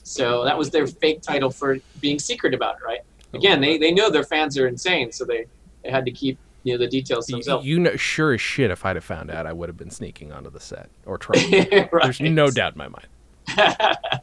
so 0.02 0.44
that 0.44 0.58
was 0.58 0.68
their 0.68 0.86
fake 0.86 1.22
title 1.22 1.48
for 1.48 1.78
being 2.02 2.18
secret 2.18 2.52
about 2.52 2.74
it, 2.74 2.84
right? 2.84 3.00
Again, 3.32 3.62
they, 3.62 3.78
they 3.78 3.92
know 3.92 4.10
their 4.10 4.24
fans 4.24 4.58
are 4.58 4.68
insane, 4.68 5.10
so 5.10 5.24
they, 5.24 5.46
they 5.82 5.90
had 5.90 6.04
to 6.04 6.10
keep 6.10 6.36
you 6.64 6.74
know 6.74 6.78
the 6.78 6.86
details 6.86 7.28
themselves. 7.28 7.64
You 7.64 7.80
know, 7.80 7.96
sure 7.96 8.34
as 8.34 8.42
shit, 8.42 8.70
if 8.70 8.84
I'd 8.84 8.96
have 8.96 9.04
found 9.04 9.30
out, 9.30 9.46
I 9.46 9.54
would 9.54 9.70
have 9.70 9.78
been 9.78 9.90
sneaking 9.90 10.30
onto 10.30 10.50
the 10.50 10.60
set 10.60 10.90
or 11.06 11.16
trying. 11.16 11.50
right. 11.50 11.90
There's 12.02 12.20
no 12.20 12.50
doubt 12.50 12.74
in 12.74 12.78
my 12.78 12.88
mind. 12.88 13.06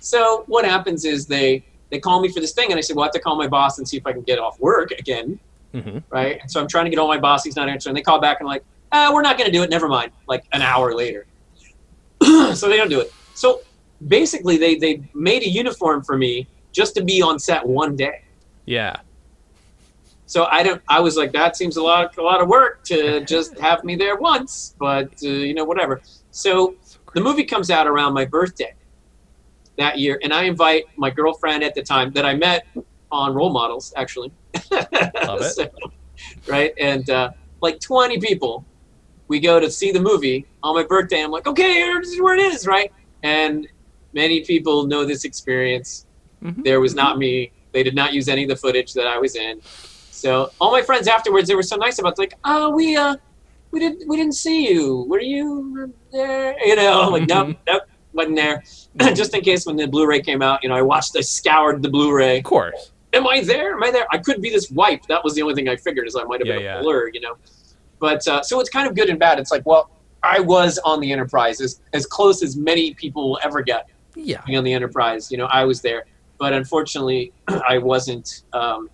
So 0.00 0.44
what 0.46 0.64
happens 0.64 1.04
is 1.04 1.26
they 1.26 1.62
they 1.90 1.98
call 1.98 2.20
me 2.20 2.28
for 2.28 2.40
this 2.40 2.52
thing, 2.52 2.70
and 2.70 2.78
I 2.78 2.80
said, 2.80 2.96
well, 2.96 3.04
I 3.04 3.06
have 3.06 3.12
to 3.12 3.20
call 3.20 3.36
my 3.36 3.48
boss 3.48 3.78
and 3.78 3.88
see 3.88 3.96
if 3.96 4.06
I 4.06 4.12
can 4.12 4.22
get 4.22 4.38
off 4.38 4.58
work 4.60 4.92
again, 4.92 5.38
mm-hmm. 5.74 5.98
right? 6.08 6.38
And 6.40 6.50
so 6.50 6.60
I'm 6.60 6.68
trying 6.68 6.84
to 6.84 6.90
get 6.90 6.98
all 6.98 7.08
my 7.08 7.18
boss. 7.18 7.44
He's 7.44 7.56
not 7.56 7.68
answering. 7.68 7.94
They 7.94 8.02
call 8.02 8.20
back 8.20 8.40
and 8.40 8.48
like, 8.48 8.64
ah, 8.92 9.10
we're 9.12 9.22
not 9.22 9.36
going 9.36 9.50
to 9.50 9.52
do 9.52 9.62
it. 9.62 9.70
Never 9.70 9.88
mind. 9.88 10.12
Like 10.26 10.44
an 10.52 10.62
hour 10.62 10.94
later, 10.94 11.26
so 12.54 12.68
they 12.68 12.76
don't 12.76 12.88
do 12.88 13.00
it. 13.00 13.12
So 13.34 13.62
basically, 14.06 14.56
they 14.56 14.76
they 14.76 15.02
made 15.14 15.42
a 15.42 15.48
uniform 15.48 16.02
for 16.02 16.16
me 16.16 16.46
just 16.72 16.94
to 16.94 17.04
be 17.04 17.20
on 17.22 17.38
set 17.38 17.66
one 17.66 17.96
day. 17.96 18.22
Yeah. 18.66 18.96
So 20.26 20.44
I 20.44 20.62
don't. 20.62 20.80
I 20.88 21.00
was 21.00 21.16
like, 21.16 21.32
that 21.32 21.56
seems 21.56 21.76
a 21.76 21.82
lot 21.82 22.16
a 22.16 22.22
lot 22.22 22.40
of 22.40 22.48
work 22.48 22.84
to 22.84 23.24
just 23.24 23.58
have 23.58 23.82
me 23.82 23.96
there 23.96 24.16
once, 24.16 24.76
but 24.78 25.12
uh, 25.24 25.28
you 25.28 25.54
know, 25.54 25.64
whatever. 25.64 26.00
So 26.30 26.76
the 27.14 27.20
movie 27.20 27.44
comes 27.44 27.68
out 27.68 27.88
around 27.88 28.12
my 28.12 28.24
birthday 28.24 28.74
that 29.80 29.98
year, 29.98 30.18
and 30.22 30.32
I 30.32 30.44
invite 30.44 30.84
my 30.96 31.10
girlfriend 31.10 31.62
at 31.62 31.74
the 31.74 31.82
time 31.82 32.12
that 32.12 32.24
I 32.24 32.34
met 32.34 32.66
on 33.10 33.34
Role 33.34 33.52
Models, 33.52 33.92
actually. 33.96 34.32
Love 34.70 34.88
it. 34.92 35.44
so, 35.54 35.68
right, 36.46 36.72
and 36.78 37.08
uh, 37.10 37.30
like 37.60 37.80
20 37.80 38.18
people. 38.20 38.64
We 39.28 39.38
go 39.38 39.60
to 39.60 39.70
see 39.70 39.92
the 39.92 40.00
movie 40.00 40.46
on 40.60 40.74
my 40.74 40.82
birthday. 40.82 41.22
I'm 41.22 41.30
like, 41.30 41.46
okay, 41.46 41.82
is 41.82 42.20
where 42.20 42.34
it 42.34 42.40
is, 42.40 42.66
right? 42.66 42.92
And 43.22 43.68
many 44.12 44.44
people 44.44 44.86
know 44.86 45.04
this 45.04 45.24
experience. 45.24 46.06
Mm-hmm. 46.42 46.62
There 46.62 46.80
was 46.80 46.96
not 46.96 47.18
me. 47.18 47.52
They 47.70 47.84
did 47.84 47.94
not 47.94 48.12
use 48.12 48.28
any 48.28 48.42
of 48.42 48.48
the 48.48 48.56
footage 48.56 48.92
that 48.94 49.06
I 49.06 49.18
was 49.18 49.36
in. 49.36 49.60
So 50.10 50.50
all 50.60 50.72
my 50.72 50.82
friends 50.82 51.06
afterwards, 51.06 51.48
they 51.48 51.54
were 51.54 51.62
so 51.62 51.76
nice 51.76 52.00
about 52.00 52.14
it. 52.14 52.18
like, 52.18 52.34
oh, 52.44 52.70
we 52.70 52.96
uh, 52.96 53.16
we 53.70 53.78
didn't 53.78 54.08
we 54.08 54.16
didn't 54.16 54.34
see 54.34 54.68
you. 54.68 55.04
Were 55.08 55.20
you 55.20 55.94
there? 56.12 56.56
You 56.66 56.76
know, 56.76 57.08
like, 57.10 57.28
nope, 57.28 57.56
nope, 57.66 57.82
wasn't 58.12 58.36
there. 58.36 58.62
just 59.14 59.34
in 59.34 59.42
case 59.42 59.66
when 59.66 59.76
the 59.76 59.86
Blu-ray 59.86 60.22
came 60.22 60.42
out, 60.42 60.62
you 60.62 60.68
know, 60.68 60.76
I 60.76 60.82
watched, 60.82 61.16
I 61.16 61.20
scoured 61.20 61.82
the 61.82 61.88
Blu-ray. 61.88 62.38
Of 62.38 62.44
course. 62.44 62.92
Am 63.12 63.26
I 63.26 63.42
there? 63.42 63.74
Am 63.74 63.82
I 63.82 63.90
there? 63.90 64.06
I 64.10 64.18
could 64.18 64.40
be 64.40 64.50
this 64.50 64.70
wipe. 64.70 65.04
That 65.06 65.24
was 65.24 65.34
the 65.34 65.42
only 65.42 65.54
thing 65.54 65.68
I 65.68 65.76
figured 65.76 66.06
is 66.06 66.14
I 66.14 66.24
might 66.24 66.40
have 66.40 66.46
yeah, 66.46 66.54
been 66.54 66.62
a 66.62 66.64
yeah. 66.64 66.82
blur, 66.82 67.08
you 67.12 67.20
know. 67.20 67.36
But 67.98 68.26
uh, 68.28 68.42
so 68.42 68.60
it's 68.60 68.70
kind 68.70 68.88
of 68.88 68.94
good 68.94 69.10
and 69.10 69.18
bad. 69.18 69.38
It's 69.38 69.50
like, 69.50 69.66
well, 69.66 69.90
I 70.22 70.40
was 70.40 70.78
on 70.84 71.00
the 71.00 71.12
Enterprise 71.12 71.60
as, 71.60 71.80
as 71.92 72.06
close 72.06 72.42
as 72.42 72.56
many 72.56 72.94
people 72.94 73.30
will 73.30 73.40
ever 73.42 73.62
get. 73.62 73.88
Yeah. 74.14 74.42
Being 74.46 74.58
on 74.58 74.64
the 74.64 74.72
Enterprise, 74.72 75.30
you 75.30 75.38
know, 75.38 75.46
I 75.46 75.64
was 75.64 75.80
there, 75.80 76.04
but 76.38 76.52
unfortunately, 76.52 77.32
I 77.68 77.78
wasn't. 77.78 78.44
Um, 78.52 78.90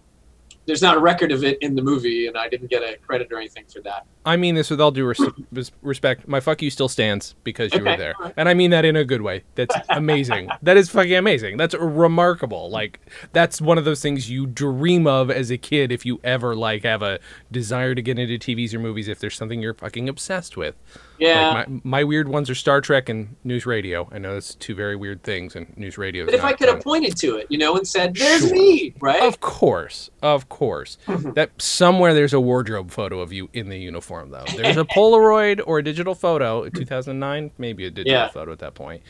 there's 0.67 0.83
not 0.83 0.97
a 0.97 1.01
record 1.01 1.31
of 1.31 1.45
it 1.45 1.59
in 1.63 1.77
the 1.77 1.83
movie, 1.83 2.27
and 2.27 2.37
I 2.37 2.49
didn't 2.49 2.69
get 2.69 2.83
a 2.83 2.99
credit 2.99 3.31
or 3.31 3.39
anything 3.39 3.65
for 3.73 3.81
that. 3.83 4.05
I 4.27 4.37
mean 4.37 4.57
this 4.57 4.71
with 4.71 4.81
all 4.81 4.91
due 4.91 5.07
res- 5.07 5.71
respect. 5.83 6.27
My 6.27 6.41
fuck 6.41 6.61
you 6.61 6.69
still 6.69 6.89
stands 6.89 7.37
because 7.45 7.73
you 7.73 7.81
okay. 7.81 7.93
were 7.93 7.97
there, 7.97 8.15
and 8.37 8.49
I 8.49 8.55
mean 8.55 8.73
that 8.73 8.85
in 8.85 8.97
a 8.97 9.05
good 9.05 9.23
way. 9.23 9.45
That's 9.55 9.75
amazing. 9.89 10.51
that 10.63 10.77
is 10.77 10.91
fucking 10.91 11.15
amazing. 11.15 11.57
That's 11.57 11.75
remarkable. 11.77 12.69
Like 12.69 13.01
that's 13.33 13.61
one 13.61 13.79
of 13.79 13.85
those 13.85 14.03
things 14.03 14.29
you 14.29 14.47
dream 14.47 15.07
of 15.07 15.31
as 15.31 15.51
a 15.51 15.57
kid 15.57 15.93
if 15.93 16.05
you 16.05 16.21
ever 16.25 16.57
like 16.57 16.83
have 16.83 17.03
a 17.03 17.21
desire 17.53 17.95
to 17.95 18.03
get 18.03 18.19
into 18.19 18.37
TVs 18.37 18.75
or 18.75 18.81
movies. 18.81 19.07
If 19.07 19.21
there's 19.21 19.37
something 19.37 19.63
you're 19.63 19.75
fucking 19.75 20.09
obsessed 20.09 20.57
with. 20.57 20.75
Yeah. 21.19 21.53
Like 21.53 21.69
my, 21.69 21.81
my 21.85 22.05
weird 22.05 22.29
ones 22.29 22.51
are 22.51 22.55
Star 22.55 22.81
Trek 22.81 23.09
and 23.09 23.37
NewsRadio. 23.45 24.09
I 24.13 24.19
know 24.19 24.35
that's 24.35 24.55
two 24.55 24.75
very 24.75 24.97
weird 24.97 25.23
things, 25.23 25.57
and 25.57 25.67
NewsRadio. 25.77 26.27
But 26.27 26.35
if 26.35 26.45
I 26.45 26.53
could 26.53 26.69
have 26.69 26.83
pointed 26.83 27.17
to 27.19 27.37
it, 27.37 27.47
you 27.49 27.59
know, 27.59 27.77
and 27.77 27.87
said, 27.87 28.15
"There's 28.15 28.43
sure. 28.43 28.53
me," 28.53 28.95
right? 29.01 29.23
Of 29.23 29.41
course, 29.41 30.11
of 30.23 30.49
course. 30.49 30.99
that 31.07 31.51
somewhere 31.59 32.15
there's 32.15 32.33
a 32.33 32.41
wardrobe 32.41 32.91
photo 32.91 33.21
of 33.21 33.33
you 33.33 33.49
in 33.53 33.69
the 33.69 33.79
uniform, 33.79 34.16
though. 34.25 34.45
There's 34.57 34.77
a 34.77 34.85
Polaroid 34.85 35.61
or 35.67 35.79
a 35.79 35.83
digital 35.83 36.15
photo. 36.15 36.69
2009, 36.69 37.51
maybe 37.59 37.87
a 37.87 37.91
digital 37.91 38.13
yeah. 38.13 38.29
photo 38.29 38.53
at 38.53 38.61
that 38.61 38.75
point. 38.75 39.03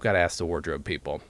Got 0.00 0.12
to 0.12 0.18
ask 0.18 0.38
the 0.38 0.46
wardrobe 0.46 0.84
people. 0.84 1.20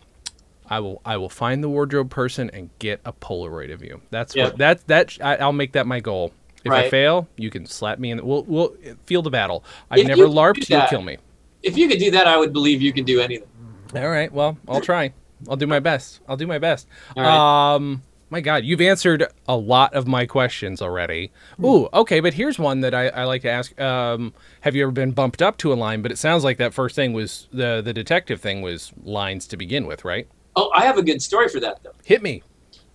I 0.69 0.79
will 0.79 1.01
I 1.05 1.17
will 1.17 1.29
find 1.29 1.65
the 1.65 1.69
wardrobe 1.69 2.11
person 2.11 2.49
and 2.53 2.71
get 2.79 3.01
a 3.05 3.13
Polaroid 3.13 3.73
of 3.73 3.83
you. 3.83 4.01
That's 4.11 4.37
yep. 4.37 4.53
what 4.53 4.59
that's 4.59 4.83
that 4.85 5.19
I, 5.21 5.45
will 5.45 5.53
make 5.53 5.73
that 5.73 5.87
my 5.87 5.99
goal. 5.99 6.33
If 6.65 6.71
right. 6.71 6.85
I 6.85 6.91
fail, 6.91 7.27
you 7.37 7.51
can 7.51 7.67
slap 7.67 7.99
me 7.99 8.13
in. 8.13 8.25
We'll 8.25 8.45
we'll 8.45 8.77
field 9.07 9.27
a 9.27 9.31
battle. 9.31 9.65
I've 9.91 10.01
if 10.01 10.07
never 10.07 10.27
LARPed. 10.27 10.69
You'll 10.69 10.87
kill 10.87 11.03
me. 11.03 11.19
If 11.63 11.77
you 11.77 11.89
could 11.89 11.99
do 11.99 12.13
that, 12.13 12.27
I 12.27 12.37
would 12.37 12.53
believe 12.53 12.81
you 12.81 12.93
can 12.93 13.05
do 13.05 13.21
anything. 13.21 13.49
All 13.95 14.09
right. 14.09 14.33
Well, 14.33 14.57
I'll 14.69 14.81
try. 14.81 15.13
I'll 15.49 15.57
do 15.57 15.67
my 15.67 15.81
best. 15.81 16.21
I'll 16.29 16.37
do 16.37 16.47
my 16.47 16.59
best. 16.59 16.87
Um, 17.17 18.03
my 18.31 18.41
God, 18.41 18.65
you've 18.65 18.81
answered 18.81 19.27
a 19.49 19.57
lot 19.57 19.93
of 19.95 20.07
my 20.07 20.25
questions 20.25 20.81
already. 20.81 21.33
Ooh, 21.63 21.89
okay, 21.93 22.21
but 22.21 22.35
here's 22.35 22.59
one 22.59 22.81
that 22.81 22.95
I, 22.95 23.09
I 23.09 23.25
like 23.25 23.43
to 23.43 23.51
ask. 23.51 23.79
Um, 23.81 24.33
have 24.63 24.75
you 24.75 24.83
ever 24.83 24.93
been 24.93 25.11
bumped 25.11 25.43
up 25.43 25.59
to 25.59 25.73
a 25.73 25.75
line? 25.75 26.01
But 26.01 26.13
it 26.13 26.19
sounds 26.19 26.45
like 26.45 26.57
that 26.59 26.73
first 26.73 26.95
thing 26.95 27.13
was 27.13 27.49
the 27.53 27.83
the 27.85 27.93
detective 27.93 28.41
thing 28.41 28.63
was 28.63 28.93
lines 29.03 29.47
to 29.49 29.57
begin 29.57 29.87
with, 29.87 30.05
right? 30.05 30.29
Oh, 30.57 30.71
I 30.75 30.85
have 30.85 30.97
a 30.97 31.03
good 31.03 31.21
story 31.21 31.49
for 31.49 31.61
that 31.61 31.83
though. 31.83 31.93
Hit 32.05 32.23
me. 32.23 32.43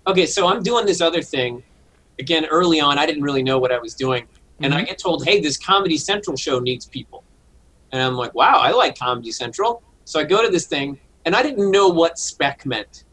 Okay, 0.07 0.25
so 0.25 0.47
I'm 0.47 0.63
doing 0.63 0.85
this 0.85 1.01
other 1.01 1.21
thing 1.21 1.63
again, 2.19 2.45
early 2.45 2.79
on, 2.79 2.97
I 2.97 3.05
didn't 3.05 3.23
really 3.23 3.43
know 3.43 3.59
what 3.59 3.71
I 3.71 3.79
was 3.79 3.93
doing. 3.93 4.27
And 4.59 4.73
mm-hmm. 4.73 4.81
I 4.81 4.85
get 4.85 4.97
told, 4.97 5.25
hey, 5.25 5.39
this 5.39 5.57
Comedy 5.57 5.97
Central 5.97 6.37
show 6.37 6.59
needs 6.59 6.85
people. 6.85 7.23
And 7.91 8.01
I'm 8.01 8.15
like, 8.15 8.33
wow, 8.33 8.59
I 8.59 8.71
like 8.71 8.97
Comedy 8.97 9.31
Central. 9.31 9.83
So 10.05 10.19
I 10.19 10.23
go 10.23 10.43
to 10.43 10.49
this 10.49 10.65
thing, 10.65 10.99
and 11.25 11.35
I 11.35 11.41
didn't 11.41 11.71
know 11.71 11.87
what 11.87 12.19
spec 12.19 12.65
meant. 12.65 13.03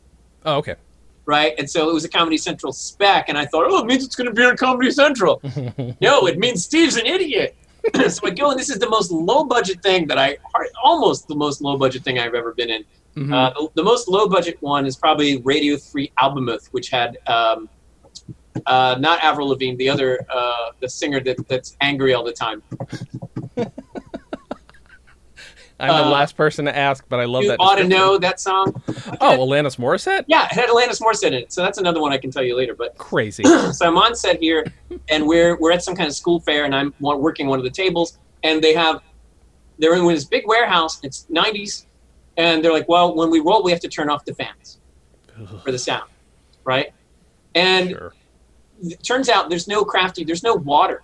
Oh, 0.44 0.56
okay. 0.56 0.76
Right? 1.24 1.54
And 1.58 1.70
so 1.70 1.88
it 1.88 1.94
was 1.94 2.04
a 2.04 2.08
Comedy 2.08 2.36
Central 2.36 2.72
spec, 2.72 3.28
and 3.28 3.38
I 3.38 3.46
thought, 3.46 3.66
oh, 3.68 3.78
it 3.78 3.86
means 3.86 4.04
it's 4.04 4.16
going 4.16 4.28
to 4.28 4.34
be 4.34 4.44
on 4.44 4.56
Comedy 4.56 4.90
Central. 4.90 5.40
no, 6.00 6.26
it 6.26 6.38
means 6.38 6.64
Steve's 6.64 6.96
an 6.96 7.06
idiot. 7.06 7.56
so 8.08 8.26
I 8.26 8.30
go, 8.30 8.50
and 8.50 8.58
this 8.58 8.70
is 8.70 8.78
the 8.78 8.88
most 8.88 9.10
low 9.10 9.44
budget 9.44 9.82
thing 9.82 10.06
that 10.08 10.18
I, 10.18 10.38
almost 10.82 11.28
the 11.28 11.34
most 11.34 11.60
low 11.60 11.76
budget 11.76 12.02
thing 12.04 12.18
I've 12.18 12.34
ever 12.34 12.52
been 12.54 12.70
in. 12.70 12.84
Mm-hmm. 13.16 13.32
Uh, 13.32 13.50
the, 13.50 13.68
the, 13.74 13.82
most 13.82 14.08
low 14.08 14.28
budget 14.28 14.56
one 14.60 14.86
is 14.86 14.96
probably 14.96 15.38
Radio 15.42 15.76
Free 15.76 16.10
Albemuth, 16.18 16.68
which 16.68 16.88
had 16.88 17.18
um, 17.26 17.68
uh, 18.66 18.96
not 18.98 19.22
Avril 19.22 19.48
Lavigne, 19.48 19.76
the 19.76 19.88
other, 19.88 20.24
uh, 20.32 20.70
the 20.80 20.88
singer 20.88 21.20
that, 21.20 21.46
that's 21.48 21.76
angry 21.80 22.14
all 22.14 22.24
the 22.24 22.32
time. 22.32 22.62
I'm 25.82 25.88
the 25.88 26.08
uh, 26.08 26.10
last 26.10 26.36
person 26.36 26.64
to 26.66 26.76
ask, 26.76 27.04
but 27.08 27.20
I 27.20 27.24
love 27.24 27.42
you 27.42 27.48
that. 27.48 27.58
You 27.60 27.66
ought 27.66 27.76
to 27.76 27.86
know 27.86 28.18
that 28.18 28.40
song. 28.40 28.80
Oh, 29.20 29.38
Alanis 29.38 29.78
Morissette. 29.78 30.24
Yeah, 30.26 30.44
it 30.46 30.52
had 30.52 30.68
Alanis 30.68 31.00
Morissette 31.00 31.28
in 31.28 31.34
it, 31.34 31.52
so 31.52 31.62
that's 31.62 31.78
another 31.78 32.00
one 32.00 32.12
I 32.12 32.18
can 32.18 32.30
tell 32.30 32.42
you 32.42 32.56
later. 32.56 32.74
But 32.74 32.96
crazy. 32.98 33.42
so 33.72 33.86
I'm 33.86 33.98
on 33.98 34.14
set 34.14 34.40
here, 34.40 34.64
and 35.08 35.26
we're 35.26 35.56
we're 35.58 35.72
at 35.72 35.82
some 35.82 35.94
kind 35.94 36.08
of 36.08 36.14
school 36.14 36.40
fair, 36.40 36.64
and 36.64 36.74
I'm 36.74 36.94
working 37.00 37.48
one 37.48 37.58
of 37.58 37.64
the 37.64 37.70
tables, 37.70 38.18
and 38.42 38.62
they 38.62 38.74
have 38.74 39.02
they're 39.78 39.94
in 39.94 40.06
this 40.06 40.24
big 40.24 40.46
warehouse. 40.46 41.00
It's 41.02 41.26
90s, 41.30 41.86
and 42.36 42.64
they're 42.64 42.72
like, 42.72 42.88
well, 42.88 43.14
when 43.14 43.30
we 43.30 43.40
roll, 43.40 43.62
we 43.62 43.72
have 43.72 43.80
to 43.80 43.88
turn 43.88 44.08
off 44.08 44.24
the 44.24 44.34
fans 44.34 44.78
for 45.64 45.72
the 45.72 45.78
sound, 45.78 46.08
right? 46.64 46.92
And 47.54 47.90
sure 47.90 48.12
it 48.82 49.02
turns 49.02 49.28
out 49.28 49.48
there's 49.48 49.68
no 49.68 49.84
crafty, 49.84 50.24
there's 50.24 50.42
no 50.42 50.54
water. 50.54 51.02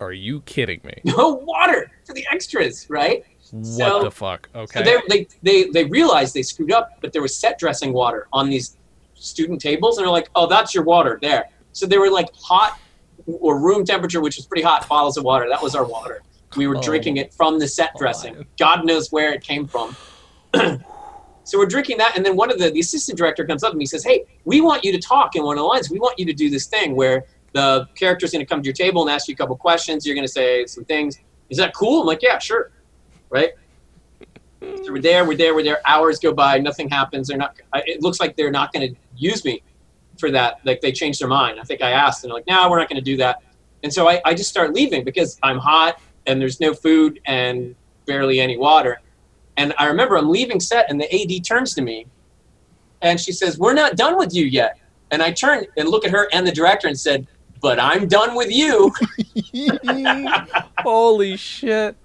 Are 0.00 0.12
you 0.12 0.40
kidding 0.42 0.80
me? 0.82 1.00
No 1.04 1.34
water 1.34 1.90
for 2.06 2.14
the 2.14 2.26
extras, 2.30 2.88
right? 2.88 3.24
What 3.52 3.66
so, 3.66 4.02
the 4.02 4.10
fuck? 4.10 4.48
Okay. 4.54 4.84
So 4.84 5.00
they, 5.08 5.26
they 5.42 5.64
they 5.70 5.84
realized 5.84 6.34
they 6.34 6.42
screwed 6.42 6.72
up, 6.72 6.98
but 7.00 7.12
there 7.12 7.22
was 7.22 7.36
set 7.36 7.58
dressing 7.58 7.92
water 7.92 8.28
on 8.32 8.48
these 8.48 8.76
student 9.14 9.60
tables, 9.60 9.98
and 9.98 10.04
they're 10.04 10.12
like, 10.12 10.30
"Oh, 10.34 10.46
that's 10.46 10.74
your 10.74 10.84
water 10.84 11.18
there." 11.20 11.48
So 11.72 11.86
they 11.86 11.98
were 11.98 12.10
like 12.10 12.28
hot 12.34 12.78
or 13.26 13.58
room 13.60 13.84
temperature, 13.84 14.20
which 14.20 14.36
was 14.36 14.46
pretty 14.46 14.62
hot, 14.62 14.88
bottles 14.88 15.16
of 15.16 15.24
water. 15.24 15.48
That 15.48 15.62
was 15.62 15.74
our 15.74 15.84
water. 15.84 16.22
We 16.56 16.66
were 16.66 16.76
oh, 16.76 16.82
drinking 16.82 17.16
it 17.18 17.32
from 17.32 17.58
the 17.58 17.68
set 17.68 17.94
dressing. 17.96 18.44
God 18.58 18.84
knows 18.84 19.10
where 19.12 19.32
it 19.32 19.42
came 19.42 19.66
from. 19.66 19.96
So 21.50 21.58
we're 21.58 21.66
drinking 21.66 21.98
that, 21.98 22.16
and 22.16 22.24
then 22.24 22.36
one 22.36 22.52
of 22.52 22.60
the 22.60 22.70
the 22.70 22.78
assistant 22.78 23.18
director 23.18 23.44
comes 23.44 23.64
up 23.64 23.72
and 23.72 23.82
he 23.82 23.86
says, 23.86 24.04
"Hey, 24.04 24.24
we 24.44 24.60
want 24.60 24.84
you 24.84 24.92
to 24.92 24.98
talk 24.98 25.34
in 25.34 25.42
one 25.42 25.56
of 25.56 25.62
the 25.62 25.66
lines. 25.66 25.90
We 25.90 25.98
want 25.98 26.16
you 26.16 26.24
to 26.26 26.32
do 26.32 26.48
this 26.48 26.66
thing 26.66 26.94
where 26.94 27.24
the 27.54 27.88
character's 27.96 28.30
going 28.30 28.44
to 28.44 28.48
come 28.48 28.62
to 28.62 28.66
your 28.66 28.74
table 28.74 29.02
and 29.02 29.10
ask 29.10 29.26
you 29.26 29.34
a 29.34 29.36
couple 29.36 29.56
questions. 29.56 30.06
You're 30.06 30.14
going 30.14 30.26
to 30.26 30.32
say 30.32 30.66
some 30.66 30.84
things. 30.84 31.18
Is 31.48 31.58
that 31.58 31.74
cool?" 31.74 32.02
I'm 32.02 32.06
like, 32.06 32.22
"Yeah, 32.22 32.38
sure." 32.38 32.70
Right. 33.30 33.50
So 34.60 34.92
we're 34.92 35.00
there, 35.00 35.24
we're 35.24 35.36
there, 35.36 35.54
we're 35.54 35.64
there. 35.64 35.80
Hours 35.86 36.18
go 36.18 36.34
by, 36.34 36.58
nothing 36.58 36.88
happens. 36.88 37.28
They're 37.28 37.38
not. 37.38 37.56
It 37.74 38.02
looks 38.02 38.20
like 38.20 38.36
they're 38.36 38.50
not 38.50 38.72
going 38.72 38.90
to 38.90 39.00
use 39.16 39.44
me 39.44 39.62
for 40.18 40.30
that. 40.32 40.60
Like 40.64 40.82
they 40.82 40.92
changed 40.92 41.20
their 41.20 41.28
mind. 41.28 41.58
I 41.58 41.62
think 41.62 41.80
I 41.80 41.92
asked, 41.92 42.22
and 42.22 42.30
they're 42.30 42.34
like, 42.34 42.46
"No, 42.46 42.68
we're 42.68 42.78
not 42.78 42.88
going 42.88 43.02
to 43.02 43.04
do 43.04 43.16
that." 43.16 43.42
And 43.82 43.92
so 43.92 44.08
I, 44.08 44.20
I 44.26 44.34
just 44.34 44.50
start 44.50 44.74
leaving 44.74 45.04
because 45.04 45.38
I'm 45.42 45.56
hot 45.56 45.98
and 46.26 46.40
there's 46.40 46.60
no 46.60 46.74
food 46.74 47.20
and 47.24 47.74
barely 48.06 48.40
any 48.40 48.58
water. 48.58 49.00
And 49.56 49.72
I 49.78 49.86
remember 49.86 50.16
I'm 50.16 50.28
leaving 50.28 50.60
set, 50.60 50.90
and 50.90 51.00
the 51.00 51.08
AD 51.12 51.44
turns 51.44 51.74
to 51.74 51.82
me, 51.82 52.06
and 53.02 53.18
she 53.18 53.32
says, 53.32 53.58
"We're 53.58 53.74
not 53.74 53.96
done 53.96 54.16
with 54.18 54.34
you 54.34 54.44
yet." 54.44 54.78
And 55.10 55.22
I 55.22 55.32
turn 55.32 55.64
and 55.76 55.88
look 55.88 56.04
at 56.04 56.10
her 56.10 56.28
and 56.32 56.46
the 56.46 56.52
director 56.52 56.86
and 56.86 56.98
said, 56.98 57.26
"But 57.60 57.80
I'm 57.80 58.08
done 58.08 58.34
with 58.34 58.50
you." 58.50 58.92
Holy 60.78 61.36
shit! 61.36 61.96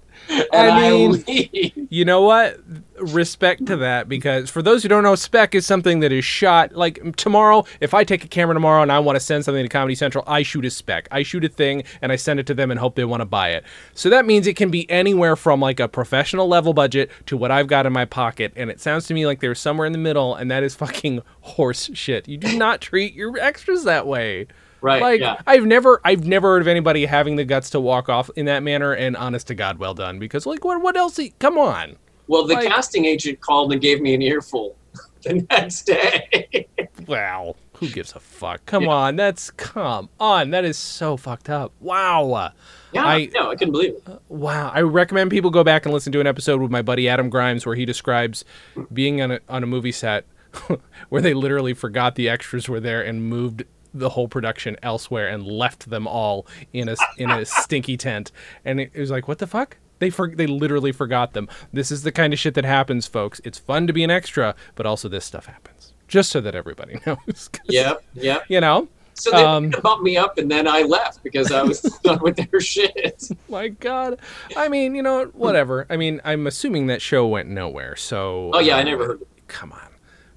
I 0.52 0.90
mean, 0.90 1.24
I 1.28 1.72
you 1.90 2.04
know 2.04 2.22
what? 2.22 2.60
Respect 2.98 3.66
to 3.66 3.76
that 3.76 4.08
because 4.08 4.50
for 4.50 4.62
those 4.62 4.82
who 4.82 4.88
don't 4.88 5.02
know, 5.02 5.14
spec 5.14 5.54
is 5.54 5.66
something 5.66 6.00
that 6.00 6.12
is 6.12 6.24
shot 6.24 6.74
like 6.74 7.16
tomorrow. 7.16 7.64
If 7.80 7.94
I 7.94 8.04
take 8.04 8.24
a 8.24 8.28
camera 8.28 8.54
tomorrow 8.54 8.82
and 8.82 8.90
I 8.90 8.98
want 8.98 9.16
to 9.16 9.20
send 9.20 9.44
something 9.44 9.62
to 9.62 9.68
Comedy 9.68 9.94
Central, 9.94 10.24
I 10.26 10.42
shoot 10.42 10.64
a 10.64 10.70
spec. 10.70 11.08
I 11.10 11.22
shoot 11.22 11.44
a 11.44 11.48
thing 11.48 11.84
and 12.00 12.10
I 12.10 12.16
send 12.16 12.40
it 12.40 12.46
to 12.46 12.54
them 12.54 12.70
and 12.70 12.80
hope 12.80 12.94
they 12.94 13.04
want 13.04 13.20
to 13.20 13.26
buy 13.26 13.50
it. 13.50 13.64
So 13.94 14.08
that 14.10 14.24
means 14.26 14.46
it 14.46 14.56
can 14.56 14.70
be 14.70 14.90
anywhere 14.90 15.36
from 15.36 15.60
like 15.60 15.78
a 15.78 15.88
professional 15.88 16.48
level 16.48 16.72
budget 16.72 17.10
to 17.26 17.36
what 17.36 17.50
I've 17.50 17.66
got 17.66 17.86
in 17.86 17.92
my 17.92 18.04
pocket. 18.04 18.52
And 18.56 18.70
it 18.70 18.80
sounds 18.80 19.06
to 19.08 19.14
me 19.14 19.26
like 19.26 19.40
they're 19.40 19.54
somewhere 19.54 19.86
in 19.86 19.92
the 19.92 19.98
middle, 19.98 20.34
and 20.34 20.50
that 20.50 20.62
is 20.62 20.74
fucking 20.74 21.22
horse 21.42 21.90
shit. 21.94 22.26
You 22.28 22.38
do 22.38 22.56
not 22.56 22.80
treat 22.80 23.14
your 23.14 23.38
extras 23.38 23.84
that 23.84 24.06
way. 24.06 24.46
Right. 24.80 25.02
Like 25.02 25.20
yeah. 25.20 25.40
I've 25.46 25.64
never 25.64 26.00
I've 26.04 26.26
never 26.26 26.48
heard 26.48 26.62
of 26.62 26.68
anybody 26.68 27.06
having 27.06 27.36
the 27.36 27.44
guts 27.44 27.70
to 27.70 27.80
walk 27.80 28.08
off 28.08 28.30
in 28.36 28.46
that 28.46 28.62
manner 28.62 28.92
and 28.92 29.16
honest 29.16 29.46
to 29.48 29.54
God 29.54 29.78
well 29.78 29.94
done 29.94 30.18
because 30.18 30.46
like 30.46 30.64
what 30.64 30.80
what 30.82 30.96
else 30.96 31.18
come 31.38 31.58
on. 31.58 31.96
Well 32.28 32.46
the 32.46 32.54
like, 32.54 32.68
casting 32.68 33.04
agent 33.04 33.40
called 33.40 33.72
and 33.72 33.80
gave 33.80 34.00
me 34.00 34.14
an 34.14 34.22
earful 34.22 34.76
the 35.22 35.46
next 35.50 35.82
day. 35.82 36.68
wow. 37.06 37.56
Who 37.74 37.88
gives 37.90 38.14
a 38.14 38.20
fuck? 38.20 38.64
Come 38.64 38.84
yeah. 38.84 38.90
on, 38.90 39.16
that's 39.16 39.50
come 39.50 40.08
on. 40.18 40.50
That 40.50 40.64
is 40.64 40.78
so 40.78 41.16
fucked 41.18 41.50
up. 41.50 41.72
Wow. 41.80 42.52
Yeah, 42.92 43.04
I, 43.04 43.28
no, 43.34 43.50
I 43.50 43.56
couldn't 43.56 43.72
believe 43.72 43.94
it. 43.94 44.02
Uh, 44.06 44.18
wow. 44.28 44.70
I 44.74 44.80
recommend 44.80 45.30
people 45.30 45.50
go 45.50 45.62
back 45.62 45.84
and 45.84 45.92
listen 45.92 46.10
to 46.12 46.20
an 46.20 46.26
episode 46.26 46.62
with 46.62 46.70
my 46.70 46.80
buddy 46.80 47.08
Adam 47.08 47.28
Grimes 47.28 47.66
where 47.66 47.74
he 47.74 47.84
describes 47.84 48.44
being 48.92 49.20
on 49.20 49.32
a, 49.32 49.40
on 49.48 49.62
a 49.62 49.66
movie 49.66 49.92
set 49.92 50.24
where 51.10 51.20
they 51.20 51.34
literally 51.34 51.74
forgot 51.74 52.14
the 52.14 52.30
extras 52.30 52.66
were 52.66 52.80
there 52.80 53.02
and 53.04 53.28
moved 53.28 53.64
the 53.98 54.10
whole 54.10 54.28
production 54.28 54.76
elsewhere 54.82 55.28
and 55.28 55.46
left 55.46 55.90
them 55.90 56.06
all 56.06 56.46
in 56.72 56.88
a 56.88 56.96
in 57.18 57.30
a 57.30 57.44
stinky 57.44 57.96
tent. 57.96 58.32
And 58.64 58.80
it, 58.80 58.90
it 58.94 59.00
was 59.00 59.10
like, 59.10 59.28
what 59.28 59.38
the 59.38 59.46
fuck? 59.46 59.76
They 59.98 60.10
for, 60.10 60.28
they 60.28 60.46
literally 60.46 60.92
forgot 60.92 61.32
them. 61.32 61.48
This 61.72 61.90
is 61.90 62.02
the 62.02 62.12
kind 62.12 62.32
of 62.32 62.38
shit 62.38 62.54
that 62.54 62.64
happens, 62.64 63.06
folks. 63.06 63.40
It's 63.44 63.58
fun 63.58 63.86
to 63.86 63.92
be 63.92 64.04
an 64.04 64.10
extra, 64.10 64.54
but 64.74 64.84
also 64.86 65.08
this 65.08 65.24
stuff 65.24 65.46
happens. 65.46 65.94
Just 66.08 66.30
so 66.30 66.40
that 66.40 66.54
everybody 66.54 67.00
knows. 67.06 67.50
Yep, 67.64 68.04
yep. 68.14 68.44
You 68.48 68.60
know. 68.60 68.88
So 69.14 69.30
they 69.30 69.42
um, 69.42 69.70
bumped 69.82 70.02
me 70.02 70.18
up, 70.18 70.36
and 70.36 70.50
then 70.50 70.68
I 70.68 70.82
left 70.82 71.22
because 71.22 71.50
I 71.50 71.62
was 71.62 71.80
done 72.04 72.18
with 72.20 72.36
their 72.36 72.60
shit. 72.60 73.26
My 73.48 73.68
God, 73.68 74.20
I 74.56 74.68
mean, 74.68 74.94
you 74.94 75.02
know, 75.02 75.24
whatever. 75.32 75.86
I 75.88 75.96
mean, 75.96 76.20
I'm 76.22 76.46
assuming 76.46 76.88
that 76.88 77.00
show 77.00 77.26
went 77.26 77.48
nowhere. 77.48 77.96
So. 77.96 78.50
Oh 78.52 78.58
yeah, 78.58 78.76
uh, 78.76 78.80
I 78.80 78.82
never 78.82 79.06
heard. 79.06 79.22
Come 79.48 79.72
on. 79.72 79.88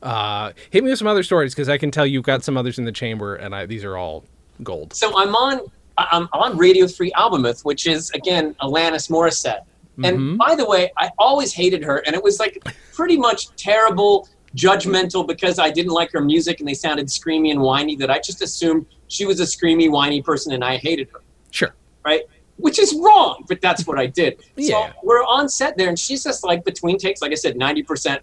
Uh, 0.01 0.53
hit 0.69 0.83
me 0.83 0.89
with 0.89 0.99
some 0.99 1.07
other 1.07 1.23
stories 1.23 1.53
because 1.53 1.69
I 1.69 1.77
can 1.77 1.91
tell 1.91 2.05
you've 2.05 2.23
got 2.23 2.43
some 2.43 2.57
others 2.57 2.79
in 2.79 2.85
the 2.85 2.91
chamber, 2.91 3.35
and 3.35 3.53
I, 3.53 3.65
these 3.65 3.83
are 3.83 3.97
all 3.97 4.23
gold. 4.63 4.93
So 4.93 5.17
I'm 5.17 5.35
on 5.35 5.61
I'm 5.97 6.29
on 6.31 6.57
Radio 6.57 6.87
Free 6.87 7.11
Albemuth, 7.11 7.65
which 7.65 7.85
is 7.87 8.09
again 8.11 8.55
Alanis 8.61 9.09
Morissette. 9.09 9.61
And 10.01 10.17
mm-hmm. 10.17 10.35
by 10.37 10.55
the 10.55 10.65
way, 10.65 10.93
I 10.97 11.09
always 11.17 11.53
hated 11.53 11.83
her, 11.83 11.97
and 11.97 12.15
it 12.15 12.23
was 12.23 12.39
like 12.39 12.63
pretty 12.93 13.17
much 13.17 13.53
terrible, 13.57 14.29
judgmental 14.55 15.27
because 15.27 15.59
I 15.59 15.69
didn't 15.69 15.91
like 15.91 16.11
her 16.13 16.21
music 16.21 16.59
and 16.59 16.69
they 16.69 16.73
sounded 16.73 17.07
screamy 17.07 17.51
and 17.51 17.59
whiny. 17.59 17.97
That 17.97 18.09
I 18.09 18.19
just 18.19 18.41
assumed 18.41 18.85
she 19.09 19.25
was 19.25 19.41
a 19.41 19.43
screamy, 19.43 19.91
whiny 19.91 20.21
person, 20.21 20.53
and 20.53 20.63
I 20.63 20.77
hated 20.77 21.09
her. 21.11 21.19
Sure. 21.51 21.75
Right. 22.05 22.21
Which 22.55 22.79
is 22.79 22.93
wrong, 22.93 23.43
but 23.49 23.59
that's 23.59 23.85
what 23.85 23.99
I 23.99 24.05
did. 24.05 24.41
yeah. 24.55 24.87
So 24.87 24.93
we're 25.03 25.23
on 25.23 25.49
set 25.49 25.75
there, 25.77 25.89
and 25.89 25.99
she's 25.99 26.23
just 26.23 26.45
like 26.45 26.63
between 26.63 26.97
takes, 26.97 27.21
like 27.21 27.33
I 27.33 27.35
said, 27.35 27.57
ninety 27.57 27.83
percent 27.83 28.21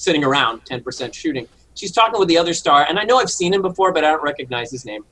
sitting 0.00 0.24
around, 0.24 0.64
10% 0.64 1.12
shooting. 1.12 1.46
She's 1.74 1.92
talking 1.92 2.18
with 2.18 2.28
the 2.28 2.38
other 2.38 2.54
star, 2.54 2.86
and 2.88 2.98
I 2.98 3.04
know 3.04 3.18
I've 3.18 3.30
seen 3.30 3.52
him 3.52 3.60
before, 3.60 3.92
but 3.92 4.02
I 4.02 4.10
don't 4.10 4.22
recognize 4.22 4.70
his 4.70 4.86
name. 4.86 5.04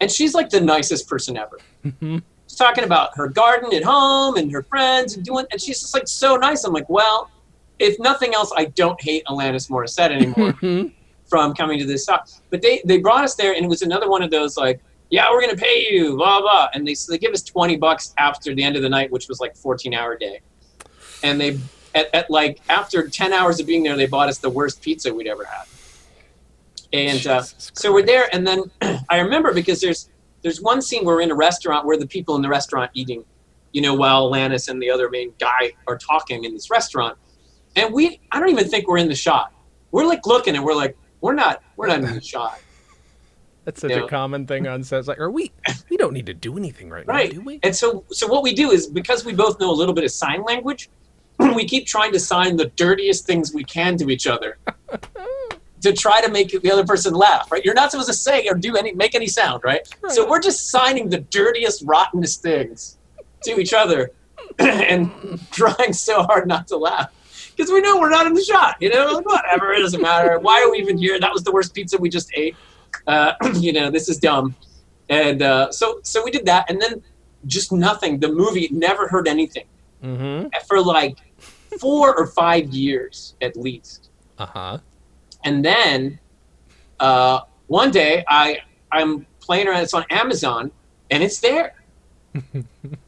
And 0.00 0.10
she's 0.10 0.34
like 0.34 0.50
the 0.50 0.60
nicest 0.60 1.08
person 1.08 1.36
ever. 1.36 1.58
Mm-hmm. 1.84 2.18
She's 2.46 2.58
talking 2.58 2.84
about 2.84 3.10
her 3.14 3.28
garden 3.28 3.74
at 3.74 3.82
home 3.82 4.36
and 4.36 4.52
her 4.52 4.62
friends 4.62 5.16
and 5.16 5.24
doing, 5.24 5.46
and 5.50 5.60
she's 5.60 5.80
just 5.80 5.94
like 5.94 6.06
so 6.06 6.36
nice. 6.36 6.64
I'm 6.64 6.74
like, 6.74 6.88
well, 6.90 7.30
if 7.78 7.98
nothing 7.98 8.34
else, 8.34 8.52
I 8.54 8.66
don't 8.66 9.00
hate 9.00 9.24
Alanis 9.26 9.70
Morissette 9.70 10.10
anymore 10.10 10.52
mm-hmm. 10.52 10.88
from 11.26 11.54
coming 11.54 11.78
to 11.78 11.86
this 11.86 12.04
talk. 12.04 12.28
But 12.50 12.60
they 12.60 12.82
they 12.84 12.98
brought 12.98 13.24
us 13.24 13.34
there, 13.34 13.54
and 13.54 13.64
it 13.64 13.68
was 13.68 13.82
another 13.82 14.10
one 14.10 14.22
of 14.22 14.30
those 14.30 14.56
like, 14.58 14.80
yeah, 15.10 15.30
we're 15.30 15.40
gonna 15.40 15.56
pay 15.56 15.86
you, 15.90 16.16
blah 16.16 16.40
blah, 16.40 16.68
and 16.74 16.86
they 16.86 16.94
so 16.94 17.12
they 17.12 17.18
give 17.18 17.32
us 17.32 17.42
20 17.42 17.76
bucks 17.76 18.14
after 18.18 18.54
the 18.54 18.62
end 18.62 18.76
of 18.76 18.82
the 18.82 18.90
night, 18.90 19.10
which 19.10 19.26
was 19.28 19.40
like 19.40 19.56
14 19.56 19.94
hour 19.94 20.16
day, 20.16 20.40
and 21.22 21.40
they 21.40 21.58
at, 21.94 22.14
at 22.14 22.30
like 22.30 22.60
after 22.68 23.08
10 23.08 23.32
hours 23.32 23.60
of 23.60 23.66
being 23.66 23.82
there, 23.82 23.96
they 23.96 24.06
bought 24.06 24.28
us 24.28 24.38
the 24.38 24.50
worst 24.50 24.82
pizza 24.82 25.12
we'd 25.12 25.26
ever 25.26 25.44
had. 25.44 25.64
And 26.92 27.26
uh, 27.26 27.42
so 27.42 27.92
we're 27.92 28.06
there, 28.06 28.34
and 28.34 28.46
then 28.46 28.70
I 29.10 29.18
remember 29.20 29.52
because 29.52 29.80
there's 29.80 30.08
there's 30.42 30.62
one 30.62 30.80
scene 30.80 31.04
where 31.04 31.16
we're 31.16 31.22
in 31.22 31.30
a 31.30 31.34
restaurant 31.34 31.84
where 31.84 31.98
the 31.98 32.06
people 32.06 32.36
in 32.36 32.42
the 32.42 32.48
restaurant 32.48 32.90
eating, 32.94 33.24
you 33.72 33.82
know, 33.82 33.92
while 33.92 34.30
Lannis 34.30 34.68
and 34.68 34.80
the 34.80 34.90
other 34.90 35.10
main 35.10 35.34
guy 35.38 35.72
are 35.86 35.98
talking 35.98 36.44
in 36.44 36.54
this 36.54 36.70
restaurant, 36.70 37.18
and 37.76 37.92
we 37.92 38.20
I 38.32 38.40
don't 38.40 38.48
even 38.48 38.68
think 38.68 38.88
we're 38.88 38.98
in 38.98 39.08
the 39.08 39.14
shot. 39.14 39.52
We're 39.90 40.06
like 40.06 40.26
looking, 40.26 40.56
and 40.56 40.64
we're 40.64 40.74
like, 40.74 40.96
we're 41.20 41.34
not 41.34 41.62
we're 41.76 41.88
not 41.88 41.98
in 41.98 42.14
the 42.14 42.20
shot. 42.22 42.58
That's 43.68 43.82
such 43.82 43.90
you 43.90 43.98
know? 43.98 44.06
a 44.06 44.08
common 44.08 44.46
thing 44.46 44.66
on 44.66 44.82
sets. 44.82 45.08
Like, 45.08 45.18
are 45.18 45.30
we? 45.30 45.52
We 45.90 45.98
don't 45.98 46.14
need 46.14 46.24
to 46.24 46.32
do 46.32 46.56
anything 46.56 46.88
right, 46.88 47.06
right. 47.06 47.30
now, 47.30 47.40
do 47.40 47.44
we? 47.44 47.60
And 47.62 47.76
so, 47.76 48.02
so 48.10 48.26
what 48.26 48.42
we 48.42 48.54
do 48.54 48.70
is 48.70 48.86
because 48.86 49.26
we 49.26 49.34
both 49.34 49.60
know 49.60 49.70
a 49.70 49.76
little 49.76 49.92
bit 49.92 50.04
of 50.04 50.10
sign 50.10 50.42
language, 50.42 50.88
we 51.54 51.64
keep 51.64 51.86
trying 51.86 52.12
to 52.12 52.20
sign 52.20 52.56
the 52.56 52.66
dirtiest 52.76 53.26
things 53.26 53.54
we 53.54 53.64
can 53.64 53.96
to 53.98 54.10
each 54.10 54.26
other 54.26 54.58
to 55.80 55.92
try 55.92 56.20
to 56.20 56.30
make 56.30 56.50
the 56.50 56.70
other 56.70 56.84
person 56.84 57.14
laugh, 57.14 57.50
right? 57.52 57.64
You're 57.64 57.74
not 57.74 57.90
supposed 57.90 58.08
to 58.08 58.14
say 58.14 58.48
or 58.48 58.54
do 58.54 58.76
any 58.76 58.92
make 58.92 59.14
any 59.14 59.28
sound, 59.28 59.62
right? 59.64 59.86
right. 60.02 60.12
So 60.12 60.28
we're 60.28 60.40
just 60.40 60.70
signing 60.70 61.08
the 61.08 61.18
dirtiest, 61.18 61.84
rottenest 61.86 62.42
things 62.42 62.98
to 63.44 63.60
each 63.60 63.72
other 63.72 64.10
and 64.58 65.10
trying 65.50 65.92
so 65.92 66.22
hard 66.22 66.48
not 66.48 66.66
to 66.68 66.76
laugh. 66.76 67.12
Because 67.56 67.72
we 67.72 67.80
know 67.80 67.98
we're 67.98 68.10
not 68.10 68.26
in 68.26 68.34
the 68.34 68.42
shot, 68.42 68.76
you 68.80 68.88
know, 68.88 69.20
whatever, 69.20 69.72
it 69.72 69.80
doesn't 69.80 70.00
matter. 70.00 70.38
Why 70.38 70.62
are 70.62 70.70
we 70.70 70.78
even 70.78 70.96
here? 70.96 71.18
That 71.18 71.32
was 71.32 71.42
the 71.42 71.50
worst 71.50 71.74
pizza 71.74 71.98
we 71.98 72.08
just 72.08 72.30
ate. 72.34 72.56
Uh, 73.06 73.32
you 73.54 73.72
know, 73.72 73.90
this 73.90 74.08
is 74.08 74.18
dumb. 74.18 74.54
And 75.08 75.42
uh, 75.42 75.72
so, 75.72 76.00
so 76.02 76.22
we 76.22 76.30
did 76.30 76.46
that, 76.46 76.70
and 76.70 76.80
then 76.80 77.02
just 77.46 77.72
nothing. 77.72 78.20
The 78.20 78.28
movie 78.28 78.68
never 78.70 79.08
heard 79.08 79.26
anything 79.26 79.64
mm-hmm. 80.02 80.48
for 80.66 80.80
like 80.80 81.18
four 81.80 82.16
or 82.16 82.26
five 82.26 82.68
years 82.70 83.34
at 83.40 83.56
least. 83.56 84.10
Uh 84.38 84.46
huh. 84.46 84.78
And 85.44 85.64
then 85.64 86.18
uh, 87.00 87.40
one 87.66 87.90
day 87.90 88.24
I 88.28 88.58
I'm 88.90 89.26
playing 89.40 89.68
around. 89.68 89.82
It's 89.82 89.94
on 89.94 90.04
Amazon, 90.10 90.70
and 91.10 91.22
it's 91.22 91.40
there. 91.40 91.74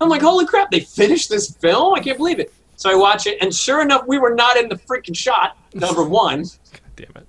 I'm 0.00 0.08
like, 0.08 0.22
holy 0.22 0.46
crap! 0.46 0.70
They 0.70 0.80
finished 0.80 1.28
this 1.28 1.54
film. 1.56 1.94
I 1.94 2.00
can't 2.00 2.18
believe 2.18 2.40
it. 2.40 2.52
So 2.76 2.90
I 2.90 2.94
watch 2.94 3.26
it, 3.26 3.38
and 3.42 3.54
sure 3.54 3.82
enough, 3.82 4.04
we 4.06 4.18
were 4.18 4.34
not 4.34 4.56
in 4.56 4.68
the 4.68 4.76
freaking 4.76 5.16
shot. 5.16 5.58
Number 5.74 6.02
one. 6.02 6.42
God 6.72 6.80
damn 6.96 7.12
it. 7.16 7.26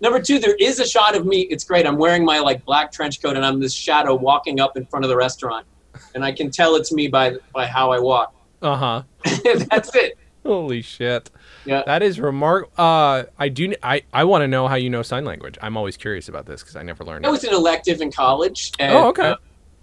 Number 0.00 0.20
two, 0.20 0.38
there 0.38 0.54
is 0.56 0.78
a 0.78 0.86
shot 0.86 1.16
of 1.16 1.26
me. 1.26 1.42
It's 1.42 1.64
great. 1.64 1.86
I'm 1.86 1.96
wearing 1.96 2.24
my 2.24 2.38
like 2.38 2.64
black 2.64 2.92
trench 2.92 3.22
coat, 3.22 3.36
and 3.36 3.44
I'm 3.44 3.60
this 3.60 3.72
shadow 3.72 4.14
walking 4.14 4.60
up 4.60 4.76
in 4.76 4.84
front 4.86 5.04
of 5.04 5.08
the 5.08 5.16
restaurant, 5.16 5.66
and 6.14 6.24
I 6.24 6.32
can 6.32 6.50
tell 6.50 6.76
it's 6.76 6.92
me 6.92 7.08
by 7.08 7.36
by 7.52 7.66
how 7.66 7.92
I 7.92 7.98
walk. 7.98 8.34
Uh 8.62 8.76
huh. 8.76 9.02
That's 9.70 9.94
it. 9.94 10.18
Holy 10.44 10.82
shit. 10.82 11.30
Yeah. 11.64 11.82
That 11.86 12.02
is 12.02 12.20
remarkable. 12.20 12.72
Uh, 12.76 13.24
I 13.38 13.48
do. 13.48 13.74
I, 13.82 14.02
I 14.12 14.24
want 14.24 14.42
to 14.42 14.48
know 14.48 14.68
how 14.68 14.74
you 14.74 14.90
know 14.90 15.02
sign 15.02 15.24
language. 15.24 15.56
I'm 15.62 15.76
always 15.76 15.96
curious 15.96 16.28
about 16.28 16.46
this 16.46 16.62
because 16.62 16.76
I 16.76 16.82
never 16.82 17.04
learned. 17.04 17.24
It 17.24 17.30
was 17.30 17.44
an 17.44 17.54
elective 17.54 18.00
in 18.00 18.12
college. 18.12 18.72
And, 18.78 18.92
oh, 18.92 19.08
okay. 19.08 19.30
Uh, 19.30 19.36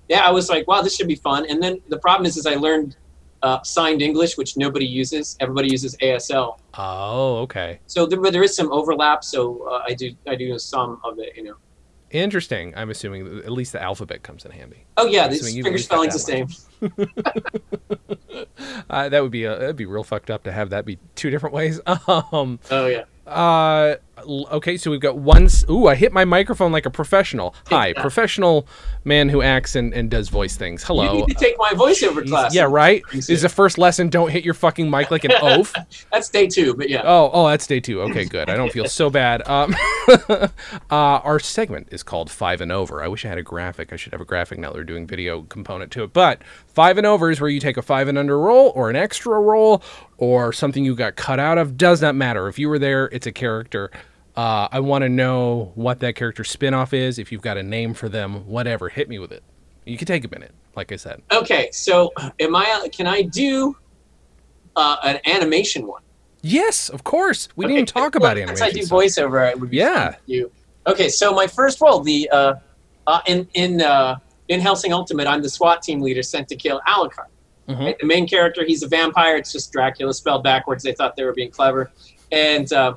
yeah, 0.07 0.21
I 0.21 0.31
was 0.31 0.49
like, 0.49 0.67
wow, 0.67 0.81
this 0.81 0.95
should 0.95 1.07
be 1.07 1.15
fun. 1.15 1.45
And 1.49 1.61
then 1.63 1.81
the 1.89 1.97
problem 1.97 2.25
is, 2.25 2.37
is 2.37 2.45
I 2.45 2.55
learned 2.55 2.95
uh, 3.43 3.63
signed 3.63 4.01
English, 4.01 4.37
which 4.37 4.55
nobody 4.55 4.85
uses. 4.85 5.35
Everybody 5.39 5.69
uses 5.69 5.95
ASL. 5.97 6.59
Oh, 6.75 7.37
okay. 7.37 7.79
So 7.87 8.05
there, 8.05 8.19
there 8.29 8.43
is 8.43 8.55
some 8.55 8.71
overlap. 8.71 9.23
So 9.23 9.67
uh, 9.67 9.83
I 9.87 9.93
do 9.93 10.11
I 10.27 10.35
do 10.35 10.49
know 10.49 10.57
some 10.57 10.99
of 11.03 11.17
it. 11.19 11.35
You 11.35 11.43
know. 11.43 11.55
Interesting. 12.11 12.73
I'm 12.75 12.89
assuming 12.89 13.39
at 13.39 13.51
least 13.51 13.71
the 13.71 13.81
alphabet 13.81 14.21
comes 14.21 14.43
in 14.45 14.51
handy. 14.51 14.85
Oh 14.97 15.07
yeah, 15.07 15.27
the 15.29 15.37
finger 15.37 15.77
spelling's 15.77 16.13
the 16.13 16.19
same. 16.19 16.47
uh, 18.89 19.09
that 19.09 19.21
would 19.21 19.31
be 19.31 19.45
a, 19.45 19.57
that'd 19.57 19.75
be 19.75 19.85
real 19.85 20.03
fucked 20.03 20.29
up 20.29 20.43
to 20.43 20.51
have 20.51 20.71
that 20.71 20.85
be 20.85 20.99
two 21.15 21.29
different 21.29 21.55
ways. 21.55 21.79
Um, 22.07 22.59
oh 22.69 22.87
yeah. 22.87 23.03
Uh, 23.25 23.95
okay, 24.27 24.77
so 24.77 24.91
we've 24.91 24.99
got 24.99 25.17
one. 25.17 25.47
Ooh, 25.69 25.87
I 25.87 25.95
hit 25.95 26.13
my 26.13 26.25
microphone 26.25 26.71
like 26.71 26.85
a 26.85 26.89
professional. 26.89 27.55
Hi, 27.67 27.93
professional 27.93 28.67
man 29.03 29.29
who 29.29 29.41
acts 29.41 29.75
and, 29.75 29.93
and 29.93 30.09
does 30.09 30.29
voice 30.29 30.55
things. 30.55 30.83
Hello. 30.83 31.13
You 31.13 31.25
need 31.25 31.27
to 31.29 31.33
take 31.33 31.57
my 31.57 31.71
voiceover 31.71 32.27
class. 32.27 32.53
Yeah, 32.53 32.67
right. 32.69 33.03
This 33.11 33.29
is 33.29 33.41
the 33.41 33.49
first 33.49 33.77
lesson. 33.77 34.09
Don't 34.09 34.29
hit 34.29 34.45
your 34.45 34.53
fucking 34.53 34.89
mic 34.89 35.11
like 35.11 35.23
an 35.23 35.31
oaf. 35.41 35.73
that's 36.11 36.29
day 36.29 36.47
two, 36.47 36.73
but 36.73 36.89
yeah. 36.89 37.01
Oh, 37.03 37.29
oh, 37.33 37.47
that's 37.47 37.65
day 37.67 37.79
two. 37.79 38.01
Okay, 38.03 38.25
good. 38.25 38.49
I 38.49 38.55
don't 38.55 38.71
feel 38.71 38.87
so 38.87 39.09
bad. 39.09 39.47
Um, 39.47 39.75
uh, 40.29 40.47
our 40.89 41.39
segment 41.39 41.87
is 41.91 42.03
called 42.03 42.29
Five 42.29 42.61
and 42.61 42.71
Over. 42.71 43.03
I 43.03 43.07
wish 43.07 43.25
I 43.25 43.29
had 43.29 43.37
a 43.37 43.43
graphic. 43.43 43.93
I 43.93 43.95
should 43.95 44.11
have 44.11 44.21
a 44.21 44.25
graphic 44.25 44.59
now. 44.59 44.71
They're 44.71 44.83
doing 44.83 45.07
video 45.07 45.41
component 45.43 45.91
to 45.93 46.03
it. 46.03 46.13
But 46.13 46.41
Five 46.67 46.97
and 46.97 47.07
Over 47.07 47.31
is 47.31 47.41
where 47.41 47.49
you 47.49 47.59
take 47.59 47.77
a 47.77 47.81
five 47.81 48.07
and 48.07 48.17
under 48.17 48.39
role 48.39 48.71
or 48.75 48.89
an 48.89 48.95
extra 48.95 49.39
role 49.39 49.83
or 50.17 50.53
something 50.53 50.85
you 50.85 50.95
got 50.95 51.15
cut 51.15 51.39
out 51.39 51.57
of. 51.57 51.77
Does 51.77 52.01
not 52.01 52.15
matter. 52.15 52.47
If 52.47 52.59
you 52.59 52.69
were 52.69 52.79
there, 52.79 53.05
it's 53.07 53.27
a 53.27 53.31
character. 53.31 53.91
Uh, 54.35 54.67
I 54.71 54.79
want 54.79 55.03
to 55.03 55.09
know 55.09 55.71
what 55.75 55.99
that 55.99 56.15
character 56.15 56.43
spinoff 56.43 56.93
is. 56.93 57.19
If 57.19 57.31
you've 57.31 57.41
got 57.41 57.57
a 57.57 57.63
name 57.63 57.93
for 57.93 58.07
them, 58.07 58.47
whatever, 58.47 58.89
hit 58.89 59.09
me 59.09 59.19
with 59.19 59.31
it. 59.31 59.43
You 59.85 59.97
can 59.97 60.07
take 60.07 60.23
a 60.23 60.29
minute, 60.29 60.53
like 60.75 60.91
I 60.91 60.95
said. 60.95 61.21
Okay, 61.31 61.69
so 61.71 62.13
am 62.39 62.55
I? 62.55 62.87
Can 62.93 63.07
I 63.07 63.23
do 63.23 63.75
uh, 64.75 64.97
an 65.03 65.19
animation 65.25 65.87
one? 65.87 66.01
Yes, 66.41 66.89
of 66.89 67.03
course. 67.03 67.49
We 67.55 67.65
okay, 67.65 67.73
didn't 67.73 67.77
even 67.77 67.85
talk 67.87 68.15
well, 68.15 68.23
about 68.23 68.37
animation. 68.37 68.65
I 68.65 68.71
do 68.71 68.81
voiceover, 68.81 69.49
it 69.49 69.59
would 69.59 69.69
be 69.69 69.77
yeah. 69.77 70.15
You. 70.25 70.51
Okay, 70.87 71.09
so 71.09 71.33
my 71.33 71.45
first 71.45 71.81
role, 71.81 71.99
the 71.99 72.29
uh, 72.31 72.53
uh, 73.07 73.21
in 73.27 73.47
in 73.53 73.81
uh, 73.81 74.17
in 74.47 74.59
Hellsing 74.59 74.93
Ultimate, 74.93 75.27
I'm 75.27 75.41
the 75.41 75.49
SWAT 75.49 75.81
team 75.81 76.01
leader 76.01 76.23
sent 76.23 76.47
to 76.49 76.55
kill 76.55 76.81
Alucard. 76.87 77.27
Mm-hmm. 77.67 77.81
Right? 77.81 77.99
The 77.99 78.07
main 78.07 78.27
character, 78.27 78.65
he's 78.65 78.81
a 78.81 78.87
vampire. 78.87 79.37
It's 79.37 79.51
just 79.51 79.71
Dracula 79.71 80.13
spelled 80.13 80.43
backwards. 80.43 80.83
They 80.83 80.93
thought 80.93 81.15
they 81.15 81.23
were 81.23 81.33
being 81.33 81.51
clever, 81.51 81.91
and 82.31 82.71
uh, 82.73 82.95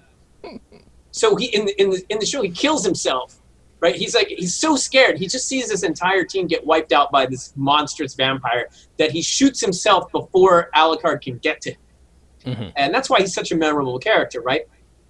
so 1.15 1.37
he 1.37 1.47
in 1.47 1.65
the, 1.65 1.81
in 1.81 1.91
the 1.91 2.05
in 2.09 2.19
the 2.19 2.27
show 2.27 2.43
he 2.43 2.51
kills 2.51 2.85
himself. 2.85 3.41
Right? 3.79 3.95
He's 3.95 4.15
like 4.15 4.29
he's 4.29 4.57
so 4.57 4.75
scared. 4.75 5.17
He 5.17 5.29
just 5.29 5.47
sees 5.47 5.71
his 5.71 5.85
entire 5.85 6.25
team 6.25 6.49
get 6.49 6.67
wiped 6.67 6.93
out 6.93 7.13
by 7.13 7.27
this 7.27 7.53
monstrous 7.55 8.15
vampire 8.15 8.69
that 8.99 9.13
he 9.13 9.23
shoots 9.23 9.61
himself 9.61 10.11
before 10.11 10.71
Alucard 10.75 11.21
can 11.21 11.39
get 11.39 11.61
to 11.61 11.71
him. 11.71 11.79
Mm-hmm. 12.47 12.69
And 12.77 12.93
that's 12.93 13.09
why 13.09 13.21
he's 13.21 13.33
such 13.33 13.53
a 13.53 13.57
memorable 13.57 13.99
character, 13.99 14.41
right? 14.41 14.63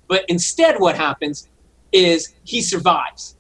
But 0.07 0.25
instead, 0.29 0.79
what 0.79 0.95
happens 0.95 1.49
is 1.93 2.35
he 2.43 2.61
survives. 2.61 3.37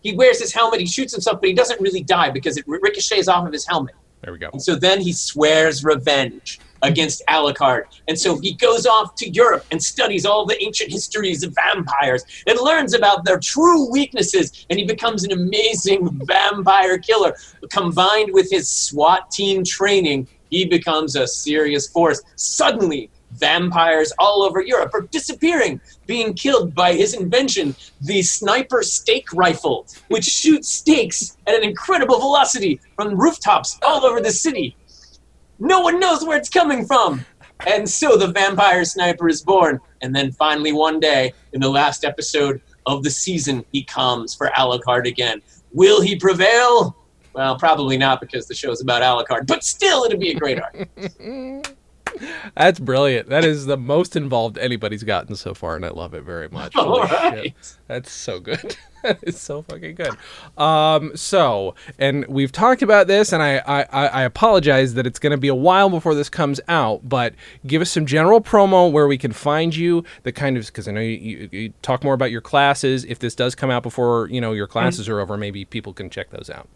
He 0.00 0.14
wears 0.14 0.38
his 0.38 0.52
helmet, 0.52 0.78
he 0.78 0.86
shoots 0.86 1.12
himself, 1.12 1.40
but 1.40 1.48
he 1.48 1.54
doesn't 1.54 1.80
really 1.80 2.04
die 2.04 2.30
because 2.30 2.56
it 2.56 2.64
ricochets 2.68 3.26
off 3.26 3.44
of 3.44 3.52
his 3.52 3.66
helmet. 3.66 3.96
There 4.22 4.32
we 4.32 4.38
go. 4.38 4.50
And 4.52 4.62
so 4.62 4.76
then 4.76 5.00
he 5.00 5.12
swears 5.12 5.82
revenge 5.82 6.60
against 6.82 7.22
Alucard. 7.28 7.84
And 8.08 8.18
so 8.18 8.38
he 8.38 8.54
goes 8.54 8.86
off 8.86 9.14
to 9.16 9.28
Europe 9.28 9.64
and 9.70 9.82
studies 9.82 10.24
all 10.24 10.46
the 10.46 10.62
ancient 10.62 10.90
histories 10.90 11.42
of 11.42 11.54
vampires 11.54 12.24
and 12.46 12.58
learns 12.60 12.94
about 12.94 13.24
their 13.24 13.38
true 13.38 13.90
weaknesses. 13.90 14.66
And 14.70 14.78
he 14.78 14.84
becomes 14.84 15.24
an 15.24 15.32
amazing 15.32 16.20
vampire 16.26 16.98
killer. 16.98 17.34
Combined 17.70 18.32
with 18.32 18.50
his 18.50 18.68
SWAT 18.68 19.30
team 19.30 19.64
training, 19.64 20.28
he 20.50 20.64
becomes 20.64 21.16
a 21.16 21.26
serious 21.26 21.88
force. 21.88 22.22
Suddenly, 22.36 23.10
vampires 23.32 24.12
all 24.18 24.42
over 24.42 24.62
Europe 24.62 24.94
are 24.94 25.02
disappearing, 25.02 25.80
being 26.06 26.34
killed 26.34 26.74
by 26.74 26.94
his 26.94 27.14
invention, 27.14 27.74
the 28.00 28.22
sniper 28.22 28.82
stake 28.82 29.32
rifle, 29.34 29.86
which 30.08 30.24
shoots 30.24 30.68
stakes 30.68 31.36
at 31.46 31.54
an 31.54 31.64
incredible 31.64 32.18
velocity 32.18 32.80
from 32.96 33.18
rooftops 33.18 33.78
all 33.82 34.04
over 34.04 34.20
the 34.20 34.30
city. 34.30 34.74
No 35.58 35.80
one 35.80 35.98
knows 35.98 36.24
where 36.24 36.36
it's 36.36 36.48
coming 36.48 36.86
from. 36.86 37.24
And 37.66 37.88
so 37.88 38.16
the 38.16 38.28
vampire 38.28 38.84
sniper 38.84 39.28
is 39.28 39.42
born. 39.42 39.80
And 40.00 40.14
then 40.14 40.30
finally, 40.32 40.72
one 40.72 41.00
day, 41.00 41.32
in 41.52 41.60
the 41.60 41.68
last 41.68 42.04
episode 42.04 42.60
of 42.86 43.02
the 43.02 43.10
season, 43.10 43.64
he 43.72 43.82
comes 43.82 44.34
for 44.34 44.48
Alucard 44.56 45.08
again. 45.08 45.42
Will 45.72 46.00
he 46.00 46.16
prevail? 46.16 46.96
Well, 47.32 47.58
probably 47.58 47.98
not 47.98 48.20
because 48.20 48.46
the 48.46 48.54
show's 48.54 48.80
about 48.80 49.02
Alucard, 49.02 49.46
but 49.46 49.64
still, 49.64 50.04
it'd 50.04 50.20
be 50.20 50.30
a 50.30 50.34
great 50.34 50.60
arc. 50.60 50.88
That's 52.56 52.78
brilliant. 52.78 53.28
That 53.28 53.44
is 53.44 53.66
the 53.66 53.76
most 53.76 54.16
involved 54.16 54.58
anybody's 54.58 55.02
gotten 55.02 55.36
so 55.36 55.54
far, 55.54 55.76
and 55.76 55.84
I 55.84 55.90
love 55.90 56.14
it 56.14 56.22
very 56.22 56.48
much. 56.48 56.76
All 56.76 57.02
right. 57.02 57.54
That's 57.86 58.10
so 58.10 58.40
good. 58.40 58.76
that 59.02 59.18
is 59.22 59.40
so 59.40 59.62
fucking 59.62 59.94
good. 59.94 60.16
Um, 60.60 61.16
so, 61.16 61.74
and 61.98 62.26
we've 62.26 62.52
talked 62.52 62.82
about 62.82 63.06
this, 63.06 63.32
and 63.32 63.42
I, 63.42 63.58
I, 63.58 63.82
I 64.06 64.22
apologize 64.22 64.94
that 64.94 65.06
it's 65.06 65.18
going 65.18 65.32
to 65.32 65.38
be 65.38 65.48
a 65.48 65.54
while 65.54 65.90
before 65.90 66.14
this 66.14 66.28
comes 66.28 66.60
out, 66.68 67.08
but 67.08 67.34
give 67.66 67.82
us 67.82 67.90
some 67.90 68.06
general 68.06 68.40
promo 68.40 68.90
where 68.90 69.06
we 69.06 69.18
can 69.18 69.32
find 69.32 69.74
you, 69.74 70.04
the 70.22 70.32
kind 70.32 70.56
of, 70.56 70.66
because 70.66 70.88
I 70.88 70.92
know 70.92 71.00
you, 71.00 71.16
you, 71.16 71.48
you, 71.52 71.72
talk 71.82 72.02
more 72.02 72.14
about 72.14 72.30
your 72.30 72.40
classes. 72.40 73.04
If 73.04 73.18
this 73.18 73.34
does 73.34 73.54
come 73.54 73.70
out 73.70 73.82
before, 73.82 74.28
you 74.30 74.40
know, 74.40 74.52
your 74.52 74.66
classes 74.66 75.06
mm-hmm. 75.06 75.14
are 75.14 75.20
over, 75.20 75.36
maybe 75.36 75.64
people 75.64 75.92
can 75.92 76.10
check 76.10 76.30
those 76.30 76.50
out. 76.50 76.68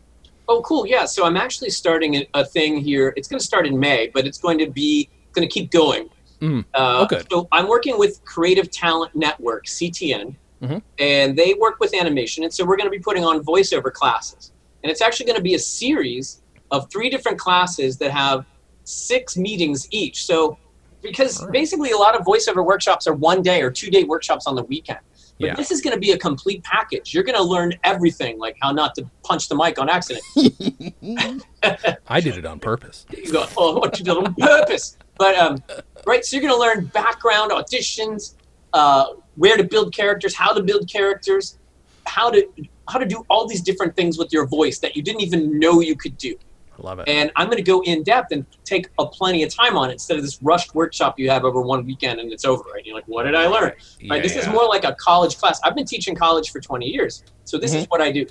Oh, 0.49 0.61
cool. 0.63 0.87
Yeah. 0.87 1.07
So 1.07 1.25
I'm 1.25 1.37
actually 1.37 1.71
starting 1.71 2.27
a 2.35 2.45
thing 2.45 2.79
here. 2.79 3.15
It's 3.17 3.29
going 3.29 3.39
to 3.39 3.45
start 3.45 3.67
in 3.67 3.79
May, 3.79 4.11
but 4.13 4.27
it's 4.27 4.39
going 4.39 4.59
to 4.59 4.71
be 4.71 5.09
going 5.33 5.47
to 5.47 5.53
keep 5.53 5.71
going. 5.71 6.09
Mm. 6.41 6.65
Uh, 6.75 7.03
okay. 7.05 7.23
So 7.31 7.49
I'm 7.53 7.69
working 7.69 7.99
with 7.99 8.25
Creative 8.25 8.71
Talent 8.71 9.15
Network, 9.15 9.67
CTN, 9.67 10.35
mm-hmm. 10.61 10.79
and 10.99 11.39
they 11.39 11.55
work 11.55 11.79
with 11.79 11.95
animation. 11.95 12.45
And 12.45 12.53
so 12.53 12.65
we're 12.65 12.77
going 12.77 12.89
to 12.89 12.97
be 12.97 12.99
putting 12.99 13.25
on 13.25 13.45
voiceover 13.45 13.93
classes. 13.93 14.53
And 14.83 14.91
it's 14.91 15.01
actually 15.01 15.27
going 15.27 15.37
to 15.37 15.43
be 15.43 15.55
a 15.55 15.59
series 15.59 16.43
of 16.71 16.91
three 16.91 17.11
different 17.11 17.39
classes 17.39 17.99
that 17.99 18.11
have 18.11 18.45
six 18.85 19.37
meetings 19.37 19.87
each. 19.93 20.25
So 20.25 20.59
because 21.03 21.43
right. 21.43 21.53
basically 21.53 21.91
a 21.91 21.97
lot 21.97 22.19
of 22.19 22.25
voiceover 22.25 22.65
workshops 22.65 23.07
are 23.07 23.15
one 23.15 23.43
day 23.43 23.63
or 23.63 23.71
two 23.71 23.91
day 23.91 24.05
workshops 24.05 24.47
on 24.47 24.55
the 24.55 24.65
weekend. 24.65 25.01
But 25.43 25.49
yeah. 25.49 25.55
this 25.57 25.73
is 25.73 25.81
going 25.81 25.93
to 25.93 25.99
be 25.99 26.13
a 26.13 26.19
complete 26.19 26.63
package. 26.63 27.13
You're 27.13 27.25
going 27.25 27.37
to 27.37 27.43
learn 27.43 27.75
everything, 27.83 28.39
like 28.39 28.57
how 28.63 28.71
not 28.71 28.95
to 28.95 29.11
punch 29.25 29.49
the 29.49 29.57
mic 29.57 29.77
on 29.77 29.89
accident. 29.89 30.23
I 32.07 32.21
did 32.21 32.39
it 32.39 32.47
on 32.47 32.61
purpose. 32.61 33.07
You 33.11 33.33
go, 33.33 33.47
oh, 33.57 33.81
what 33.81 33.99
you 33.99 34.05
did 34.05 34.17
on 34.17 34.33
purpose. 34.37 34.97
But 35.19 35.35
um, 35.37 35.59
right, 36.07 36.25
so 36.25 36.37
you're 36.37 36.49
going 36.49 36.55
to 36.55 36.61
learn 36.61 36.87
background 36.87 37.51
auditions, 37.51 38.37
uh, 38.73 39.15
where 39.35 39.57
to 39.57 39.65
build 39.65 39.93
characters, 39.93 40.33
how 40.33 40.53
to 40.53 40.63
build 40.63 40.89
characters, 40.89 41.59
how 42.07 42.31
to 42.31 42.47
how 42.89 43.01
to 43.01 43.07
do 43.07 43.25
all 43.29 43.49
these 43.49 43.63
different 43.63 43.97
things 43.97 44.19
with 44.19 44.33
your 44.33 44.47
voice 44.47 44.79
that 44.79 44.95
you 44.95 45.03
didn't 45.03 45.23
even 45.23 45.59
know 45.59 45.81
you 45.81 45.97
could 45.97 46.17
do. 46.19 46.37
I 46.79 46.83
love 46.83 46.99
it. 46.99 47.09
And 47.09 47.31
I'm 47.37 47.47
going 47.47 47.59
to 47.59 47.63
go 47.63 47.83
in 47.83 48.03
depth 48.03 48.33
and 48.33 48.47
take 48.65 48.89
a 48.99 49.07
plenty 49.07 49.43
of 49.43 49.55
time 49.55 49.77
on 49.77 49.91
it 49.91 49.95
instead 49.95 50.17
of 50.17 50.23
this 50.23 50.43
rushed 50.43 50.75
workshop 50.75 51.19
you 51.19 51.29
have 51.31 51.45
over 51.45 51.61
one 51.61 51.85
weekend 51.85 52.21
and 52.21 52.33
it's 52.33 52.45
over. 52.45 52.63
Right? 52.73 52.85
You're 52.85 52.95
like, 52.95 53.07
what 53.07 53.25
did 53.25 53.35
I 53.35 53.47
learn? 53.47 53.73
Yeah, 54.01 54.15
right? 54.15 54.23
This 54.23 54.35
yeah. 54.35 54.43
is 54.43 54.49
more 54.49 54.67
like 54.67 54.85
a 54.85 54.95
college 54.95 55.37
class. 55.39 55.61
I've 55.65 55.75
been 55.75 55.87
teaching 55.87 56.15
college 56.15 56.51
for 56.51 56.61
20 56.61 56.87
years, 56.87 57.25
so 57.45 57.59
this 57.59 57.73
mm-hmm. 57.73 57.81
is 57.81 57.87
what 57.87 58.01
I 58.01 58.11
do. 58.11 58.27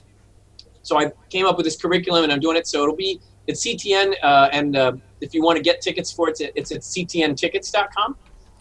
So 0.83 0.99
I 0.99 1.11
came 1.29 1.45
up 1.45 1.57
with 1.57 1.65
this 1.65 1.79
curriculum 1.79 2.23
and 2.23 2.33
I'm 2.33 2.39
doing 2.39 2.57
it. 2.57 2.67
So 2.67 2.81
it'll 2.81 2.95
be 2.95 3.21
it's 3.47 3.65
CTN, 3.65 4.15
uh, 4.23 4.49
and 4.51 4.75
uh, 4.75 4.93
if 5.19 5.33
you 5.33 5.43
want 5.43 5.57
to 5.57 5.63
get 5.63 5.81
tickets 5.81 6.11
for 6.11 6.29
it, 6.29 6.39
it's 6.55 6.71
at 6.71 6.81
ctntickets.com. 6.81 8.15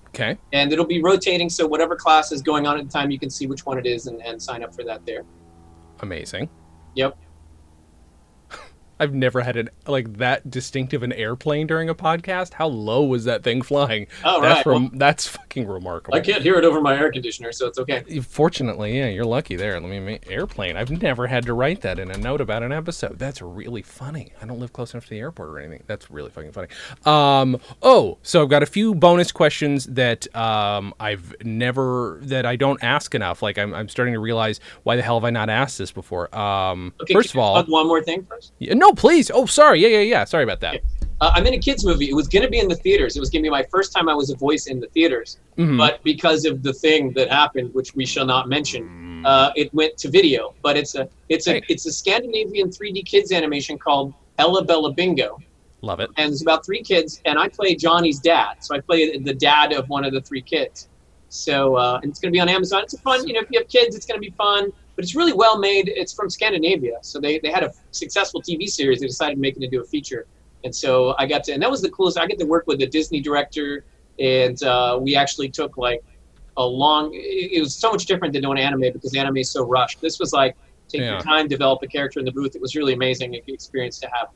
Okay. 0.08 0.36
And 0.52 0.72
it'll 0.72 0.86
be 0.86 1.02
rotating, 1.02 1.48
so 1.48 1.66
whatever 1.66 1.94
class 1.94 2.32
is 2.32 2.42
going 2.42 2.66
on 2.66 2.78
at 2.78 2.84
the 2.84 2.90
time, 2.90 3.10
you 3.10 3.18
can 3.18 3.30
see 3.30 3.46
which 3.46 3.64
one 3.64 3.78
it 3.78 3.86
is 3.86 4.06
and, 4.06 4.20
and 4.22 4.42
sign 4.42 4.64
up 4.64 4.74
for 4.74 4.82
that 4.84 5.04
there. 5.06 5.24
Amazing. 6.00 6.48
Yep. 6.94 7.16
I've 9.00 9.14
never 9.14 9.40
had 9.40 9.56
an 9.56 9.70
like 9.86 10.18
that 10.18 10.50
distinctive 10.50 11.02
an 11.02 11.12
airplane 11.12 11.66
during 11.66 11.88
a 11.88 11.94
podcast. 11.94 12.52
How 12.52 12.66
low 12.68 13.04
was 13.04 13.24
that 13.24 13.42
thing 13.42 13.62
flying? 13.62 14.06
Oh, 14.24 14.40
that's 14.40 14.66
right. 14.66 14.80
Well, 14.80 14.90
that's 14.92 15.26
fucking 15.26 15.66
remarkable. 15.66 16.16
I 16.16 16.20
can't 16.20 16.42
hear 16.42 16.56
it 16.56 16.64
over 16.64 16.80
my 16.80 16.98
air 16.98 17.10
conditioner, 17.10 17.52
so 17.52 17.66
it's 17.66 17.78
okay. 17.78 18.20
Fortunately, 18.20 18.98
yeah, 18.98 19.08
you're 19.08 19.24
lucky 19.24 19.56
there. 19.56 19.80
Let 19.80 19.88
me 19.88 20.18
airplane. 20.28 20.76
I've 20.76 20.90
never 20.90 21.26
had 21.26 21.46
to 21.46 21.54
write 21.54 21.80
that 21.80 21.98
in 21.98 22.10
a 22.10 22.18
note 22.18 22.40
about 22.40 22.62
an 22.62 22.72
episode. 22.72 23.18
That's 23.18 23.40
really 23.40 23.82
funny. 23.82 24.32
I 24.40 24.46
don't 24.46 24.60
live 24.60 24.72
close 24.72 24.92
enough 24.92 25.04
to 25.04 25.10
the 25.10 25.18
airport 25.18 25.48
or 25.48 25.58
anything. 25.58 25.82
That's 25.86 26.10
really 26.10 26.30
fucking 26.30 26.52
funny. 26.52 26.68
Um, 27.06 27.58
oh, 27.82 28.18
so 28.22 28.42
I've 28.42 28.50
got 28.50 28.62
a 28.62 28.66
few 28.66 28.94
bonus 28.94 29.32
questions 29.32 29.86
that 29.86 30.34
um, 30.36 30.94
I've 31.00 31.34
never 31.42 32.18
that 32.22 32.44
I 32.44 32.56
don't 32.56 32.82
ask 32.82 33.14
enough. 33.14 33.42
Like 33.42 33.58
I'm, 33.58 33.74
I'm 33.74 33.88
starting 33.88 34.14
to 34.14 34.20
realize 34.20 34.60
why 34.82 34.96
the 34.96 35.02
hell 35.02 35.18
have 35.18 35.24
I 35.24 35.30
not 35.30 35.48
asked 35.48 35.78
this 35.78 35.92
before? 35.92 36.34
Um, 36.36 36.92
okay, 37.00 37.14
first 37.14 37.30
of 37.30 37.38
all, 37.38 37.62
one 37.64 37.86
more 37.86 38.02
thing 38.02 38.24
first. 38.24 38.52
Yeah, 38.58 38.74
no, 38.74 38.89
please. 38.94 39.30
Oh, 39.32 39.46
sorry. 39.46 39.80
Yeah, 39.80 39.88
yeah, 39.88 40.00
yeah. 40.00 40.24
Sorry 40.24 40.44
about 40.44 40.60
that. 40.60 40.82
Uh, 41.20 41.30
I'm 41.34 41.46
in 41.46 41.54
a 41.54 41.58
kids 41.58 41.84
movie. 41.84 42.08
It 42.08 42.14
was 42.14 42.28
going 42.28 42.42
to 42.42 42.48
be 42.48 42.58
in 42.58 42.68
the 42.68 42.74
theaters. 42.74 43.16
It 43.16 43.20
was 43.20 43.28
going 43.28 43.42
to 43.42 43.46
be 43.46 43.50
my 43.50 43.64
first 43.64 43.92
time 43.92 44.08
I 44.08 44.14
was 44.14 44.30
a 44.30 44.36
voice 44.36 44.66
in 44.66 44.80
the 44.80 44.86
theaters. 44.88 45.38
Mm-hmm. 45.58 45.76
But 45.76 46.02
because 46.02 46.46
of 46.46 46.62
the 46.62 46.72
thing 46.72 47.12
that 47.12 47.30
happened, 47.30 47.74
which 47.74 47.94
we 47.94 48.06
shall 48.06 48.24
not 48.24 48.48
mention, 48.48 49.24
uh, 49.26 49.52
it 49.54 49.72
went 49.74 49.98
to 49.98 50.08
video. 50.08 50.54
But 50.62 50.76
it's 50.78 50.94
a 50.94 51.08
it's 51.28 51.46
a 51.46 51.54
hey. 51.54 51.62
it's 51.68 51.86
a 51.86 51.92
Scandinavian 51.92 52.70
3D 52.70 53.04
kids 53.04 53.32
animation 53.32 53.78
called 53.78 54.14
Ella 54.38 54.64
Bella 54.64 54.92
Bingo. 54.92 55.38
Love 55.82 56.00
it. 56.00 56.10
And 56.16 56.32
it's 56.32 56.42
about 56.42 56.64
three 56.64 56.82
kids, 56.82 57.20
and 57.24 57.38
I 57.38 57.48
play 57.48 57.74
Johnny's 57.74 58.20
dad. 58.20 58.56
So 58.60 58.74
I 58.74 58.80
play 58.80 59.16
the 59.16 59.34
dad 59.34 59.72
of 59.72 59.88
one 59.88 60.04
of 60.04 60.12
the 60.12 60.20
three 60.20 60.42
kids. 60.42 60.88
So 61.30 61.76
uh, 61.76 62.00
it's 62.02 62.18
going 62.18 62.32
to 62.32 62.36
be 62.36 62.40
on 62.40 62.48
Amazon. 62.48 62.82
It's 62.82 62.94
a 62.94 62.98
fun, 62.98 63.26
you 63.26 63.34
know, 63.34 63.40
if 63.40 63.50
you 63.50 63.60
have 63.60 63.68
kids, 63.68 63.94
it's 63.94 64.04
going 64.04 64.20
to 64.20 64.20
be 64.20 64.34
fun 64.36 64.72
but 65.00 65.04
it's 65.04 65.14
really 65.16 65.32
well 65.32 65.58
made. 65.58 65.88
It's 65.88 66.12
from 66.12 66.28
Scandinavia, 66.28 66.98
so 67.00 67.18
they, 67.18 67.38
they 67.38 67.50
had 67.50 67.62
a 67.62 67.72
successful 67.90 68.42
TV 68.42 68.68
series. 68.68 69.00
They 69.00 69.06
decided 69.06 69.36
to 69.36 69.40
make 69.40 69.56
it 69.56 69.62
into 69.62 69.80
a 69.80 69.84
feature, 69.84 70.26
and 70.62 70.76
so 70.76 71.14
I 71.18 71.24
got 71.26 71.42
to, 71.44 71.52
and 71.52 71.62
that 71.62 71.70
was 71.70 71.80
the 71.80 71.90
coolest. 71.90 72.18
I 72.18 72.26
get 72.26 72.38
to 72.38 72.44
work 72.44 72.66
with 72.66 72.80
the 72.80 72.86
Disney 72.86 73.22
director, 73.22 73.86
and 74.18 74.62
uh, 74.62 74.98
we 75.00 75.16
actually 75.16 75.48
took 75.48 75.78
like 75.78 76.04
a 76.58 76.66
long. 76.66 77.14
It, 77.14 77.52
it 77.52 77.60
was 77.60 77.74
so 77.74 77.90
much 77.90 78.04
different 78.04 78.34
than 78.34 78.42
doing 78.42 78.58
anime 78.58 78.92
because 78.92 79.16
anime 79.16 79.38
is 79.38 79.50
so 79.50 79.66
rushed. 79.66 80.02
This 80.02 80.18
was 80.18 80.34
like 80.34 80.54
take 80.86 81.00
Yeah. 81.00 81.12
your 81.12 81.20
time, 81.20 81.48
develop 81.48 81.82
a 81.82 81.86
character 81.86 82.18
in 82.18 82.26
the 82.26 82.32
booth. 82.32 82.54
It 82.54 82.60
was 82.60 82.76
really 82.76 82.92
amazing 82.92 83.40
experience 83.46 83.98
to 84.00 84.10
have. 84.12 84.28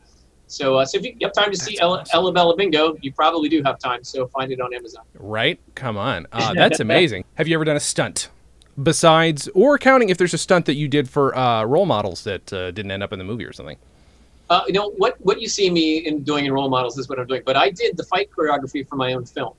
So, 0.47 0.77
uh, 0.77 0.87
so 0.87 0.97
if 0.97 1.05
you 1.05 1.15
have 1.21 1.35
time 1.35 1.51
to 1.51 1.59
see 1.59 1.73
That's 1.73 1.83
Ella, 1.83 2.01
awesome. 2.01 2.11
Ella 2.15 2.33
Bella 2.33 2.57
Bingo, 2.57 2.97
you 3.03 3.13
probably 3.13 3.51
do 3.51 3.63
have 3.67 3.79
time. 3.79 4.03
So 4.03 4.29
find 4.29 4.51
it 4.51 4.63
on 4.63 4.73
Amazon. 4.73 5.05
Right? 5.19 5.61
Come 5.75 5.99
on. 5.99 6.27
Uh, 6.33 6.55
that's 6.57 6.81
amazing. 6.81 7.25
Have 7.35 7.49
you 7.49 7.55
ever 7.55 7.65
done 7.65 7.77
a 7.77 7.81
stunt? 7.81 8.31
Besides, 8.83 9.49
or 9.55 9.79
counting 9.79 10.09
if 10.09 10.19
there's 10.19 10.35
a 10.35 10.39
stunt 10.39 10.67
that 10.67 10.75
you 10.75 10.89
did 10.89 11.09
for 11.09 11.37
uh, 11.37 11.65
role 11.65 11.87
models 11.87 12.25
that 12.25 12.53
uh, 12.53 12.71
didn't 12.73 12.91
end 12.91 13.03
up 13.03 13.13
in 13.13 13.19
the 13.19 13.25
movie 13.25 13.45
or 13.45 13.53
something. 13.53 13.77
Uh, 14.51 14.63
you 14.67 14.73
know 14.73 14.91
what? 14.99 15.17
What 15.21 15.41
you 15.41 15.49
see 15.49 15.71
me 15.71 15.99
in 15.99 16.23
doing 16.23 16.45
in 16.45 16.53
role 16.53 16.69
models 16.69 16.99
is 16.99 17.09
what 17.09 17.19
I'm 17.19 17.27
doing. 17.27 17.43
But 17.47 17.57
I 17.57 17.71
did 17.71 17.97
the 17.97 18.05
fight 18.05 18.29
choreography 18.37 18.87
for 18.87 18.97
my 18.97 19.15
own 19.15 19.25
film. 19.25 19.55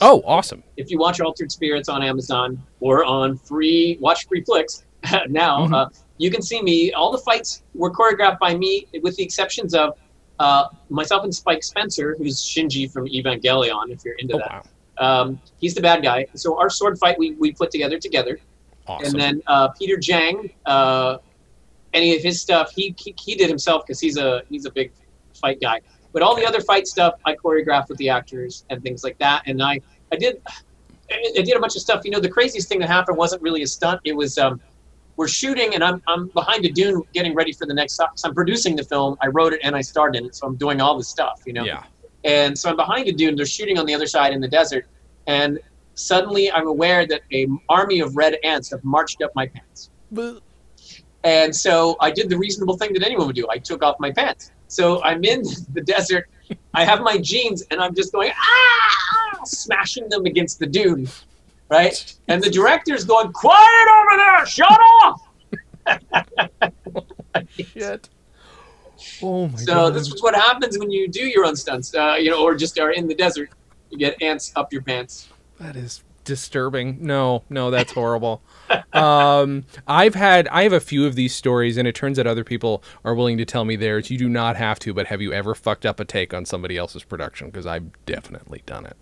Oh, 0.00 0.22
awesome. 0.26 0.62
if 0.76 0.90
you 0.90 0.98
watch 0.98 1.20
Altered 1.20 1.50
Spirits 1.50 1.88
on 1.88 2.02
Amazon 2.02 2.60
or 2.80 3.04
on 3.04 3.38
free 3.38 3.96
watch 4.00 4.26
free 4.26 4.42
flicks 4.42 4.84
now, 5.28 5.66
Mhm. 5.66 5.74
uh, 5.74 5.88
you 6.18 6.30
can 6.30 6.42
see 6.42 6.60
me. 6.60 6.92
All 6.92 7.12
the 7.12 7.18
fights 7.18 7.62
were 7.74 7.90
choreographed 7.90 8.38
by 8.38 8.54
me, 8.56 8.86
with 9.02 9.16
the 9.16 9.22
exceptions 9.22 9.74
of 9.74 9.96
uh, 10.38 10.64
myself 10.90 11.24
and 11.24 11.34
Spike 11.34 11.62
Spencer, 11.62 12.14
who's 12.18 12.42
Shinji 12.42 12.90
from 12.92 13.06
Evangelion. 13.06 13.90
If 13.90 14.04
you're 14.04 14.16
into 14.16 14.34
Oh, 14.34 14.38
that, 14.38 14.50
wow. 14.50 14.62
Um, 14.98 15.40
he's 15.58 15.74
the 15.74 15.80
bad 15.80 16.02
guy. 16.02 16.26
So 16.34 16.58
our 16.58 16.70
sword 16.70 16.98
fight 16.98 17.18
we, 17.18 17.32
we 17.32 17.52
put 17.52 17.70
together 17.70 17.98
together, 17.98 18.38
Awesome. 18.86 19.06
and 19.06 19.20
then 19.20 19.42
uh, 19.46 19.68
Peter 19.68 19.96
Jang, 19.96 20.50
uh, 20.66 21.18
any 21.92 22.16
of 22.16 22.22
his 22.22 22.40
stuff 22.40 22.72
he 22.74 22.94
he, 22.98 23.14
he 23.18 23.34
did 23.34 23.48
himself 23.48 23.84
because 23.86 24.00
he's 24.00 24.16
a 24.16 24.42
he's 24.48 24.66
a 24.66 24.70
big 24.70 24.92
fight 25.34 25.60
guy. 25.60 25.80
But 26.12 26.22
all 26.22 26.34
the 26.34 26.46
other 26.46 26.60
fight 26.60 26.86
stuff 26.86 27.14
I 27.24 27.34
choreographed 27.34 27.88
with 27.88 27.98
the 27.98 28.08
actors 28.08 28.64
and 28.70 28.82
things 28.82 29.04
like 29.04 29.18
that. 29.18 29.42
And 29.46 29.62
I 29.62 29.80
I 30.12 30.16
did 30.16 30.40
I 31.10 31.32
did 31.34 31.56
a 31.56 31.60
bunch 31.60 31.76
of 31.76 31.82
stuff. 31.82 32.04
You 32.04 32.10
know, 32.10 32.20
the 32.20 32.28
craziest 32.28 32.68
thing 32.68 32.80
that 32.80 32.88
happened 32.88 33.16
wasn't 33.16 33.42
really 33.42 33.62
a 33.62 33.66
stunt. 33.66 34.00
It 34.04 34.16
was 34.16 34.38
um, 34.38 34.60
we're 35.16 35.28
shooting 35.28 35.74
and 35.74 35.84
I'm 35.84 36.02
I'm 36.06 36.28
behind 36.28 36.64
a 36.64 36.70
dune 36.70 37.02
getting 37.12 37.34
ready 37.34 37.52
for 37.52 37.66
the 37.66 37.74
next. 37.74 37.94
So 37.94 38.06
I'm 38.24 38.34
producing 38.34 38.76
the 38.76 38.84
film. 38.84 39.16
I 39.20 39.28
wrote 39.28 39.52
it 39.52 39.60
and 39.62 39.74
I 39.76 39.80
starred 39.80 40.16
in 40.16 40.26
it. 40.26 40.34
So 40.34 40.46
I'm 40.46 40.56
doing 40.56 40.80
all 40.80 40.96
this 40.96 41.08
stuff. 41.08 41.42
You 41.46 41.52
know. 41.52 41.64
Yeah. 41.64 41.84
And 42.26 42.58
so 42.58 42.68
I'm 42.68 42.76
behind 42.76 43.06
a 43.08 43.12
dune. 43.12 43.36
They're 43.36 43.46
shooting 43.46 43.78
on 43.78 43.86
the 43.86 43.94
other 43.94 44.06
side 44.06 44.32
in 44.32 44.40
the 44.40 44.48
desert, 44.48 44.86
and 45.28 45.60
suddenly 45.94 46.50
I'm 46.50 46.66
aware 46.66 47.06
that 47.06 47.22
a 47.32 47.46
army 47.68 48.00
of 48.00 48.16
red 48.16 48.36
ants 48.44 48.68
have 48.70 48.84
marched 48.84 49.22
up 49.22 49.30
my 49.34 49.46
pants. 49.46 49.90
And 51.22 51.54
so 51.54 51.96
I 52.00 52.10
did 52.10 52.28
the 52.28 52.36
reasonable 52.36 52.76
thing 52.76 52.92
that 52.94 53.04
anyone 53.04 53.28
would 53.28 53.36
do. 53.36 53.46
I 53.48 53.58
took 53.58 53.82
off 53.82 53.96
my 54.00 54.10
pants. 54.10 54.50
So 54.68 55.02
I'm 55.04 55.24
in 55.24 55.42
the 55.72 55.80
desert. 55.80 56.28
I 56.74 56.84
have 56.84 57.00
my 57.00 57.16
jeans, 57.18 57.62
and 57.70 57.80
I'm 57.80 57.94
just 57.94 58.12
going 58.12 58.32
ah, 58.36 59.40
smashing 59.44 60.08
them 60.08 60.26
against 60.26 60.58
the 60.58 60.66
dune, 60.66 61.08
right? 61.70 62.14
And 62.28 62.42
the 62.42 62.50
director's 62.50 63.04
going, 63.04 63.32
"Quiet 63.32 63.88
over 63.98 64.16
there! 64.16 64.46
Shut 64.46 64.80
off!" 65.02 65.22
Shit. 67.58 68.08
Oh 69.22 69.48
my 69.48 69.56
So 69.56 69.74
god. 69.74 69.94
this 69.94 70.08
is 70.08 70.22
what 70.22 70.34
happens 70.34 70.78
when 70.78 70.90
you 70.90 71.08
do 71.08 71.24
your 71.26 71.44
own 71.46 71.56
stunts, 71.56 71.94
uh, 71.94 72.16
you 72.18 72.30
know, 72.30 72.42
or 72.42 72.54
just 72.54 72.78
are 72.78 72.90
in 72.90 73.06
the 73.08 73.14
desert. 73.14 73.50
You 73.90 73.98
get 73.98 74.20
ants 74.22 74.52
up 74.56 74.72
your 74.72 74.82
pants. 74.82 75.28
That 75.58 75.76
is 75.76 76.02
disturbing. 76.24 76.98
No, 77.00 77.44
no, 77.48 77.70
that's 77.70 77.92
horrible. 77.92 78.42
um, 78.92 79.64
I've 79.86 80.14
had 80.14 80.48
I 80.48 80.64
have 80.64 80.72
a 80.72 80.80
few 80.80 81.06
of 81.06 81.14
these 81.14 81.34
stories, 81.34 81.76
and 81.76 81.86
it 81.88 81.94
turns 81.94 82.18
out 82.18 82.26
other 82.26 82.44
people 82.44 82.82
are 83.04 83.14
willing 83.14 83.38
to 83.38 83.44
tell 83.44 83.64
me 83.64 83.76
theirs. 83.76 84.10
You 84.10 84.18
do 84.18 84.28
not 84.28 84.56
have 84.56 84.78
to, 84.80 84.92
but 84.92 85.06
have 85.06 85.22
you 85.22 85.32
ever 85.32 85.54
fucked 85.54 85.86
up 85.86 86.00
a 86.00 86.04
take 86.04 86.34
on 86.34 86.44
somebody 86.44 86.76
else's 86.76 87.04
production? 87.04 87.46
Because 87.46 87.66
I've 87.66 88.04
definitely 88.04 88.62
done 88.66 88.86
it. 88.86 88.96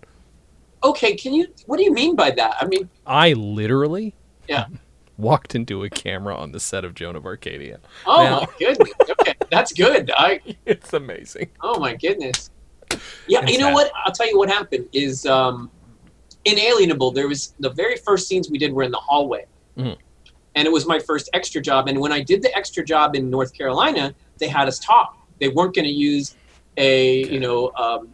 Okay, 0.83 1.15
can 1.15 1.33
you? 1.33 1.47
What 1.65 1.77
do 1.77 1.83
you 1.83 1.91
mean 1.91 2.15
by 2.15 2.29
that? 2.31 2.57
I 2.61 2.67
mean, 2.67 2.87
I 3.05 3.33
literally 3.33 4.13
Yeah. 4.47 4.67
walked 5.17 5.55
into 5.55 5.83
a 5.83 5.89
camera 5.89 6.35
on 6.35 6.51
the 6.51 6.59
set 6.59 6.83
of 6.85 6.93
Joan 6.93 7.15
of 7.15 7.25
Arcadia. 7.25 7.79
oh 8.05 8.23
Now- 8.23 8.39
my 8.41 8.47
goodness. 8.59 8.91
Okay, 9.09 9.33
that's 9.51 9.71
good. 9.73 10.11
I 10.15 10.41
It's 10.65 10.93
amazing. 10.93 11.49
Oh 11.61 11.79
my 11.79 11.95
goodness. 11.95 12.49
Yeah, 13.27 13.41
It's 13.43 13.51
you 13.53 13.57
know 13.59 13.67
sad. 13.67 13.73
what? 13.73 13.91
I'll 14.05 14.11
tell 14.13 14.27
you 14.29 14.37
what 14.37 14.49
happened 14.49 14.87
is 14.93 15.25
um, 15.25 15.71
inalienable. 16.45 17.11
There 17.11 17.27
was 17.27 17.53
the 17.59 17.69
very 17.71 17.97
first 17.97 18.27
scenes 18.27 18.49
we 18.49 18.57
did 18.57 18.71
were 18.73 18.83
in 18.83 18.91
the 18.91 18.97
hallway, 18.99 19.45
Mhm. 19.77 19.97
and 20.55 20.65
it 20.67 20.71
was 20.71 20.85
my 20.85 20.99
first 20.99 21.29
extra 21.33 21.61
job. 21.61 21.87
And 21.87 21.99
when 21.99 22.11
I 22.11 22.21
did 22.21 22.41
the 22.41 22.55
extra 22.55 22.83
job 22.85 23.15
in 23.15 23.29
North 23.29 23.53
Carolina, 23.53 24.13
they 24.37 24.47
had 24.47 24.67
us 24.67 24.79
talk. 24.79 25.17
They 25.39 25.47
weren't 25.49 25.73
going 25.75 25.85
to 25.85 25.91
use 25.91 26.35
a 26.77 27.23
Okay. 27.23 27.33
you 27.33 27.39
know 27.39 27.71
um, 27.75 28.13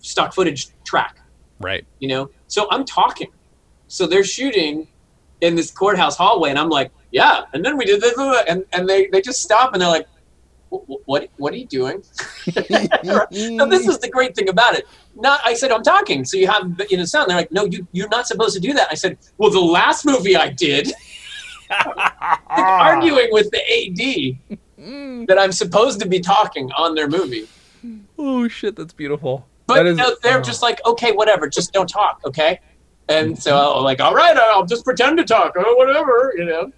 stock 0.00 0.34
footage 0.34 0.68
track. 0.84 1.20
Right. 1.60 1.84
You 2.00 2.08
know, 2.08 2.30
so 2.46 2.66
I'm 2.70 2.84
talking. 2.84 3.28
So 3.88 4.06
they're 4.06 4.24
shooting 4.24 4.86
in 5.40 5.54
this 5.54 5.70
courthouse 5.70 6.16
hallway, 6.16 6.50
and 6.50 6.58
I'm 6.58 6.68
like, 6.68 6.90
yeah. 7.12 7.42
And 7.52 7.64
then 7.64 7.76
we 7.76 7.84
did 7.84 8.00
this, 8.00 8.14
and 8.48 8.64
and 8.72 8.88
they 8.88 9.06
they 9.08 9.20
just 9.20 9.42
stop 9.42 9.72
and 9.72 9.80
they're 9.82 9.88
like, 9.88 10.06
"Wh- 10.70 10.84
wh- 10.88 11.08
what 11.08 11.28
what 11.36 11.52
are 11.52 11.56
you 11.56 11.66
doing? 11.66 12.02
No, 13.30 13.66
this 13.66 13.86
is 13.88 13.98
the 13.98 14.08
great 14.10 14.34
thing 14.34 14.48
about 14.48 14.74
it. 14.74 14.86
Not, 15.14 15.40
I 15.44 15.54
said 15.54 15.70
I'm 15.72 15.82
talking, 15.82 16.24
so 16.24 16.36
you 16.36 16.46
have 16.48 16.80
you 16.90 16.96
know 16.96 17.04
sound. 17.04 17.28
They're 17.30 17.36
like, 17.36 17.52
no, 17.52 17.64
you 17.64 17.86
you're 17.92 18.08
not 18.08 18.26
supposed 18.26 18.54
to 18.54 18.60
do 18.60 18.72
that. 18.74 18.88
I 18.90 18.94
said, 18.94 19.18
well, 19.38 19.50
the 19.50 19.60
last 19.60 20.04
movie 20.04 20.36
I 20.36 20.50
did, 20.50 20.92
like, 21.96 22.12
arguing 22.48 23.28
with 23.32 23.50
the 23.50 23.58
AD 24.38 24.58
Mm. 24.78 25.26
that 25.26 25.40
I'm 25.40 25.50
supposed 25.50 25.98
to 26.00 26.06
be 26.08 26.20
talking 26.20 26.70
on 26.78 26.94
their 26.94 27.08
movie. 27.08 27.48
Oh 28.16 28.46
shit, 28.46 28.76
that's 28.76 28.92
beautiful. 28.92 29.44
But 29.66 29.74
That 29.74 29.86
is- 29.86 29.96
no, 29.98 30.14
they're 30.22 30.38
oh. 30.38 30.42
just 30.42 30.62
like, 30.62 30.78
okay, 30.86 31.10
whatever, 31.10 31.48
just 31.48 31.72
don't 31.72 31.88
talk, 31.88 32.20
okay? 32.24 32.60
And 33.08 33.38
so 33.38 33.74
I'm 33.76 33.84
like, 33.84 34.00
all 34.00 34.14
right, 34.14 34.36
I'll 34.36 34.66
just 34.66 34.84
pretend 34.84 35.18
to 35.18 35.24
talk, 35.24 35.56
or 35.56 35.64
whatever, 35.76 36.34
you 36.36 36.44
know. 36.44 36.72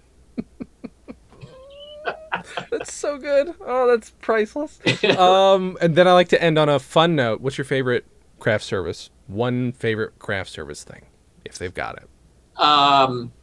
That's 2.71 2.91
so 2.91 3.17
good. 3.17 3.53
Oh, 3.61 3.87
that's 3.87 4.11
priceless. 4.21 4.81
um, 5.17 5.77
and 5.81 5.95
then 5.95 6.07
I 6.07 6.13
like 6.13 6.29
to 6.29 6.41
end 6.41 6.57
on 6.57 6.69
a 6.69 6.79
fun 6.79 7.15
note. 7.15 7.41
What's 7.41 7.57
your 7.57 7.65
favorite 7.65 8.05
craft 8.39 8.63
service? 8.63 9.09
One 9.27 9.71
favorite 9.73 10.17
craft 10.19 10.49
service 10.49 10.83
thing, 10.83 11.07
if 11.45 11.57
they've 11.57 11.73
got 11.73 11.97
it. 11.97 12.09
um, 12.57 13.33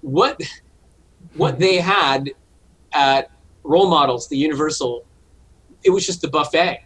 what 0.00 0.40
what 1.34 1.58
they 1.58 1.76
had 1.78 2.30
at 2.94 3.28
role 3.64 3.88
models, 3.90 4.28
the 4.28 4.36
Universal, 4.36 5.06
it 5.84 5.90
was 5.90 6.06
just 6.06 6.22
the 6.22 6.28
buffet. 6.28 6.80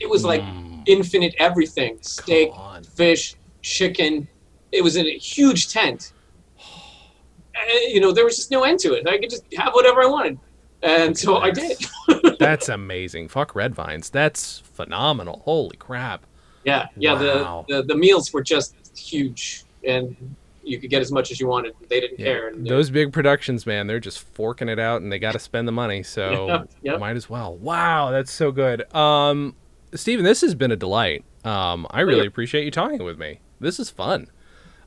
It 0.00 0.08
was 0.10 0.24
like 0.24 0.46
Mm, 0.46 0.82
infinite 0.86 1.34
everything: 1.38 1.98
steak, 2.02 2.60
fish, 2.96 3.37
chicken. 3.62 4.28
It 4.72 4.82
was 4.82 4.96
in 4.96 5.06
a 5.06 5.16
huge 5.18 5.72
tent. 5.72 6.12
Uh, 6.58 7.74
you 7.88 8.00
know, 8.00 8.12
there 8.12 8.24
was 8.24 8.36
just 8.36 8.50
no 8.50 8.64
end 8.64 8.78
to 8.80 8.92
it. 8.94 9.06
I 9.08 9.18
could 9.18 9.30
just 9.30 9.44
have 9.56 9.72
whatever 9.74 10.02
I 10.02 10.06
wanted, 10.06 10.38
and 10.82 11.16
so 11.16 11.38
I 11.38 11.50
did. 11.50 11.78
That's 12.38 12.68
amazing. 12.68 13.28
Fuck 13.28 13.54
red 13.54 13.74
vines. 13.74 14.10
That's 14.10 14.58
phenomenal. 14.60 15.42
Holy 15.44 15.76
crap. 15.76 16.24
Yeah, 16.64 16.88
yeah. 16.96 17.14
Wow. 17.14 17.64
The, 17.68 17.76
the 17.82 17.82
the 17.88 17.94
meals 17.96 18.32
were 18.32 18.42
just 18.42 18.74
huge, 18.96 19.64
and 19.84 20.16
you 20.62 20.78
could 20.78 20.90
get 20.90 21.00
as 21.00 21.10
much 21.10 21.30
as 21.30 21.40
you 21.40 21.46
wanted. 21.46 21.72
They 21.88 21.98
didn't 22.00 22.20
Yeah. 22.20 22.26
care. 22.26 22.48
And 22.48 22.66
Those 22.66 22.90
big 22.90 23.10
productions, 23.10 23.64
man, 23.64 23.86
they're 23.86 24.00
just 24.00 24.18
forking 24.18 24.68
it 24.68 24.78
out 24.78 25.00
and 25.00 25.10
they 25.10 25.18
got 25.18 25.32
to 25.32 25.38
spend 25.38 25.66
the 25.66 25.72
money. 25.72 26.02
So 26.02 26.46
Yeah, 26.48 26.62
yeah. 26.82 26.96
might 26.98 27.16
as 27.16 27.30
well. 27.30 27.56
Wow, 27.56 28.10
that's 28.10 28.30
so 28.30 28.52
good. 28.52 28.92
Um, 28.94 29.54
Stephen, 29.94 30.26
this 30.26 30.42
has 30.42 30.54
been 30.54 30.70
a 30.70 30.76
delight. 30.76 31.24
Um, 31.42 31.86
I 31.88 32.00
really 32.02 32.26
appreciate 32.26 32.64
you 32.66 32.70
talking 32.70 33.02
with 33.02 33.18
me. 33.18 33.40
This 33.60 33.78
is 33.80 33.90
fun. 33.90 34.28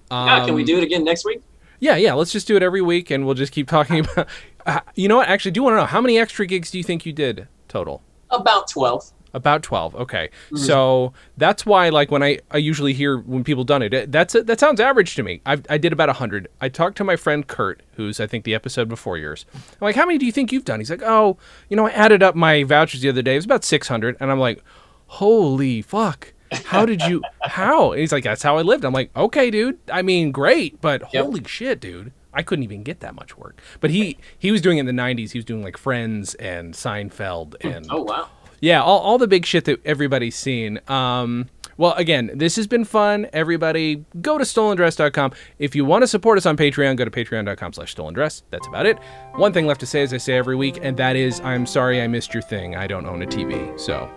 Um, 0.10 0.28
yeah, 0.28 0.46
can 0.46 0.56
we 0.56 0.64
do 0.64 0.78
it 0.78 0.84
again 0.84 1.04
next 1.04 1.26
week? 1.26 1.42
Yeah, 1.80 1.96
yeah. 1.96 2.14
Let's 2.14 2.32
just 2.32 2.48
do 2.48 2.56
it 2.56 2.64
every 2.64 2.82
week, 2.82 3.10
and 3.12 3.26
we'll 3.26 3.36
just 3.36 3.52
keep 3.54 3.68
talking 3.68 4.00
about. 4.06 4.28
Uh, 4.66 4.80
you 4.96 5.08
know 5.08 5.18
what? 5.18 5.28
Actually, 5.30 5.52
do 5.52 5.64
want 5.64 5.74
to 5.74 5.78
know 5.78 5.86
how 5.86 6.02
many 6.02 6.20
extra 6.20 6.46
gigs 6.46 6.70
do 6.72 6.78
you 6.78 6.84
think 6.84 7.06
you 7.06 7.14
did 7.14 7.48
total? 7.68 8.04
About 8.30 8.68
twelve. 8.68 9.12
About 9.34 9.64
twelve. 9.64 9.96
Okay, 9.96 10.30
Mhm. 10.52 10.58
so 10.60 11.14
that's 11.38 11.66
why, 11.66 11.88
like, 11.88 12.12
when 12.12 12.22
I, 12.22 12.40
I 12.52 12.58
usually 12.58 12.92
hear 12.92 13.18
when 13.18 13.46
people 13.46 13.64
done 13.64 13.82
it, 13.82 13.94
it- 13.94 14.12
that's 14.12 14.34
that 14.34 14.60
sounds 14.60 14.82
average 14.82 15.16
to 15.16 15.24
me. 15.24 15.42
I 15.46 15.58
I 15.70 15.78
did 15.78 15.94
about 15.94 16.10
hundred. 16.10 16.50
I 16.60 16.68
talked 16.68 16.98
to 16.98 17.06
my 17.06 17.16
friend 17.16 17.48
Kurt, 17.48 17.82
who's 17.96 18.20
I 18.20 18.28
think 18.28 18.44
the 18.44 18.54
episode 18.54 18.90
before 18.90 19.18
yours. 19.18 19.46
I'm 19.56 19.62
like, 19.80 19.96
how 19.96 20.06
many 20.06 20.18
do 20.18 20.26
you 20.26 20.34
think 20.34 20.52
you've 20.52 20.66
done? 20.66 20.82
He's 20.82 20.92
like, 20.92 21.02
oh, 21.04 21.38
you 21.70 21.78
know, 21.78 21.88
I 21.88 21.92
added 21.92 22.22
up 22.22 22.36
my 22.36 22.64
vouchers 22.66 23.00
the 23.02 23.08
other 23.10 23.22
day. 23.22 23.34
It 23.34 23.38
was 23.38 23.46
about 23.46 23.64
six 23.64 23.88
hundred, 23.88 24.18
and 24.20 24.30
I'm 24.30 24.40
like, 24.40 24.62
holy 25.08 25.82
fuck. 25.82 26.34
How 26.66 26.86
did 26.86 27.02
you? 27.04 27.22
How? 27.42 27.92
And 27.92 28.00
he's 28.02 28.12
like, 28.12 28.24
that's 28.24 28.44
how 28.44 28.58
I 28.58 28.62
lived. 28.62 28.84
I'm 28.86 28.94
like, 28.94 29.16
okay, 29.16 29.50
dude. 29.52 29.80
I 29.92 30.02
mean, 30.02 30.32
great, 30.32 30.82
but 30.82 31.14
Yep. 31.14 31.24
holy 31.26 31.44
shit, 31.46 31.80
dude. 31.80 32.12
I 32.34 32.44
couldn't 32.44 32.64
even 32.64 32.84
get 32.84 33.02
that 33.02 33.14
much 33.16 33.38
work. 33.38 33.62
But 33.82 33.90
he 33.92 34.18
he 34.40 34.52
was 34.52 34.62
doing 34.62 34.78
it 34.78 34.82
in 34.82 34.86
the 34.86 35.02
'90s. 35.02 35.32
He 35.32 35.38
was 35.38 35.46
doing 35.46 35.64
like 35.64 35.78
Friends 35.78 36.34
and 36.36 36.74
Seinfeld 36.74 37.56
and 37.62 37.88
Oh 37.90 38.04
wow. 38.04 38.30
yeah, 38.62 38.82
all, 38.82 39.00
all 39.00 39.18
the 39.18 39.28
big 39.28 39.46
shit 39.46 39.66
that 39.66 39.86
everybody's 39.86 40.36
seen. 40.36 40.80
Um, 40.88 41.50
well, 41.78 41.94
again, 41.94 42.32
this 42.36 42.56
has 42.58 42.68
been 42.68 42.86
fun. 42.86 43.28
Everybody, 43.34 44.06
go 44.22 44.38
to 44.38 44.44
stolendress.com. 44.44 45.32
If 45.58 45.76
you 45.76 45.84
want 45.84 46.04
to 46.04 46.08
support 46.08 46.38
us 46.38 46.46
on 46.46 46.56
Patreon, 46.56 46.96
go 46.96 47.06
to 47.06 47.12
patreon.com 47.12 47.74
slash 47.74 47.96
stolendress. 47.96 48.44
That's 48.52 48.68
about 48.68 48.86
it. 48.86 48.98
One 49.34 49.52
thing 49.52 49.66
left 49.68 49.80
to 49.80 49.86
say, 49.88 50.02
as 50.04 50.14
I 50.14 50.18
say 50.18 50.34
every 50.34 50.56
week, 50.56 50.78
and 50.82 50.96
that 50.98 51.16
is, 51.16 51.40
I'm 51.42 51.66
sorry 51.66 52.02
I 52.02 52.08
missed 52.08 52.34
your 52.34 52.44
thing. 52.44 52.76
I 52.76 52.88
don't 52.88 53.06
own 53.08 53.22
a 53.24 53.26
TV. 53.26 53.78
So 53.80 54.08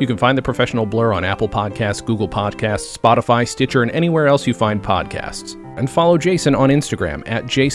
You 0.00 0.06
can 0.06 0.16
find 0.16 0.36
the 0.36 0.42
Professional 0.42 0.86
Blur 0.86 1.12
on 1.12 1.24
Apple 1.24 1.48
Podcasts, 1.48 2.04
Google 2.04 2.28
Podcasts, 2.28 2.96
Spotify, 2.96 3.46
Stitcher, 3.46 3.82
and 3.82 3.90
anywhere 3.92 4.26
else 4.26 4.46
you 4.46 4.54
find 4.54 4.82
podcasts. 4.82 5.54
And 5.78 5.90
follow 5.90 6.18
Jason 6.18 6.54
on 6.54 6.68
Instagram 6.70 7.22
at 7.26 7.46
Jason. 7.46 7.72